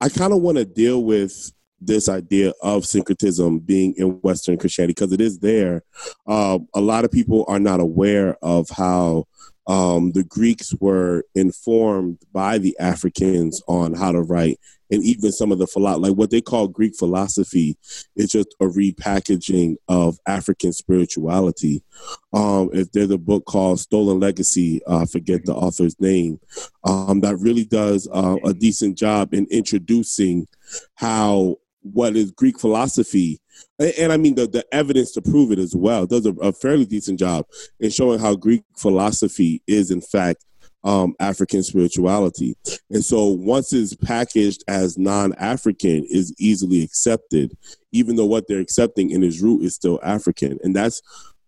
I 0.00 0.08
kind 0.08 0.32
of 0.32 0.42
want 0.42 0.58
to 0.58 0.64
deal 0.64 1.02
with 1.02 1.52
this 1.80 2.08
idea 2.08 2.52
of 2.62 2.86
syncretism 2.86 3.58
being 3.60 3.94
in 3.96 4.20
Western 4.20 4.56
Christianity 4.56 4.92
because 4.92 5.12
it 5.12 5.20
is 5.20 5.40
there. 5.40 5.82
Uh, 6.26 6.58
a 6.74 6.80
lot 6.80 7.04
of 7.04 7.10
people 7.10 7.44
are 7.48 7.58
not 7.58 7.80
aware 7.80 8.36
of 8.42 8.68
how 8.70 9.26
um, 9.66 10.12
the 10.12 10.24
Greeks 10.24 10.74
were 10.80 11.24
informed 11.34 12.18
by 12.32 12.58
the 12.58 12.76
Africans 12.78 13.62
on 13.66 13.94
how 13.94 14.12
to 14.12 14.22
write, 14.22 14.58
and 14.92 15.02
even 15.02 15.32
some 15.32 15.50
of 15.50 15.58
the 15.58 15.66
philosophy, 15.66 16.02
like 16.02 16.18
what 16.18 16.30
they 16.30 16.42
call 16.42 16.68
Greek 16.68 16.94
philosophy, 16.94 17.78
is 18.14 18.30
just 18.30 18.54
a 18.60 18.66
repackaging 18.66 19.76
of 19.88 20.18
African 20.26 20.72
spirituality. 20.72 21.82
Um, 22.34 22.68
if 22.74 22.92
there's 22.92 23.10
a 23.10 23.18
book 23.18 23.46
called 23.46 23.80
Stolen 23.80 24.20
Legacy, 24.20 24.82
uh, 24.86 24.98
I 24.98 25.04
forget 25.06 25.46
the 25.46 25.54
author's 25.54 25.98
name, 25.98 26.38
um, 26.84 27.20
that 27.20 27.36
really 27.38 27.64
does 27.64 28.06
uh, 28.12 28.36
a 28.44 28.52
decent 28.52 28.98
job 28.98 29.32
in 29.32 29.46
introducing 29.50 30.46
how 30.94 31.56
what 31.80 32.14
is 32.14 32.30
Greek 32.30 32.60
philosophy, 32.60 33.40
and, 33.78 33.92
and 33.98 34.12
I 34.12 34.18
mean 34.18 34.34
the, 34.34 34.46
the 34.46 34.64
evidence 34.72 35.12
to 35.12 35.22
prove 35.22 35.52
it 35.52 35.58
as 35.58 35.74
well, 35.74 36.06
does 36.06 36.26
a, 36.26 36.32
a, 36.34 36.52
fairly 36.52 36.84
decent 36.84 37.18
job 37.18 37.46
in 37.80 37.90
showing 37.90 38.20
how 38.20 38.36
Greek 38.36 38.62
philosophy 38.76 39.62
is 39.66 39.90
in 39.90 40.00
fact 40.00 40.44
um, 40.84 41.14
African 41.20 41.62
spirituality. 41.62 42.56
And 42.90 43.04
so 43.04 43.26
once 43.26 43.72
it's 43.72 43.94
packaged 43.94 44.64
as 44.68 44.98
non-African 44.98 46.04
is 46.10 46.34
easily 46.38 46.82
accepted, 46.82 47.56
even 47.92 48.16
though 48.16 48.26
what 48.26 48.48
they're 48.48 48.60
accepting 48.60 49.10
in 49.10 49.22
its 49.22 49.40
root 49.40 49.62
is 49.62 49.74
still 49.74 50.00
African. 50.02 50.58
And 50.62 50.74
that's 50.74 51.00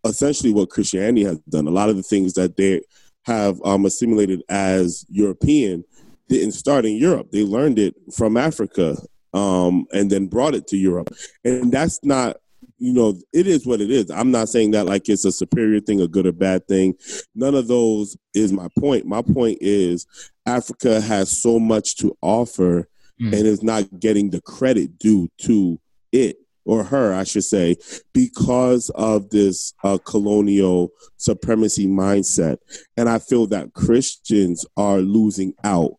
essentially 0.04 0.52
what 0.52 0.70
Christianity 0.70 1.24
has 1.24 1.38
done. 1.48 1.66
A 1.66 1.70
lot 1.70 1.88
of 1.88 1.96
the 1.96 2.02
things 2.02 2.34
that 2.34 2.56
they 2.56 2.82
have 3.24 3.60
um, 3.64 3.86
assimilated 3.86 4.42
as 4.48 5.04
European 5.08 5.84
didn't 6.28 6.52
start 6.52 6.84
in 6.84 6.96
Europe. 6.96 7.30
They 7.32 7.42
learned 7.42 7.78
it 7.78 7.94
from 8.14 8.36
Africa 8.36 8.96
um, 9.32 9.86
and 9.92 10.10
then 10.10 10.26
brought 10.26 10.54
it 10.54 10.66
to 10.68 10.76
Europe. 10.76 11.10
And 11.44 11.72
that's 11.72 12.04
not, 12.04 12.36
you 12.78 12.92
know, 12.92 13.18
it 13.32 13.46
is 13.46 13.66
what 13.66 13.80
it 13.80 13.90
is. 13.90 14.10
I'm 14.10 14.30
not 14.30 14.48
saying 14.48 14.72
that 14.72 14.86
like 14.86 15.08
it's 15.08 15.24
a 15.24 15.32
superior 15.32 15.80
thing, 15.80 16.00
a 16.00 16.08
good 16.08 16.26
or 16.26 16.32
bad 16.32 16.66
thing. 16.66 16.94
None 17.34 17.54
of 17.54 17.68
those 17.68 18.16
is 18.34 18.52
my 18.52 18.68
point. 18.78 19.06
My 19.06 19.22
point 19.22 19.58
is 19.60 20.06
Africa 20.46 21.00
has 21.00 21.30
so 21.30 21.58
much 21.58 21.96
to 21.96 22.16
offer 22.20 22.88
mm. 23.20 23.32
and 23.32 23.46
is 23.46 23.62
not 23.62 24.00
getting 24.00 24.30
the 24.30 24.40
credit 24.40 24.98
due 24.98 25.28
to 25.42 25.78
it 26.12 26.38
or 26.64 26.82
her, 26.82 27.12
I 27.12 27.24
should 27.24 27.44
say, 27.44 27.76
because 28.12 28.90
of 28.90 29.30
this 29.30 29.74
uh, 29.84 29.98
colonial 30.04 30.90
supremacy 31.16 31.86
mindset. 31.86 32.56
And 32.96 33.08
I 33.08 33.18
feel 33.18 33.46
that 33.48 33.74
Christians 33.74 34.64
are 34.76 34.98
losing 34.98 35.54
out 35.62 35.92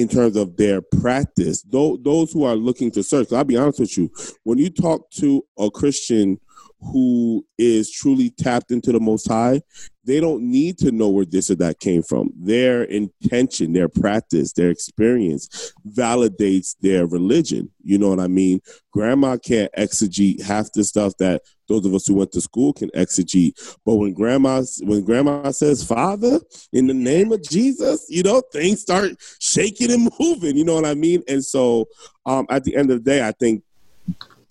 in 0.00 0.08
terms 0.08 0.34
of 0.34 0.56
their 0.56 0.80
practice. 0.80 1.62
Those, 1.62 1.98
those 2.02 2.32
who 2.32 2.44
are 2.44 2.56
looking 2.56 2.90
to 2.92 3.02
search, 3.02 3.32
I'll 3.32 3.44
be 3.44 3.58
honest 3.58 3.80
with 3.80 3.98
you, 3.98 4.10
when 4.44 4.56
you 4.56 4.70
talk 4.70 5.10
to 5.18 5.44
a 5.58 5.70
Christian 5.70 6.40
who 6.80 7.44
is 7.58 7.90
truly 7.90 8.30
tapped 8.30 8.70
into 8.70 8.92
the 8.92 9.00
Most 9.00 9.28
High, 9.28 9.60
they 10.04 10.18
don't 10.18 10.50
need 10.50 10.78
to 10.78 10.90
know 10.90 11.10
where 11.10 11.26
this 11.26 11.50
or 11.50 11.54
that 11.56 11.80
came 11.80 12.02
from. 12.02 12.32
Their 12.34 12.84
intention, 12.84 13.74
their 13.74 13.90
practice, 13.90 14.54
their 14.54 14.70
experience 14.70 15.74
validates 15.86 16.74
their 16.80 17.06
religion. 17.06 17.70
You 17.82 17.98
know 17.98 18.08
what 18.08 18.20
I 18.20 18.28
mean? 18.28 18.60
Grandma 18.94 19.36
can't 19.36 19.70
exegete 19.76 20.40
half 20.40 20.72
the 20.72 20.84
stuff 20.84 21.12
that 21.18 21.42
those 21.70 21.86
of 21.86 21.94
us 21.94 22.06
who 22.06 22.14
went 22.14 22.32
to 22.32 22.40
school 22.40 22.72
can 22.72 22.90
exegete. 22.90 23.78
But 23.86 23.94
when 23.94 24.12
grandma 24.12 24.62
when 24.82 25.04
grandma 25.04 25.50
says 25.52 25.82
Father 25.82 26.40
in 26.72 26.86
the 26.86 26.94
name 26.94 27.32
of 27.32 27.42
Jesus, 27.42 28.06
you 28.08 28.22
know, 28.22 28.42
things 28.52 28.80
start 28.80 29.12
shaking 29.40 29.90
and 29.92 30.10
moving. 30.18 30.56
You 30.56 30.64
know 30.64 30.74
what 30.74 30.84
I 30.84 30.94
mean? 30.94 31.22
And 31.28 31.44
so 31.44 31.86
um, 32.26 32.46
at 32.50 32.64
the 32.64 32.76
end 32.76 32.90
of 32.90 33.02
the 33.02 33.10
day, 33.10 33.26
I 33.26 33.32
think 33.32 33.62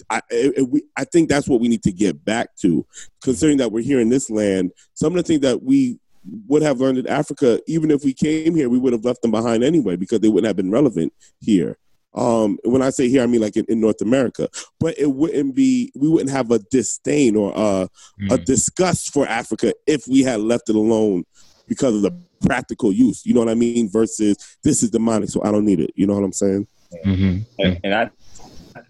I, 0.10 0.22
it, 0.30 0.68
we, 0.68 0.84
I 0.98 1.04
think 1.04 1.30
that's 1.30 1.48
what 1.48 1.60
we 1.60 1.68
need 1.68 1.84
to 1.84 1.92
get 1.92 2.24
back 2.26 2.56
to, 2.62 2.86
considering 3.22 3.58
that 3.58 3.72
we're 3.72 3.84
here 3.84 4.00
in 4.00 4.10
this 4.10 4.30
land. 4.30 4.72
Some 4.96 5.14
of 5.14 5.18
the 5.18 5.24
things 5.24 5.42
that 5.42 5.62
we 5.62 6.00
would 6.48 6.62
have 6.62 6.80
learned 6.80 6.98
in 6.98 7.08
Africa, 7.08 7.60
even 7.68 7.92
if 7.92 8.04
we 8.04 8.14
came 8.14 8.56
here, 8.56 8.70
we 8.70 8.80
would 8.80 8.94
have 8.94 9.06
left 9.06 9.22
them 9.22 9.32
behind 9.32 9.64
anyway 9.64 9.96
because 9.96 10.20
they 10.20 10.28
wouldn't 10.28 10.48
have 10.48 10.56
been 10.56 10.72
relevant 10.72 11.14
here. 11.40 11.78
Um, 12.14 12.58
when 12.64 12.82
I 12.82 12.90
say 12.90 13.08
here, 13.08 13.22
I 13.22 13.28
mean 13.28 13.42
like 13.42 13.56
in, 13.56 13.66
in, 13.70 13.80
North 13.80 14.02
America. 14.02 14.50
But 14.80 14.98
it 14.98 15.12
wouldn't 15.12 15.56
be, 15.56 15.92
we 15.96 16.10
wouldn't 16.10 16.32
have 16.32 16.50
a 16.52 16.60
disdain 16.60 17.36
or 17.36 17.52
a, 17.52 17.90
mm. 18.20 18.32
a 18.32 18.38
disgust 18.38 19.14
for 19.14 19.28
Africa 19.28 19.74
if 19.86 20.08
we 20.08 20.24
had 20.24 20.42
left 20.42 20.70
it 20.70 20.76
alone 20.76 21.24
because 21.68 21.96
of 21.96 22.02
the 22.02 22.12
practical 22.42 22.92
use. 22.92 23.26
You 23.26 23.34
know 23.34 23.42
what 23.42 23.50
I 23.50 23.56
mean? 23.56 23.90
Versus 23.90 24.38
this 24.64 24.82
is 24.82 24.90
demonic, 24.90 25.30
so 25.30 25.44
I 25.44 25.52
don't 25.52 25.66
need 25.66 25.80
it. 25.80 25.92
You 25.96 26.08
know 26.08 26.16
what 26.16 26.24
I'm 26.24 26.34
saying? 26.34 26.68
Mm-hmm. 27.06 27.64
And, 27.64 27.80
and 27.84 27.94
I 27.94 28.10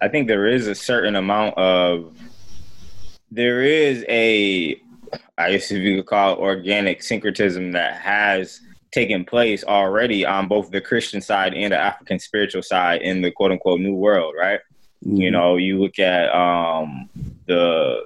I 0.01 0.07
think 0.07 0.27
there 0.27 0.47
is 0.47 0.67
a 0.67 0.75
certain 0.75 1.15
amount 1.15 1.57
of 1.57 2.17
there 3.31 3.61
is 3.61 4.05
a 4.07 4.81
I 5.37 5.51
guess 5.51 5.71
if 5.71 5.81
you 5.81 5.97
could 5.97 6.05
call 6.05 6.33
it 6.33 6.39
organic 6.39 7.03
syncretism 7.03 7.71
that 7.73 7.99
has 8.01 8.61
taken 8.91 9.23
place 9.25 9.63
already 9.63 10.25
on 10.25 10.47
both 10.47 10.71
the 10.71 10.81
Christian 10.81 11.21
side 11.21 11.53
and 11.53 11.73
the 11.73 11.77
African 11.77 12.19
spiritual 12.19 12.63
side 12.63 13.01
in 13.01 13.21
the 13.21 13.31
quote 13.31 13.51
unquote 13.51 13.79
new 13.79 13.95
world, 13.95 14.35
right? 14.37 14.59
Mm-hmm. 15.05 15.17
You 15.17 15.31
know, 15.31 15.57
you 15.57 15.79
look 15.79 15.99
at 15.99 16.33
um, 16.33 17.09
the 17.47 18.03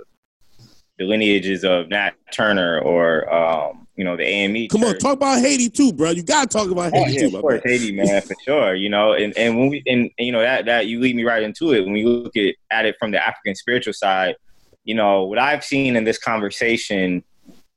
the 0.99 1.05
lineages 1.05 1.63
of 1.63 1.89
Nat 1.89 2.11
Turner 2.31 2.79
or 2.79 3.33
um, 3.33 3.87
you 3.95 4.03
know, 4.03 4.17
the 4.17 4.25
AME. 4.25 4.67
Come 4.69 4.81
church. 4.81 4.95
on, 4.95 4.99
talk 4.99 5.13
about 5.13 5.39
Haiti 5.39 5.69
too, 5.69 5.93
bro. 5.93 6.11
You 6.11 6.23
gotta 6.23 6.47
talk 6.47 6.69
about 6.69 6.93
Haiti 6.93 6.97
oh, 6.97 7.13
yeah, 7.13 7.29
too, 7.29 7.35
of 7.35 7.41
course, 7.41 7.61
Haiti, 7.63 7.91
man, 7.91 8.21
for 8.21 8.35
sure. 8.43 8.75
You 8.75 8.89
know, 8.89 9.13
and, 9.13 9.35
and 9.37 9.57
when 9.57 9.69
we 9.69 9.83
and, 9.85 10.09
and, 10.17 10.25
you 10.25 10.31
know 10.31 10.41
that 10.41 10.65
that 10.65 10.87
you 10.87 10.99
lead 10.99 11.15
me 11.15 11.23
right 11.23 11.43
into 11.43 11.73
it 11.73 11.81
when 11.81 11.93
we 11.93 12.03
look 12.03 12.35
at, 12.35 12.55
at 12.71 12.85
it 12.85 12.95
from 12.99 13.11
the 13.11 13.25
African 13.25 13.55
spiritual 13.55 13.93
side. 13.93 14.35
You 14.83 14.95
know, 14.95 15.23
what 15.23 15.39
I've 15.39 15.63
seen 15.63 15.95
in 15.95 16.03
this 16.03 16.17
conversation 16.17 17.23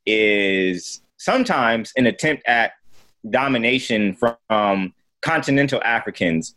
is 0.07 1.03
sometimes 1.19 1.93
an 1.97 2.07
attempt 2.07 2.43
at 2.47 2.73
domination 3.31 4.15
from 4.15 4.93
continental 5.23 5.83
Africans, 5.83 6.55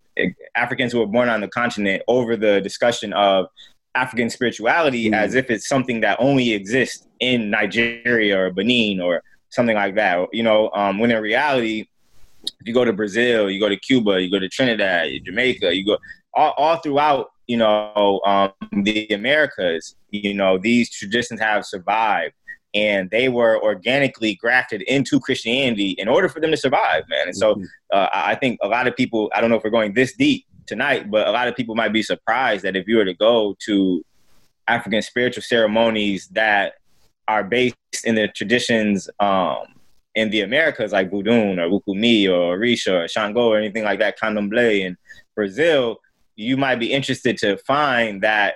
Africans 0.55 0.91
who 0.91 0.99
were 0.99 1.07
born 1.07 1.29
on 1.29 1.41
the 1.41 1.47
continent, 1.47 2.03
over 2.07 2.35
the 2.35 2.61
discussion 2.61 3.13
of 3.13 3.47
African 3.95 4.29
spirituality 4.29 5.05
mm-hmm. 5.05 5.13
as 5.15 5.35
if 5.35 5.49
it's 5.49 5.67
something 5.67 6.01
that 6.01 6.17
only 6.19 6.53
exists 6.53 7.07
in 7.19 7.49
Nigeria 7.49 8.39
or 8.39 8.51
Benin 8.51 9.01
or 9.01 9.23
something 9.49 9.75
like 9.75 9.95
that. 9.95 10.27
You 10.31 10.43
know, 10.43 10.69
um, 10.73 10.99
when 10.99 11.11
in 11.11 11.21
reality, 11.21 11.87
if 12.43 12.67
you 12.67 12.73
go 12.73 12.85
to 12.85 12.93
Brazil, 12.93 13.49
you 13.49 13.59
go 13.59 13.69
to 13.69 13.77
Cuba, 13.77 14.21
you 14.21 14.29
go 14.31 14.39
to 14.39 14.47
Trinidad, 14.47 15.09
Jamaica, 15.25 15.75
you 15.75 15.85
go 15.85 15.97
all, 16.33 16.53
all 16.57 16.77
throughout, 16.77 17.31
you 17.47 17.57
know, 17.57 18.21
um, 18.25 18.51
the 18.83 19.07
Americas, 19.09 19.95
you 20.11 20.33
know, 20.33 20.57
these 20.57 20.89
traditions 20.89 21.39
have 21.39 21.65
survived 21.65 22.33
and 22.73 23.09
they 23.09 23.29
were 23.29 23.61
organically 23.61 24.35
grafted 24.35 24.81
into 24.83 25.19
Christianity 25.19 25.91
in 25.91 26.07
order 26.07 26.29
for 26.29 26.39
them 26.39 26.51
to 26.51 26.57
survive, 26.57 27.03
man. 27.09 27.27
And 27.27 27.35
so 27.35 27.55
mm-hmm. 27.55 27.63
uh, 27.91 28.07
I 28.13 28.35
think 28.35 28.59
a 28.61 28.67
lot 28.67 28.87
of 28.87 28.95
people, 28.95 29.31
I 29.33 29.41
don't 29.41 29.49
know 29.49 29.55
if 29.55 29.63
we're 29.63 29.69
going 29.69 29.93
this 29.93 30.15
deep 30.15 30.45
tonight, 30.67 31.09
but 31.09 31.27
a 31.27 31.31
lot 31.31 31.47
of 31.47 31.55
people 31.55 31.75
might 31.75 31.93
be 31.93 32.03
surprised 32.03 32.63
that 32.63 32.75
if 32.75 32.87
you 32.87 32.97
were 32.97 33.05
to 33.05 33.15
go 33.15 33.55
to 33.65 34.05
African 34.67 35.01
spiritual 35.01 35.41
ceremonies 35.41 36.27
that 36.29 36.73
are 37.27 37.43
based 37.43 37.75
in 38.03 38.15
the 38.15 38.27
traditions 38.27 39.09
um, 39.19 39.65
in 40.15 40.29
the 40.29 40.41
Americas, 40.41 40.91
like 40.91 41.09
Vodun 41.09 41.57
or 41.57 41.69
Lukumí 41.69 42.27
or 42.27 42.57
Orisha 42.57 43.05
or 43.05 43.07
Shango 43.07 43.49
or 43.49 43.57
anything 43.57 43.83
like 43.83 43.99
that, 43.99 44.19
Candomblé 44.19 44.81
in 44.81 44.97
Brazil, 45.35 45.97
you 46.35 46.55
might 46.55 46.77
be 46.77 46.91
interested 46.93 47.37
to 47.39 47.57
find 47.57 48.21
that 48.21 48.55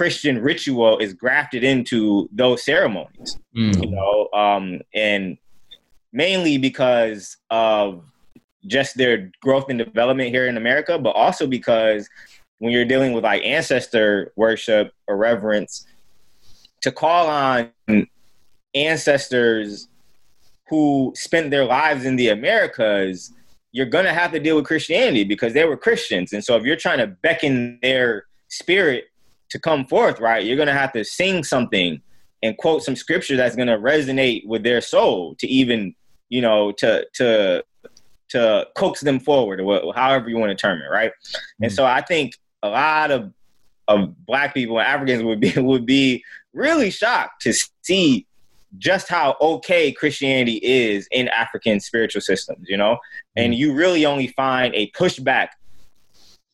Christian 0.00 0.40
ritual 0.40 0.96
is 0.96 1.12
grafted 1.12 1.62
into 1.62 2.26
those 2.32 2.64
ceremonies, 2.64 3.38
mm. 3.54 3.82
you 3.82 3.90
know, 3.90 4.30
um, 4.32 4.80
and 4.94 5.36
mainly 6.10 6.56
because 6.56 7.36
of 7.50 8.02
just 8.66 8.96
their 8.96 9.30
growth 9.42 9.68
and 9.68 9.78
development 9.78 10.30
here 10.30 10.46
in 10.46 10.56
America, 10.56 10.98
but 10.98 11.10
also 11.10 11.46
because 11.46 12.08
when 12.60 12.72
you're 12.72 12.86
dealing 12.86 13.12
with 13.12 13.24
like 13.24 13.44
ancestor 13.44 14.32
worship 14.36 14.94
or 15.06 15.18
reverence, 15.18 15.84
to 16.80 16.90
call 16.90 17.26
on 17.28 17.70
ancestors 18.74 19.86
who 20.70 21.12
spent 21.14 21.50
their 21.50 21.66
lives 21.66 22.06
in 22.06 22.16
the 22.16 22.30
Americas, 22.30 23.34
you're 23.72 23.84
going 23.84 24.06
to 24.06 24.14
have 24.14 24.32
to 24.32 24.40
deal 24.40 24.56
with 24.56 24.64
Christianity 24.64 25.24
because 25.24 25.52
they 25.52 25.66
were 25.66 25.76
Christians. 25.76 26.32
And 26.32 26.42
so 26.42 26.56
if 26.56 26.64
you're 26.64 26.74
trying 26.74 27.00
to 27.00 27.06
beckon 27.06 27.78
their 27.82 28.24
spirit 28.48 29.09
to 29.50 29.58
come 29.58 29.86
forth, 29.86 30.20
right, 30.20 30.44
you're 30.44 30.56
to 30.68 30.72
have 30.72 30.92
to 30.92 31.04
sing 31.04 31.44
something 31.44 32.00
and 32.42 32.56
quote 32.58 32.82
some 32.82 32.96
scripture 32.96 33.36
that's 33.36 33.56
to 33.68 33.78
resonate 33.78 34.46
with 34.46 34.62
their 34.62 34.80
soul 34.80 35.34
to 35.38 35.46
even, 35.46 35.94
you 36.28 36.40
know, 36.40 36.72
to 36.72 37.06
to 37.14 37.64
to 38.30 38.66
coax 38.76 39.00
them 39.00 39.18
forward, 39.18 39.60
or 39.60 39.92
however 39.94 40.28
you 40.28 40.36
want 40.36 40.50
to 40.50 40.54
term 40.60 40.80
it, 40.80 40.90
right? 40.90 41.10
Mm-hmm. 41.10 41.64
And 41.64 41.72
so 41.72 41.84
I 41.84 42.00
think 42.00 42.34
a 42.62 42.68
lot 42.68 43.10
of 43.10 43.32
of 43.88 44.24
black 44.24 44.54
people 44.54 44.78
and 44.78 44.86
Africans 44.86 45.22
would 45.22 45.40
be 45.40 45.52
would 45.56 45.86
be 45.86 46.24
really 46.52 46.90
shocked 46.90 47.42
to 47.42 47.52
see 47.82 48.26
just 48.78 49.08
how 49.08 49.36
okay 49.40 49.92
Christianity 49.92 50.60
is 50.62 51.08
in 51.10 51.28
African 51.28 51.80
spiritual 51.80 52.20
systems, 52.20 52.66
you 52.68 52.76
know? 52.76 52.98
And 53.36 53.54
you 53.54 53.72
really 53.72 54.06
only 54.06 54.28
find 54.28 54.74
a 54.74 54.90
pushback, 54.92 55.48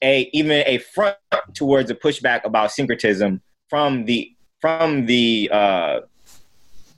a 0.02 0.28
even 0.32 0.62
a 0.66 0.78
front 0.78 1.16
towards 1.54 1.90
a 1.90 1.94
pushback 1.94 2.44
about 2.44 2.72
syncretism 2.72 3.40
from 3.68 4.04
the 4.04 4.32
from 4.60 5.06
the 5.06 5.48
uh, 5.52 6.00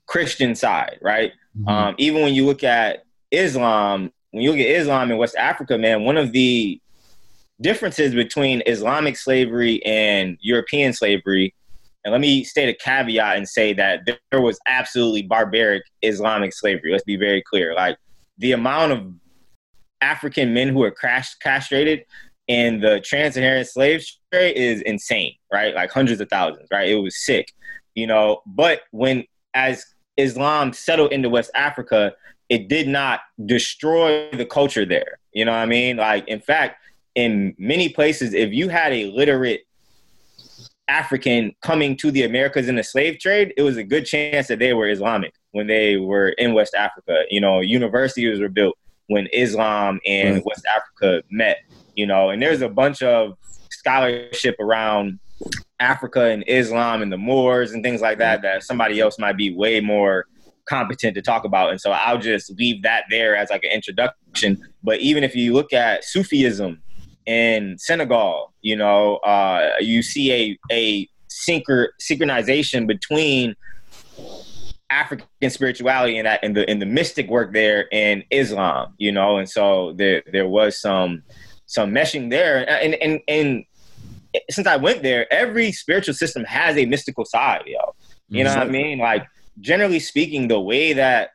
Christian 0.07 0.55
side, 0.55 0.99
right? 1.03 1.33
Mm-hmm. 1.57 1.69
Um, 1.69 1.95
even 1.99 2.23
when 2.23 2.35
you 2.35 2.47
look 2.47 2.65
at 2.65 3.05
Islam, 3.31 4.13
when 4.31 4.43
you 4.43 4.51
look 4.51 4.61
at 4.61 4.67
Islam 4.67 5.11
in 5.11 5.19
West 5.19 5.37
Africa, 5.37 5.77
man, 5.79 6.05
one 6.05 6.17
of 6.17 6.33
the 6.33 6.81
differences 7.61 8.15
between 8.15 8.63
Islamic 8.67 9.17
slavery 9.17 9.85
and 9.85 10.39
European 10.41 10.93
slavery 10.93 11.55
and 12.05 12.13
let 12.13 12.21
me 12.21 12.45
state 12.45 12.69
a 12.69 12.75
caveat 12.75 13.37
and 13.37 13.49
say 13.49 13.73
that 13.75 14.09
there 14.31 14.41
was 14.41 14.59
absolutely 14.67 15.23
barbaric 15.23 15.83
Islamic 16.03 16.55
slavery. 16.55 16.93
Let's 16.93 17.05
be 17.05 17.17
very 17.17 17.43
clear. 17.43 17.75
Like 17.75 17.99
the 18.39 18.53
amount 18.53 18.93
of 18.93 19.13
African 20.01 20.55
men 20.55 20.69
who 20.69 20.83
are 20.85 20.91
crash, 20.91 21.35
castrated 21.35 22.05
in 22.49 22.81
the 22.81 23.01
trans-Saharan 23.01 23.65
slave 23.65 24.05
trade 24.33 24.57
is 24.57 24.81
insane, 24.83 25.35
right? 25.53 25.75
Like 25.75 25.91
hundreds 25.91 26.21
of 26.21 26.29
thousands, 26.29 26.67
right? 26.73 26.89
It 26.89 26.97
was 26.97 27.25
sick, 27.25 27.53
you 27.95 28.07
know. 28.07 28.43
But 28.47 28.83
when 28.91 29.25
as 29.55 29.85
Islam 30.17 30.73
settled 30.73 31.13
into 31.13 31.29
West 31.29 31.51
Africa, 31.55 32.15
it 32.49 32.69
did 32.69 32.89
not 32.89 33.21
destroy 33.45 34.31
the 34.31 34.47
culture 34.47 34.87
there. 34.87 35.19
You 35.33 35.45
know 35.45 35.53
what 35.53 35.59
I 35.59 35.67
mean? 35.67 35.99
Like 35.99 36.27
in 36.27 36.41
fact, 36.41 36.83
in 37.15 37.55
many 37.59 37.89
places, 37.91 38.33
if 38.33 38.53
you 38.53 38.69
had 38.69 38.93
a 38.93 39.11
literate 39.11 39.67
African 40.89 41.55
coming 41.63 41.97
to 41.99 42.11
the 42.11 42.23
Americas 42.23 42.69
in 42.69 42.77
the 42.77 42.83
slave 42.83 43.19
trade, 43.19 43.53
it 43.57 43.63
was 43.63 43.77
a 43.77 43.85
good 43.85 44.07
chance 44.07 44.49
that 44.49 44.59
they 44.59 44.73
were 44.73 44.89
Islamic 44.89 45.35
when 45.53 45.67
they 45.67 45.97
were 45.99 46.31
in 46.31 46.55
West 46.55 46.75
Africa. 46.75 47.25
You 47.31 47.41
know, 47.41 47.61
universities 47.61 48.41
were 48.41 48.49
built 48.49 48.77
when 49.09 49.27
Islam 49.33 50.01
and 50.07 50.37
right. 50.37 50.47
West 50.47 50.67
Africa 50.75 51.23
met, 51.31 51.59
you 51.99 52.07
know, 52.07 52.31
and 52.31 52.41
there's 52.41 52.63
a 52.63 52.69
bunch 52.69 53.03
of 53.03 53.37
scholarship 53.71 54.55
around 54.61 55.19
Africa 55.81 56.27
and 56.27 56.45
Islam 56.47 57.03
and 57.03 57.13
the 57.13 57.19
Moors 57.19 57.73
and 57.73 57.83
things 57.83 58.01
like 58.01 58.19
that 58.19 58.41
that 58.43 58.63
somebody 58.63 59.01
else 59.01 59.19
might 59.19 59.37
be 59.37 59.53
way 59.53 59.81
more 59.81 60.27
competent 60.69 61.17
to 61.17 61.23
talk 61.23 61.45
about. 61.45 61.71
And 61.71 61.81
so 61.81 61.91
I'll 61.91 62.19
just 62.19 62.53
leave 62.53 62.85
that 62.85 63.05
there 63.11 63.35
as 63.35 63.51
like 63.51 63.65
an 63.65 63.73
introduction. 63.73 64.63
But 64.85 65.01
even 65.01 65.25
if 65.25 65.35
you 65.35 65.53
look 65.53 65.73
at 65.73 66.05
Sufism, 66.05 66.81
in 67.27 67.77
Senegal, 67.79 68.55
you 68.63 68.75
know, 68.75 69.17
uh, 69.17 69.73
you 69.81 70.03
see 70.03 70.33
a 70.33 70.59
a 70.71 71.09
synchro- 71.29 71.89
synchronization 72.01 72.87
between 72.87 73.55
African 74.89 75.51
spirituality 75.51 76.17
and 76.17 76.27
that 76.27 76.41
and 76.43 76.57
the 76.57 76.69
and 76.71 76.81
the 76.81 76.87
mystic 76.87 77.29
work 77.29 77.53
there 77.53 77.87
in 77.93 78.25
Islam, 78.31 78.95
you 78.97 79.13
know, 79.13 79.37
and 79.37 79.49
so 79.49 79.93
there 79.97 80.23
there 80.33 80.49
was 80.49 80.81
some 80.81 81.23
some 81.69 81.93
meshing 81.93 82.31
there, 82.31 82.69
and 82.69 82.95
and 82.95 83.21
and 83.29 83.65
since 84.51 84.67
I 84.67 84.77
went 84.77 85.03
there, 85.03 85.33
every 85.33 85.71
spiritual 85.71 86.15
system 86.15 86.45
has 86.45 86.77
a 86.77 86.87
mystical 86.87 87.25
side, 87.25 87.63
yo. 87.67 87.95
You 88.29 88.45
know 88.45 88.51
what 88.51 88.67
I 88.67 88.71
mean? 88.71 88.99
Like 88.99 89.27
generally 89.61 90.01
speaking, 90.01 90.49
the 90.49 90.61
way 90.61 90.93
that 90.95 91.35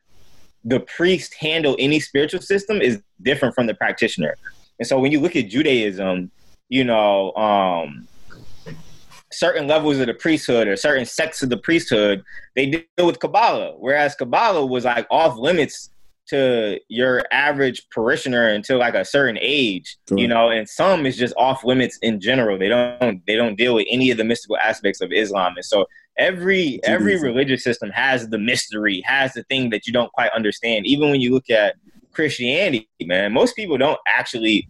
the 0.64 0.80
priest 0.80 1.34
handle 1.34 1.76
any 1.78 2.00
spiritual 2.00 2.40
system 2.40 2.80
is 2.80 3.00
different 3.22 3.54
from 3.54 3.66
the 3.66 3.74
practitioner. 3.74 4.34
And 4.78 4.86
so 4.86 4.98
when 4.98 5.12
you 5.12 5.20
look 5.20 5.36
at 5.36 5.48
Judaism, 5.48 6.30
you 6.68 6.84
know, 6.84 7.32
um, 7.34 8.08
certain 9.30 9.66
levels 9.66 9.98
of 9.98 10.06
the 10.06 10.14
priesthood 10.14 10.66
or 10.66 10.76
certain 10.76 11.04
sects 11.04 11.42
of 11.42 11.50
the 11.50 11.56
priesthood, 11.56 12.24
they 12.56 12.66
deal 12.66 13.06
with 13.06 13.20
Kabbalah, 13.20 13.74
whereas 13.78 14.14
Kabbalah 14.14 14.66
was 14.66 14.84
like 14.84 15.06
off 15.10 15.36
limits 15.36 15.90
to 16.28 16.80
your 16.88 17.24
average 17.30 17.86
parishioner 17.90 18.48
until 18.48 18.78
like 18.78 18.94
a 18.94 19.04
certain 19.04 19.38
age, 19.40 19.96
you 20.10 20.26
know, 20.26 20.50
and 20.50 20.68
some 20.68 21.06
is 21.06 21.16
just 21.16 21.34
off 21.36 21.64
limits 21.64 21.98
in 22.02 22.20
general. 22.20 22.58
They 22.58 22.68
don't 22.68 23.22
they 23.26 23.36
don't 23.36 23.56
deal 23.56 23.74
with 23.74 23.86
any 23.90 24.10
of 24.10 24.16
the 24.16 24.24
mystical 24.24 24.56
aspects 24.58 25.00
of 25.00 25.12
Islam. 25.12 25.54
And 25.56 25.64
so 25.64 25.86
every 26.18 26.80
every 26.84 27.20
religious 27.20 27.62
system 27.62 27.90
has 27.90 28.28
the 28.28 28.38
mystery, 28.38 29.02
has 29.04 29.32
the 29.32 29.42
thing 29.44 29.70
that 29.70 29.86
you 29.86 29.92
don't 29.92 30.12
quite 30.12 30.30
understand. 30.32 30.86
Even 30.86 31.10
when 31.10 31.20
you 31.20 31.32
look 31.32 31.50
at 31.50 31.76
Christianity, 32.12 32.88
man. 33.02 33.32
Most 33.32 33.56
people 33.56 33.76
don't 33.76 34.00
actually 34.06 34.68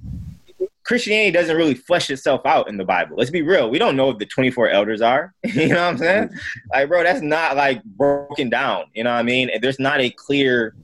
Christianity 0.85 1.31
doesn't 1.31 1.57
really 1.57 1.75
flesh 1.75 2.11
itself 2.11 2.43
out 2.45 2.69
in 2.69 2.77
the 2.77 2.85
Bible. 2.85 3.17
Let's 3.17 3.31
be 3.31 3.41
real. 3.41 3.71
We 3.71 3.79
don't 3.79 3.97
know 3.97 4.07
what 4.07 4.19
the 4.19 4.27
24 4.27 4.69
elders 4.69 5.01
are. 5.01 5.33
you 5.45 5.69
know 5.69 5.77
what 5.77 5.81
I'm 5.81 5.99
saying? 5.99 6.31
Like, 6.73 6.89
bro, 6.89 7.03
that's 7.03 7.23
not 7.23 7.57
like 7.57 7.83
broken 7.85 8.51
down. 8.51 8.85
You 8.93 9.05
know 9.05 9.13
what 9.13 9.19
I 9.19 9.23
mean? 9.23 9.51
There's 9.63 9.81
not 9.81 10.01
a 10.01 10.11
clear 10.11 10.75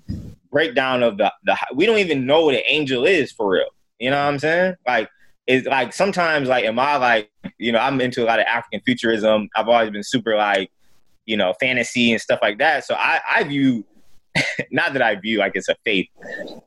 breakdown 0.51 1.03
of 1.03 1.19
the, 1.19 1.33
the 1.45 1.57
we 1.75 1.87
don't 1.87 1.99
even 1.99 2.27
know 2.27 2.45
what 2.45 2.55
an 2.55 2.63
angel 2.67 3.07
is 3.07 3.33
for 3.33 3.51
real. 3.51 3.69
You 3.99 4.11
know 4.11 4.17
what 4.17 4.33
I'm 4.33 4.39
saying? 4.39 4.77
Like, 4.87 5.09
it's 5.47 5.67
like 5.67 5.93
sometimes 5.93 6.49
like 6.49 6.65
am 6.65 6.79
I 6.79 6.97
like, 6.97 7.31
you 7.59 7.73
know, 7.73 7.79
I'm 7.79 8.01
into 8.01 8.23
a 8.23 8.27
lot 8.27 8.39
of 8.39 8.47
African 8.47 8.81
futurism. 8.85 9.49
I've 9.57 9.69
always 9.69 9.91
been 9.91 10.05
super 10.05 10.37
like, 10.37 10.71
you 11.27 11.37
know, 11.37 11.55
fantasy 11.61 12.13
and 12.13 12.21
stuff 12.21 12.39
like 12.43 12.59
that. 12.59 12.85
So 12.85 12.95
I, 12.95 13.21
I 13.37 13.45
view 13.45 13.85
not 14.71 14.93
that 14.93 15.03
I 15.03 15.17
view 15.17 15.39
like 15.39 15.53
it's 15.55 15.69
a 15.69 15.77
faith, 15.85 16.07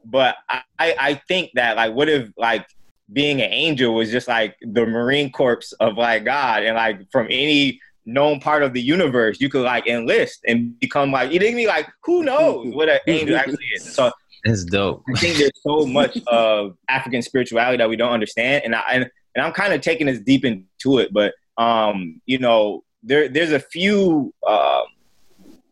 but 0.05 0.35
I, 0.49 0.61
I 0.79 1.21
think 1.27 1.51
that 1.55 1.77
like 1.77 1.93
what 1.93 2.09
if 2.09 2.29
like 2.37 2.67
being 3.11 3.41
an 3.41 3.51
angel 3.51 3.93
was 3.93 4.11
just 4.11 4.27
like 4.27 4.55
the 4.61 4.85
Marine 4.85 5.31
Corps 5.31 5.73
of 5.79 5.97
like 5.97 6.25
God 6.25 6.63
and 6.63 6.75
like 6.75 7.09
from 7.11 7.27
any 7.29 7.79
known 8.05 8.39
part 8.39 8.63
of 8.63 8.73
the 8.73 8.81
universe 8.81 9.39
you 9.39 9.49
could 9.49 9.63
like 9.63 9.87
enlist 9.87 10.41
and 10.45 10.77
become 10.79 11.11
like 11.11 11.31
you 11.31 11.39
think 11.39 11.55
me 11.55 11.67
like 11.67 11.87
who 12.03 12.23
knows 12.23 12.67
what 12.75 12.89
an 12.89 12.99
angel 13.07 13.35
actually 13.35 13.65
is. 13.75 13.93
So 13.93 14.11
it's 14.43 14.65
dope. 14.65 15.03
I 15.15 15.19
think 15.19 15.37
there's 15.37 15.51
so 15.61 15.85
much 15.99 16.17
of 16.27 16.77
African 16.89 17.21
spirituality 17.21 17.77
that 17.77 17.89
we 17.89 17.95
don't 17.95 18.11
understand, 18.11 18.63
and 18.65 18.75
I 18.75 18.81
and, 18.91 19.09
and 19.35 19.45
I'm 19.45 19.53
kind 19.53 19.73
of 19.73 19.81
taking 19.81 20.07
this 20.07 20.19
deep 20.19 20.45
into 20.45 20.99
it, 20.99 21.13
but 21.13 21.33
um, 21.57 22.21
you 22.25 22.39
know, 22.39 22.83
there 23.03 23.29
there's 23.29 23.51
a 23.51 23.59
few 23.59 24.33
um 24.45 24.83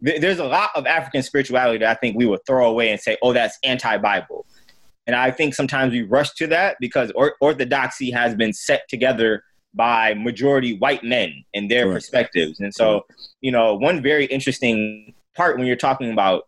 there's 0.02 0.40
a 0.40 0.46
lot 0.46 0.72
of 0.74 0.88
African 0.88 1.22
spirituality 1.22 1.78
that 1.80 1.90
I 1.90 1.94
think 1.94 2.18
we 2.18 2.26
would 2.26 2.44
throw 2.48 2.68
away 2.68 2.90
and 2.90 3.00
say, 3.00 3.18
oh, 3.22 3.34
that's 3.34 3.58
anti 3.64 3.98
Bible. 3.98 4.46
And 5.06 5.16
I 5.16 5.32
think 5.32 5.54
sometimes 5.54 5.92
we 5.92 6.02
rush 6.02 6.32
to 6.36 6.48
that 6.48 6.78
because 6.80 7.12
or- 7.12 7.36
orthodoxy 7.40 8.10
has 8.12 8.34
been 8.36 8.54
set 8.54 8.88
together 8.90 9.44
by 9.74 10.14
majority 10.14 10.78
white 10.78 11.04
men 11.04 11.44
and 11.54 11.72
their 11.72 11.88
right. 11.88 11.94
perspectives. 11.94 12.60
And 12.60 12.74
so, 12.74 13.06
you 13.40 13.52
know, 13.52 13.76
one 13.76 14.02
very 14.02 14.26
interesting 14.26 15.14
part 15.36 15.58
when 15.58 15.66
you're 15.66 15.76
talking 15.76 16.12
about 16.12 16.48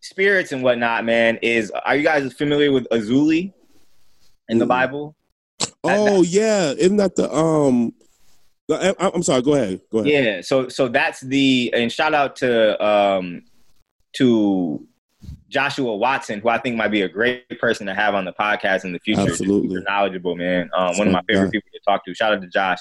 spirits 0.00 0.52
and 0.52 0.62
whatnot, 0.62 1.04
man, 1.04 1.38
is 1.42 1.70
are 1.84 1.96
you 1.96 2.02
guys 2.02 2.32
familiar 2.32 2.72
with 2.72 2.88
Azuli 2.90 3.52
in 4.48 4.58
the 4.58 4.66
Bible? 4.66 5.14
Oh 5.84 6.22
that, 6.22 6.28
yeah, 6.28 6.72
isn't 6.72 6.96
that 6.96 7.16
the 7.16 7.32
um 7.32 7.92
I, 8.70 8.94
am 8.98 9.22
sorry. 9.22 9.42
Go 9.42 9.54
ahead. 9.54 9.80
Go 9.92 9.98
ahead. 9.98 10.12
Yeah. 10.12 10.40
So 10.40 10.68
so 10.68 10.88
that's 10.88 11.20
the 11.20 11.70
and 11.74 11.92
shout 11.92 12.14
out 12.14 12.36
to 12.36 12.84
um 12.84 13.42
to 14.14 14.86
Joshua 15.48 15.96
Watson, 15.96 16.40
who 16.40 16.48
I 16.48 16.58
think 16.58 16.76
might 16.76 16.88
be 16.88 17.02
a 17.02 17.08
great 17.08 17.48
person 17.60 17.86
to 17.86 17.94
have 17.94 18.14
on 18.14 18.24
the 18.24 18.32
podcast 18.32 18.84
in 18.84 18.92
the 18.92 18.98
future. 18.98 19.20
Absolutely 19.22 19.82
knowledgeable, 19.82 20.36
man. 20.36 20.70
Um, 20.76 20.96
one 20.98 21.06
of 21.06 21.12
my 21.12 21.22
favorite 21.28 21.52
people 21.52 21.68
to 21.72 21.80
talk 21.86 22.04
to. 22.04 22.14
Shout 22.14 22.32
out 22.32 22.42
to 22.42 22.48
Josh. 22.48 22.78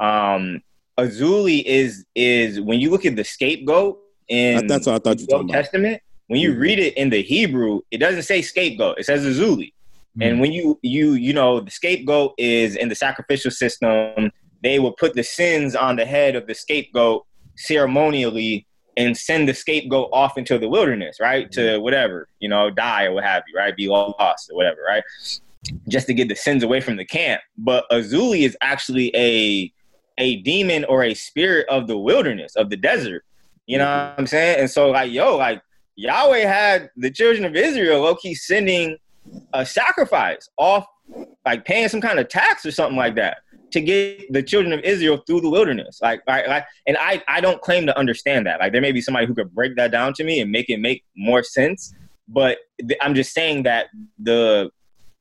Um, 0.00 0.60
Azuli 0.98 1.62
is 1.64 2.04
is 2.14 2.60
when 2.60 2.80
you 2.80 2.90
look 2.90 3.06
at 3.06 3.16
the 3.16 3.24
scapegoat 3.24 3.98
in 4.28 4.66
that's 4.66 4.86
what 4.86 4.96
I 4.96 4.98
thought 4.98 5.20
you 5.20 5.26
the 5.26 5.36
Old 5.36 5.48
Testament. 5.48 6.02
When 6.28 6.40
you 6.40 6.52
mm-hmm. 6.52 6.60
read 6.60 6.78
it 6.78 6.96
in 6.96 7.10
the 7.10 7.22
Hebrew, 7.22 7.80
it 7.90 7.98
doesn't 7.98 8.22
say 8.22 8.42
scapegoat; 8.42 8.98
it 8.98 9.06
says 9.06 9.24
Azuli. 9.24 9.72
Mm-hmm. 9.72 10.22
And 10.22 10.40
when 10.40 10.52
you 10.52 10.78
you 10.82 11.14
you 11.14 11.32
know 11.32 11.60
the 11.60 11.70
scapegoat 11.70 12.34
is 12.38 12.76
in 12.76 12.88
the 12.88 12.94
sacrificial 12.94 13.50
system 13.50 14.30
they 14.62 14.78
would 14.78 14.96
put 14.96 15.14
the 15.14 15.24
sins 15.24 15.74
on 15.76 15.96
the 15.96 16.06
head 16.06 16.36
of 16.36 16.46
the 16.46 16.54
scapegoat 16.54 17.26
ceremonially 17.56 18.66
and 18.96 19.16
send 19.16 19.48
the 19.48 19.54
scapegoat 19.54 20.10
off 20.12 20.36
into 20.36 20.58
the 20.58 20.68
wilderness, 20.68 21.18
right? 21.20 21.50
To 21.52 21.60
mm-hmm. 21.60 21.82
whatever, 21.82 22.28
you 22.40 22.48
know, 22.48 22.70
die 22.70 23.04
or 23.04 23.14
what 23.14 23.24
have 23.24 23.42
you, 23.48 23.58
right? 23.58 23.76
Be 23.76 23.88
lost 23.88 24.50
or 24.50 24.56
whatever, 24.56 24.80
right? 24.86 25.02
Just 25.88 26.06
to 26.08 26.14
get 26.14 26.28
the 26.28 26.34
sins 26.34 26.62
away 26.62 26.80
from 26.80 26.96
the 26.96 27.04
camp. 27.04 27.40
But 27.56 27.88
Azuli 27.90 28.40
is 28.40 28.56
actually 28.60 29.14
a 29.16 29.72
a 30.18 30.36
demon 30.42 30.84
or 30.84 31.04
a 31.04 31.14
spirit 31.14 31.66
of 31.68 31.86
the 31.86 31.96
wilderness, 31.96 32.54
of 32.56 32.68
the 32.68 32.76
desert. 32.76 33.24
You 33.66 33.78
know 33.78 33.84
what 33.84 34.14
I'm 34.18 34.26
saying? 34.26 34.60
And 34.60 34.70
so 34.70 34.90
like, 34.90 35.10
yo, 35.10 35.36
like 35.36 35.62
Yahweh 35.96 36.40
had 36.40 36.90
the 36.96 37.10
children 37.10 37.44
of 37.44 37.56
Israel 37.56 38.02
low 38.02 38.14
key 38.14 38.34
sending 38.34 38.98
a 39.54 39.64
sacrifice 39.64 40.48
off, 40.58 40.84
like 41.46 41.64
paying 41.64 41.88
some 41.88 42.00
kind 42.00 42.18
of 42.18 42.28
tax 42.28 42.66
or 42.66 42.70
something 42.70 42.96
like 42.96 43.14
that 43.14 43.38
to 43.72 43.80
get 43.80 44.32
the 44.32 44.42
children 44.42 44.72
of 44.72 44.80
Israel 44.80 45.22
through 45.26 45.40
the 45.40 45.50
wilderness. 45.50 46.00
Like, 46.02 46.22
like, 46.26 46.46
like, 46.46 46.64
and 46.86 46.96
I, 46.98 47.22
I 47.28 47.40
don't 47.40 47.60
claim 47.60 47.86
to 47.86 47.98
understand 47.98 48.46
that. 48.46 48.60
Like, 48.60 48.72
there 48.72 48.80
may 48.80 48.92
be 48.92 49.00
somebody 49.00 49.26
who 49.26 49.34
could 49.34 49.54
break 49.54 49.76
that 49.76 49.90
down 49.90 50.12
to 50.14 50.24
me 50.24 50.40
and 50.40 50.50
make 50.50 50.70
it 50.70 50.78
make 50.78 51.04
more 51.16 51.42
sense. 51.42 51.94
but 52.28 52.58
th- 52.80 52.98
I'm 53.00 53.14
just 53.14 53.32
saying 53.32 53.64
that 53.64 53.86
the 54.18 54.70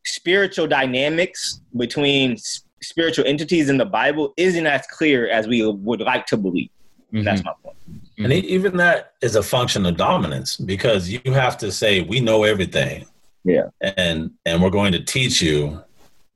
spiritual 0.06 0.68
dynamics 0.68 1.62
between 1.78 2.34
s- 2.34 2.64
spiritual 2.82 3.26
entities 3.26 3.70
in 3.70 3.78
the 3.78 3.86
Bible 3.86 4.34
isn't 4.38 4.66
as 4.66 4.86
clear 4.88 5.30
as 5.30 5.48
we 5.48 5.66
would 5.66 6.02
like 6.02 6.26
to 6.28 6.38
believe. 6.38 6.70
Mm-hmm. 7.14 7.24
That's 7.24 7.44
my 7.44 7.54
point. 7.64 7.78
And 8.18 8.32
even 8.32 8.78
that 8.78 9.14
is 9.22 9.36
a 9.36 9.44
function 9.44 9.86
of 9.86 9.98
dominance 9.98 10.56
because 10.56 11.10
you 11.10 11.34
have 11.34 11.58
to 11.58 11.72
say 11.72 12.02
we 12.02 12.20
know 12.20 12.44
everything. 12.44 13.06
Yeah. 13.44 13.70
And 13.82 14.32
and 14.46 14.62
we're 14.62 14.70
going 14.70 14.92
to 14.92 15.04
teach 15.04 15.42
you 15.42 15.84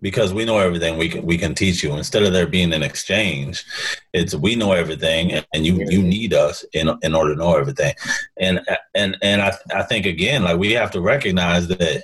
because 0.06 0.36
we 0.36 0.46
know 0.46 0.60
everything 0.60 1.00
we 1.00 1.10
can 1.10 1.26
we 1.26 1.36
can 1.36 1.56
teach 1.56 1.82
you 1.84 1.92
instead 1.96 2.22
of 2.22 2.32
there 2.32 2.46
being 2.46 2.72
an 2.74 2.84
exchange 2.84 3.66
it's 4.14 4.36
we 4.36 4.56
know 4.56 4.72
everything 4.72 5.32
and, 5.32 5.44
and 5.52 5.66
you 5.66 5.74
you 5.90 6.00
need 6.04 6.32
us 6.32 6.64
in 6.74 6.86
in 7.02 7.16
order 7.16 7.34
to 7.34 7.40
know 7.40 7.56
everything 7.56 7.92
and 8.40 8.56
and 8.94 9.18
and 9.24 9.42
I 9.42 9.52
I 9.74 9.82
think 9.82 10.06
again 10.06 10.44
like 10.44 10.60
we 10.60 10.74
have 10.74 10.92
to 10.92 11.02
recognize 11.02 11.68
that 11.70 12.04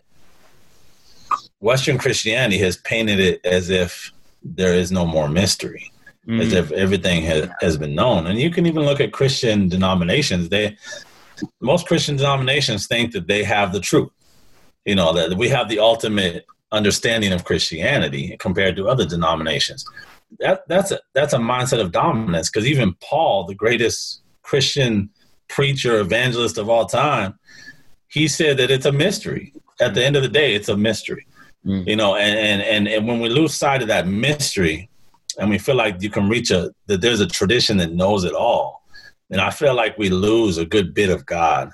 western 1.60 2.00
christianity 2.00 2.58
has 2.58 2.78
painted 2.78 3.20
it 3.20 3.40
as 3.46 3.70
if 3.70 4.12
there 4.44 4.74
is 4.74 4.92
no 4.92 5.06
more 5.06 5.30
mystery 5.30 5.86
Mm-hmm. 6.28 6.42
as 6.42 6.54
if 6.54 6.72
everything 6.72 7.24
has, 7.24 7.50
has 7.62 7.78
been 7.78 7.96
known. 7.96 8.28
And 8.28 8.40
you 8.40 8.52
can 8.52 8.68
even 8.68 8.84
look 8.84 9.02
at 9.02 9.12
Christian 9.12 9.68
denominations. 9.68 10.50
They 10.50 10.78
most 11.60 11.88
Christian 11.88 12.16
denominations 12.16 12.86
think 12.86 13.14
that 13.14 13.26
they 13.26 13.44
have 13.44 13.74
the 13.74 13.80
truth. 13.80 14.12
You 14.86 14.94
know, 15.00 15.14
that 15.14 15.36
we 15.36 15.50
have 15.50 15.68
the 15.68 15.80
ultimate 15.80 16.46
understanding 16.72 17.34
of 17.34 17.44
Christianity 17.44 18.36
compared 18.40 18.76
to 18.78 18.88
other 18.88 19.06
denominations. 19.06 19.86
That 20.40 20.68
that's 20.68 20.92
a 20.92 21.00
that's 21.14 21.34
a 21.34 21.38
mindset 21.38 21.82
of 21.82 21.92
dominance 21.92 22.50
because 22.50 22.68
even 22.68 22.96
Paul, 23.02 23.46
the 23.46 23.56
greatest 23.56 24.22
Christian 24.44 25.10
preacher, 25.50 26.00
evangelist 26.00 26.58
of 26.58 26.70
all 26.70 26.86
time, 26.86 27.38
he 28.08 28.28
said 28.28 28.58
that 28.58 28.72
it's 28.72 28.86
a 28.86 28.92
mystery. 28.92 29.54
At 29.82 29.94
the 29.94 30.06
end 30.06 30.16
of 30.16 30.24
the 30.24 30.30
day, 30.30 30.54
it's 30.54 30.70
a 30.70 30.78
mystery. 30.78 31.26
Mm. 31.66 31.88
You 31.88 31.96
know, 31.96 32.16
and, 32.16 32.38
and 32.38 32.62
and 32.62 32.88
and 32.88 33.08
when 33.08 33.20
we 33.20 33.30
lose 33.30 33.54
sight 33.54 33.82
of 33.82 33.90
that 33.90 34.08
mystery, 34.08 34.90
and 35.38 35.50
we 35.50 35.58
feel 35.58 35.76
like 35.76 36.02
you 36.02 36.10
can 36.10 36.30
reach 36.30 36.52
a 36.52 36.72
that 36.88 37.02
there's 37.02 37.20
a 37.20 37.28
tradition 37.28 37.78
that 37.78 37.94
knows 37.94 38.24
it 38.24 38.34
all 38.34 38.84
and 39.30 39.42
i 39.42 39.50
feel 39.50 39.74
like 39.74 39.98
we 39.98 40.10
lose 40.10 40.58
a 40.58 40.66
good 40.66 40.94
bit 40.94 41.10
of 41.10 41.26
god 41.26 41.72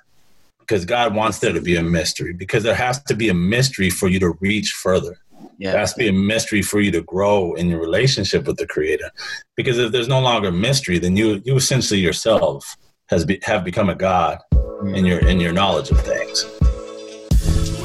because 0.68 0.86
god 0.86 1.15
wants 1.15 1.39
there 1.39 1.53
to 1.53 1.61
be 1.61 1.76
a 1.76 1.84
mystery 1.84 2.34
because 2.34 2.63
there 2.63 2.76
has 2.76 3.01
to 3.03 3.15
be 3.15 3.30
a 3.30 3.34
mystery 3.34 3.89
for 3.89 4.07
you 4.07 4.20
to 4.20 4.34
reach 4.41 4.72
further 4.72 5.18
Yeah. 5.57 5.72
there 5.72 5.80
has 5.80 5.93
to 5.93 5.99
be 5.99 6.07
a 6.07 6.13
mystery 6.13 6.61
for 6.61 6.80
you 6.82 6.91
to 6.91 7.01
grow 7.01 7.53
in 7.53 7.70
your 7.70 7.80
relationship 7.80 8.45
with 8.47 8.57
the 8.57 8.68
creator 8.68 9.09
because 9.55 9.78
if 9.78 9.91
there's 9.91 10.07
no 10.07 10.20
longer 10.20 10.51
mystery 10.51 10.99
then 10.99 11.15
you 11.15 11.41
you 11.45 11.55
essentially 11.55 11.99
yourself 11.99 12.76
has 13.09 13.26
be, 13.26 13.39
have 13.43 13.63
become 13.63 13.89
a 13.89 13.95
god 13.95 14.39
in 14.93 15.05
your 15.05 15.20
in 15.20 15.39
your 15.39 15.53
knowledge 15.53 15.89
of 15.91 15.99
things 16.01 16.45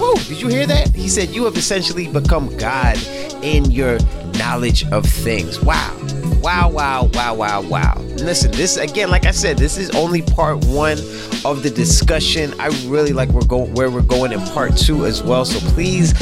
Whoa, 0.02 0.14
did 0.16 0.40
you 0.40 0.48
hear 0.48 0.66
that? 0.66 0.88
He 0.96 1.08
said 1.08 1.28
you 1.28 1.44
have 1.44 1.56
essentially 1.56 2.08
become 2.08 2.56
God 2.56 2.98
in 3.40 3.70
your 3.70 3.98
knowledge 4.36 4.84
of 4.90 5.06
things. 5.06 5.60
Wow. 5.62 5.96
Wow, 6.42 6.70
wow, 6.70 7.08
wow, 7.12 7.34
wow, 7.34 7.60
wow. 7.62 7.94
Listen, 8.16 8.50
this 8.50 8.76
again, 8.76 9.10
like 9.10 9.26
I 9.26 9.30
said, 9.30 9.56
this 9.56 9.78
is 9.78 9.90
only 9.90 10.22
part 10.22 10.64
one 10.64 10.98
of 11.44 11.62
the 11.62 11.70
discussion. 11.70 12.52
I 12.58 12.66
really 12.86 13.12
like 13.12 13.28
we're 13.28 13.44
going 13.44 13.72
where 13.74 13.90
we're 13.90 14.02
going 14.02 14.32
in 14.32 14.40
part 14.48 14.76
two 14.76 15.06
as 15.06 15.22
well. 15.22 15.44
So 15.44 15.60
please 15.70 16.12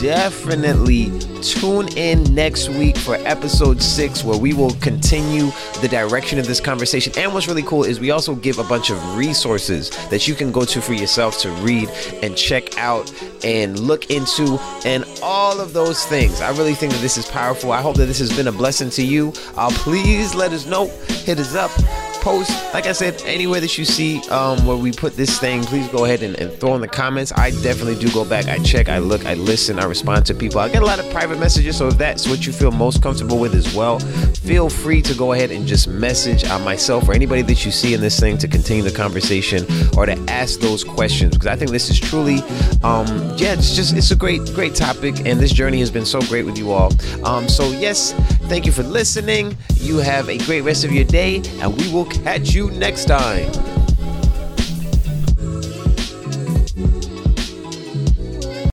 definitely 0.00 1.10
tune 1.42 1.88
in 1.96 2.22
next 2.34 2.68
week 2.70 2.96
for 2.96 3.16
episode 3.16 3.82
six, 3.82 4.24
where 4.24 4.38
we 4.38 4.54
will 4.54 4.72
continue 4.80 5.50
the 5.80 5.88
direction 5.88 6.38
of 6.38 6.46
this 6.46 6.60
conversation. 6.60 7.12
And 7.16 7.32
what's 7.34 7.46
really 7.46 7.62
cool 7.62 7.84
is 7.84 8.00
we 8.00 8.10
also 8.10 8.34
give 8.34 8.58
a 8.58 8.64
bunch 8.64 8.90
of 8.90 9.16
resources 9.16 9.90
that 10.08 10.26
you 10.26 10.34
can 10.34 10.50
go 10.50 10.64
to 10.64 10.80
for 10.80 10.94
yourself 10.94 11.38
to 11.40 11.50
read 11.50 11.88
and 12.22 12.36
check 12.36 12.78
out 12.78 13.12
and 13.44 13.78
look 13.78 14.10
into 14.10 14.58
and 14.84 15.04
all 15.22 15.60
of 15.60 15.72
those 15.72 16.04
things. 16.06 16.40
I 16.40 16.50
really 16.50 16.74
think 16.74 16.92
that 16.92 17.00
this 17.00 17.16
is 17.16 17.26
powerful. 17.26 17.72
I 17.72 17.82
hope 17.82 17.96
that 17.96 18.06
this 18.06 18.18
has 18.18 18.34
been 18.34 18.48
a 18.48 18.52
blessing 18.52 18.90
to 18.90 19.02
you. 19.04 19.32
Uh, 19.58 19.70
please 19.70 20.36
let 20.36 20.52
us 20.52 20.66
know. 20.66 20.86
Hit 21.24 21.40
us 21.40 21.56
up. 21.56 21.72
Post, 22.20 22.50
like 22.74 22.86
I 22.86 22.92
said, 22.92 23.22
anywhere 23.24 23.60
that 23.60 23.78
you 23.78 23.84
see 23.84 24.20
um, 24.28 24.66
where 24.66 24.76
we 24.76 24.90
put 24.90 25.16
this 25.16 25.38
thing, 25.38 25.62
please 25.62 25.88
go 25.88 26.04
ahead 26.04 26.22
and, 26.22 26.34
and 26.36 26.52
throw 26.52 26.74
in 26.74 26.80
the 26.80 26.88
comments. 26.88 27.32
I 27.32 27.50
definitely 27.50 27.94
do 27.94 28.12
go 28.12 28.24
back. 28.24 28.48
I 28.48 28.58
check, 28.58 28.88
I 28.88 28.98
look, 28.98 29.24
I 29.24 29.34
listen, 29.34 29.78
I 29.78 29.84
respond 29.84 30.26
to 30.26 30.34
people. 30.34 30.60
I 30.60 30.68
get 30.68 30.82
a 30.82 30.84
lot 30.84 30.98
of 30.98 31.08
private 31.10 31.38
messages, 31.38 31.76
so 31.76 31.86
if 31.86 31.96
that's 31.96 32.28
what 32.28 32.44
you 32.44 32.52
feel 32.52 32.72
most 32.72 33.02
comfortable 33.02 33.38
with 33.38 33.54
as 33.54 33.72
well, 33.72 34.00
feel 34.00 34.68
free 34.68 35.00
to 35.02 35.14
go 35.14 35.32
ahead 35.32 35.52
and 35.52 35.64
just 35.66 35.86
message 35.86 36.44
uh, 36.44 36.58
myself 36.58 37.08
or 37.08 37.14
anybody 37.14 37.42
that 37.42 37.64
you 37.64 37.70
see 37.70 37.94
in 37.94 38.00
this 38.00 38.18
thing 38.18 38.36
to 38.38 38.48
continue 38.48 38.82
the 38.82 38.90
conversation 38.90 39.64
or 39.96 40.04
to 40.04 40.18
ask 40.28 40.58
those 40.58 40.82
questions 40.82 41.34
because 41.34 41.46
I 41.46 41.54
think 41.54 41.70
this 41.70 41.88
is 41.88 42.00
truly, 42.00 42.40
um, 42.82 43.06
yeah, 43.36 43.52
it's 43.52 43.76
just 43.76 43.96
it's 43.96 44.10
a 44.10 44.16
great 44.16 44.44
great 44.54 44.74
topic 44.74 45.24
and 45.24 45.38
this 45.38 45.52
journey 45.52 45.78
has 45.78 45.90
been 45.90 46.06
so 46.06 46.20
great 46.22 46.44
with 46.44 46.58
you 46.58 46.72
all. 46.72 46.92
Um, 47.24 47.48
so 47.48 47.70
yes, 47.70 48.12
thank 48.48 48.66
you 48.66 48.72
for 48.72 48.82
listening. 48.82 49.47
You 49.76 49.98
have 49.98 50.28
a 50.28 50.38
great 50.38 50.62
rest 50.62 50.84
of 50.84 50.92
your 50.92 51.04
day, 51.04 51.42
and 51.60 51.76
we 51.76 51.92
will 51.92 52.06
catch 52.06 52.54
you 52.54 52.70
next 52.72 53.06
time. 53.06 53.50